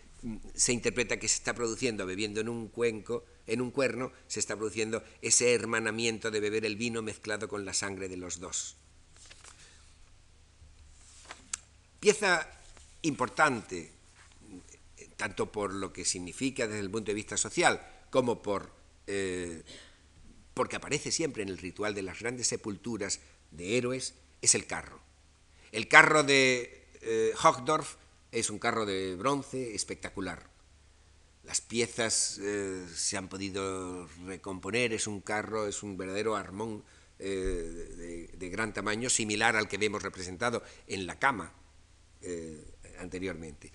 se 0.54 0.74
interpreta 0.74 1.18
que 1.18 1.28
se 1.28 1.36
está 1.36 1.54
produciendo, 1.54 2.06
bebiendo 2.06 2.42
en 2.42 2.50
un 2.50 2.68
cuenco, 2.68 3.26
en 3.48 3.62
un 3.62 3.72
cuerno, 3.72 4.12
se 4.28 4.40
está 4.40 4.56
produciendo 4.56 5.04
ese 5.22 5.54
hermanamiento 5.54 6.30
de 6.30 6.40
beber 6.40 6.66
el 6.66 6.76
vino 6.76 7.02
mezclado 7.02 7.48
con 7.48 7.66
la 7.66 7.74
sangre 7.74 8.10
de 8.10 8.18
los 8.18 8.40
dos. 8.40 8.81
Pieza 12.02 12.48
importante, 13.04 13.92
tanto 15.18 15.52
por 15.52 15.72
lo 15.72 15.94
que 15.94 16.04
significa 16.04 16.66
desde 16.66 16.80
el 16.80 16.90
punto 16.90 17.12
de 17.12 17.14
vista 17.14 17.38
social, 17.38 17.80
como 18.10 18.42
por, 18.42 18.72
eh, 19.06 19.62
porque 20.56 20.78
aparece 20.78 21.12
siempre 21.12 21.44
en 21.44 21.50
el 21.50 21.60
ritual 21.60 21.94
de 21.94 22.02
las 22.02 22.18
grandes 22.18 22.48
sepulturas 22.48 23.20
de 23.52 23.78
héroes, 23.78 24.16
es 24.42 24.56
el 24.56 24.66
carro. 24.66 25.00
El 25.72 25.88
carro 25.88 26.24
de 26.24 26.88
eh, 27.02 27.34
Hochdorf 27.40 27.98
es 28.32 28.50
un 28.50 28.58
carro 28.58 28.88
de 28.88 29.16
bronce 29.16 29.76
espectacular. 29.76 30.50
Las 31.44 31.62
piezas 31.62 32.40
eh, 32.42 32.84
se 32.96 33.16
han 33.16 33.30
podido 33.30 34.08
recomponer, 34.26 34.92
es 34.94 35.06
un 35.06 35.22
carro, 35.22 35.68
es 35.68 35.84
un 35.84 35.98
verdadero 35.98 36.36
armón 36.36 36.84
eh, 37.20 37.28
de, 37.28 38.28
de, 38.36 38.50
gran 38.50 38.74
tamaño, 38.74 39.08
similar 39.08 39.56
al 39.56 39.68
que 39.68 39.78
vemos 39.78 40.02
representado 40.02 40.64
en 40.88 41.06
la 41.06 41.20
cama 41.20 41.54
eh, 42.22 42.64
anteriormente. 43.00 43.72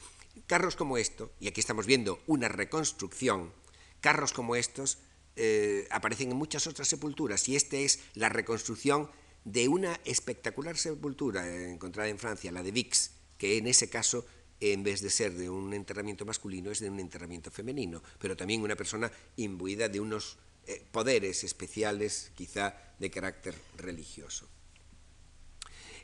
Carros 0.47 0.77
como 0.77 0.99
esto, 0.99 1.33
y 1.41 1.49
aquí 1.49 1.61
estamos 1.61 1.87
viendo 1.87 2.21
una 2.27 2.49
reconstrucción, 2.49 3.53
carros 4.01 4.33
como 4.33 4.57
estos 4.57 4.99
eh, 5.35 5.87
aparecen 5.91 6.31
en 6.31 6.37
muchas 6.37 6.67
otras 6.67 6.89
sepulturas 6.89 7.49
y 7.49 7.57
esta 7.57 7.77
es 7.77 8.01
la 8.15 8.29
reconstrucción 8.29 9.11
de 9.45 9.69
una 9.69 10.01
espectacular 10.05 10.77
sepultura 10.77 11.47
encontrada 11.71 12.09
en 12.09 12.19
Francia, 12.19 12.53
la 12.53 12.63
de 12.63 12.73
Vix, 12.73 13.13
que 13.39 13.59
en 13.59 13.67
ese 13.67 13.89
caso 13.89 14.27
en 14.61 14.83
vez 14.83 15.03
de 15.03 15.11
ser 15.11 15.35
de 15.35 15.51
un 15.51 15.75
enterramiento 15.75 16.25
masculino, 16.25 16.71
es 16.71 16.81
de 16.81 16.89
un 16.89 17.01
enterramiento 17.01 17.51
femenino, 17.51 18.03
pero 18.19 18.37
también 18.37 18.63
una 18.63 18.77
persona 18.77 19.11
imbuida 19.37 19.89
de 19.89 20.01
unos 20.01 20.39
eh, 20.67 20.83
poderes 20.91 21.45
especiales, 21.45 22.33
quizá 22.35 22.75
de 22.99 23.11
carácter 23.11 23.55
religioso. 23.77 24.49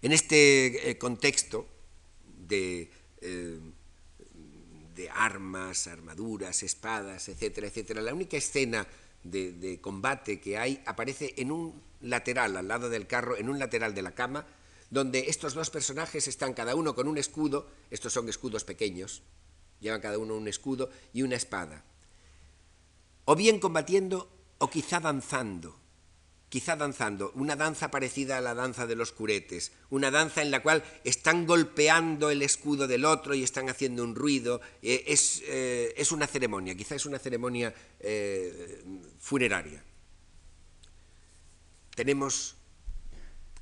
En 0.02 0.12
este 0.12 0.90
eh, 0.90 0.98
contexto, 0.98 1.66
de, 2.52 2.90
eh, 3.22 3.60
de 4.94 5.08
armas, 5.08 5.86
armaduras, 5.86 6.62
espadas, 6.62 7.30
etcétera, 7.30 7.66
etcétera. 7.68 8.02
La 8.02 8.12
única 8.12 8.36
escena 8.36 8.86
de, 9.24 9.52
de, 9.52 9.80
combate 9.80 10.38
que 10.38 10.58
hay 10.58 10.82
aparece 10.84 11.32
en 11.38 11.50
un 11.50 11.80
lateral, 12.02 12.56
al 12.58 12.68
lado 12.68 12.90
del 12.90 13.06
carro, 13.06 13.38
en 13.38 13.48
un 13.48 13.58
lateral 13.58 13.94
de 13.94 14.02
la 14.02 14.14
cama, 14.14 14.44
donde 14.90 15.30
estos 15.30 15.54
dos 15.54 15.70
personajes 15.70 16.28
están 16.28 16.52
cada 16.52 16.74
uno 16.74 16.94
con 16.94 17.08
un 17.08 17.16
escudo, 17.16 17.70
estos 17.90 18.12
son 18.12 18.28
escudos 18.28 18.64
pequeños, 18.64 19.22
llevan 19.80 20.02
cada 20.02 20.18
uno 20.18 20.36
un 20.36 20.46
escudo 20.46 20.90
y 21.14 21.22
una 21.22 21.36
espada, 21.36 21.84
o 23.24 23.34
bien 23.34 23.60
combatiendo 23.60 24.28
o 24.58 24.68
quizá 24.68 25.00
danzando 25.00 25.81
quizá 26.52 26.76
danzando, 26.76 27.32
una 27.34 27.56
danza 27.56 27.90
parecida 27.90 28.36
a 28.36 28.42
la 28.42 28.52
danza 28.52 28.86
de 28.86 28.94
los 28.94 29.10
curetes, 29.10 29.72
una 29.88 30.10
danza 30.10 30.42
en 30.42 30.50
la 30.50 30.62
cual 30.62 30.84
están 31.02 31.46
golpeando 31.46 32.28
el 32.28 32.42
escudo 32.42 32.86
del 32.86 33.06
otro 33.06 33.32
y 33.32 33.42
están 33.42 33.70
haciendo 33.70 34.04
un 34.04 34.14
ruido, 34.14 34.60
eh, 34.82 35.02
es, 35.06 35.42
eh, 35.46 35.94
es, 35.96 36.12
una 36.12 36.26
ceremonia, 36.26 36.74
quizá 36.74 36.94
es 36.94 37.06
una 37.06 37.18
ceremonia 37.18 37.72
eh, 38.00 38.84
funeraria. 39.18 39.82
Tenemos, 41.96 42.56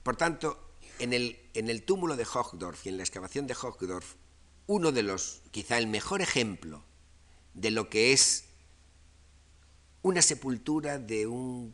por 0.02 0.16
tanto, 0.16 0.74
en 0.98 1.12
el, 1.12 1.38
en 1.54 1.70
el 1.70 1.84
túmulo 1.84 2.16
de 2.16 2.24
Hochdorf 2.24 2.86
y 2.86 2.88
en 2.88 2.96
la 2.96 3.04
excavación 3.04 3.46
de 3.46 3.54
Hochdorf, 3.54 4.16
uno 4.66 4.90
de 4.90 5.04
los, 5.04 5.42
quizá 5.52 5.78
el 5.78 5.86
mejor 5.86 6.22
ejemplo 6.22 6.82
de 7.54 7.70
lo 7.70 7.88
que 7.88 8.12
es 8.12 8.46
una 10.02 10.22
sepultura 10.22 10.98
de 10.98 11.28
un, 11.28 11.72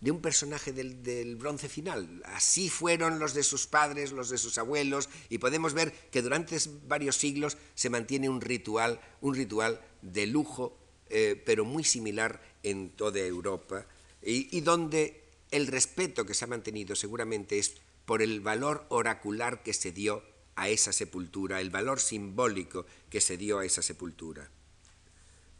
de 0.00 0.10
un 0.10 0.20
personaje 0.20 0.72
del, 0.72 1.02
del, 1.02 1.36
bronce 1.36 1.68
final. 1.68 2.22
Así 2.26 2.68
fueron 2.68 3.18
los 3.18 3.34
de 3.34 3.42
sus 3.42 3.66
padres, 3.66 4.12
los 4.12 4.28
de 4.28 4.38
sus 4.38 4.58
abuelos, 4.58 5.08
y 5.30 5.38
podemos 5.38 5.72
ver 5.72 5.92
que 6.10 6.22
durante 6.22 6.58
varios 6.86 7.16
siglos 7.16 7.56
se 7.74 7.90
mantiene 7.90 8.28
un 8.28 8.40
ritual, 8.40 9.00
un 9.20 9.34
ritual 9.34 9.80
de 10.02 10.26
lujo, 10.26 10.78
eh, 11.08 11.40
pero 11.46 11.64
muy 11.64 11.84
similar 11.84 12.40
en 12.64 12.90
toda 12.90 13.20
Europa, 13.20 13.86
y, 14.22 14.60
donde 14.62 15.22
el 15.52 15.68
respeto 15.68 16.26
que 16.26 16.34
se 16.34 16.44
ha 16.44 16.48
mantenido 16.48 16.96
seguramente 16.96 17.60
es 17.60 17.74
por 18.06 18.22
el 18.22 18.40
valor 18.40 18.86
oracular 18.88 19.62
que 19.62 19.72
se 19.72 19.92
dio 19.92 20.24
a 20.56 20.68
esa 20.68 20.92
sepultura, 20.92 21.60
el 21.60 21.70
valor 21.70 22.00
simbólico 22.00 22.86
que 23.08 23.20
se 23.20 23.36
dio 23.36 23.60
a 23.60 23.64
esa 23.64 23.82
sepultura. 23.82 24.50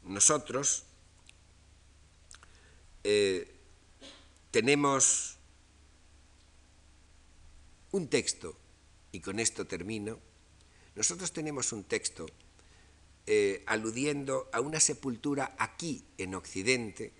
Nosotros, 0.03 0.84
eh, 3.05 3.56
tenemos 4.57 5.37
un 7.91 8.09
texto, 8.09 8.57
y 9.13 9.21
con 9.21 9.39
esto 9.39 9.67
termino, 9.67 10.19
nosotros 10.95 11.31
tenemos 11.31 11.75
un 11.75 11.85
texto 11.85 12.25
eh, 13.27 13.63
aludiendo 13.67 14.49
a 14.55 14.63
una 14.63 14.81
sepultura 14.81 15.55
aquí 15.59 16.07
en 16.17 16.35
Occidente, 16.35 17.13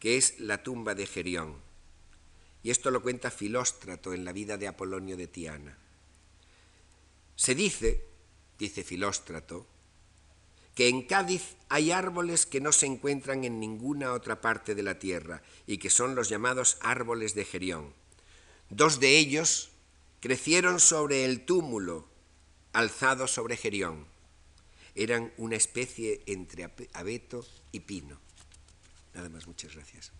que 0.00 0.16
es 0.16 0.40
la 0.40 0.64
tumba 0.64 0.96
de 0.96 1.06
Gerión. 1.06 1.54
Y 2.64 2.70
esto 2.70 2.90
lo 2.90 3.02
cuenta 3.02 3.30
Filóstrato 3.30 4.12
en 4.12 4.24
la 4.24 4.32
vida 4.32 4.56
de 4.56 4.66
Apolonio 4.66 5.16
de 5.16 5.28
Tiana. 5.28 5.78
Se 7.36 7.54
dice, 7.54 8.04
dice 8.58 8.82
Filóstrato, 8.82 9.64
que 10.74 10.88
en 10.88 11.02
Cádiz 11.02 11.56
hay 11.68 11.92
árboles 11.92 12.46
que 12.46 12.60
no 12.60 12.72
se 12.72 12.86
encuentran 12.86 13.44
en 13.44 13.60
ninguna 13.60 14.12
otra 14.12 14.40
parte 14.40 14.74
de 14.74 14.82
la 14.82 14.98
tierra 14.98 15.42
y 15.66 15.78
que 15.78 15.90
son 15.90 16.14
los 16.14 16.28
llamados 16.28 16.78
árboles 16.80 17.34
de 17.34 17.44
Gerión. 17.44 17.94
Dos 18.70 18.98
de 18.98 19.18
ellos 19.18 19.70
crecieron 20.20 20.80
sobre 20.80 21.24
el 21.24 21.44
túmulo 21.44 22.08
alzado 22.72 23.26
sobre 23.26 23.56
Gerión. 23.56 24.06
Eran 24.94 25.32
una 25.36 25.56
especie 25.56 26.22
entre 26.26 26.70
abeto 26.92 27.46
y 27.72 27.80
pino. 27.80 28.20
Nada 29.12 29.28
más, 29.28 29.46
muchas 29.46 29.74
gracias. 29.74 30.12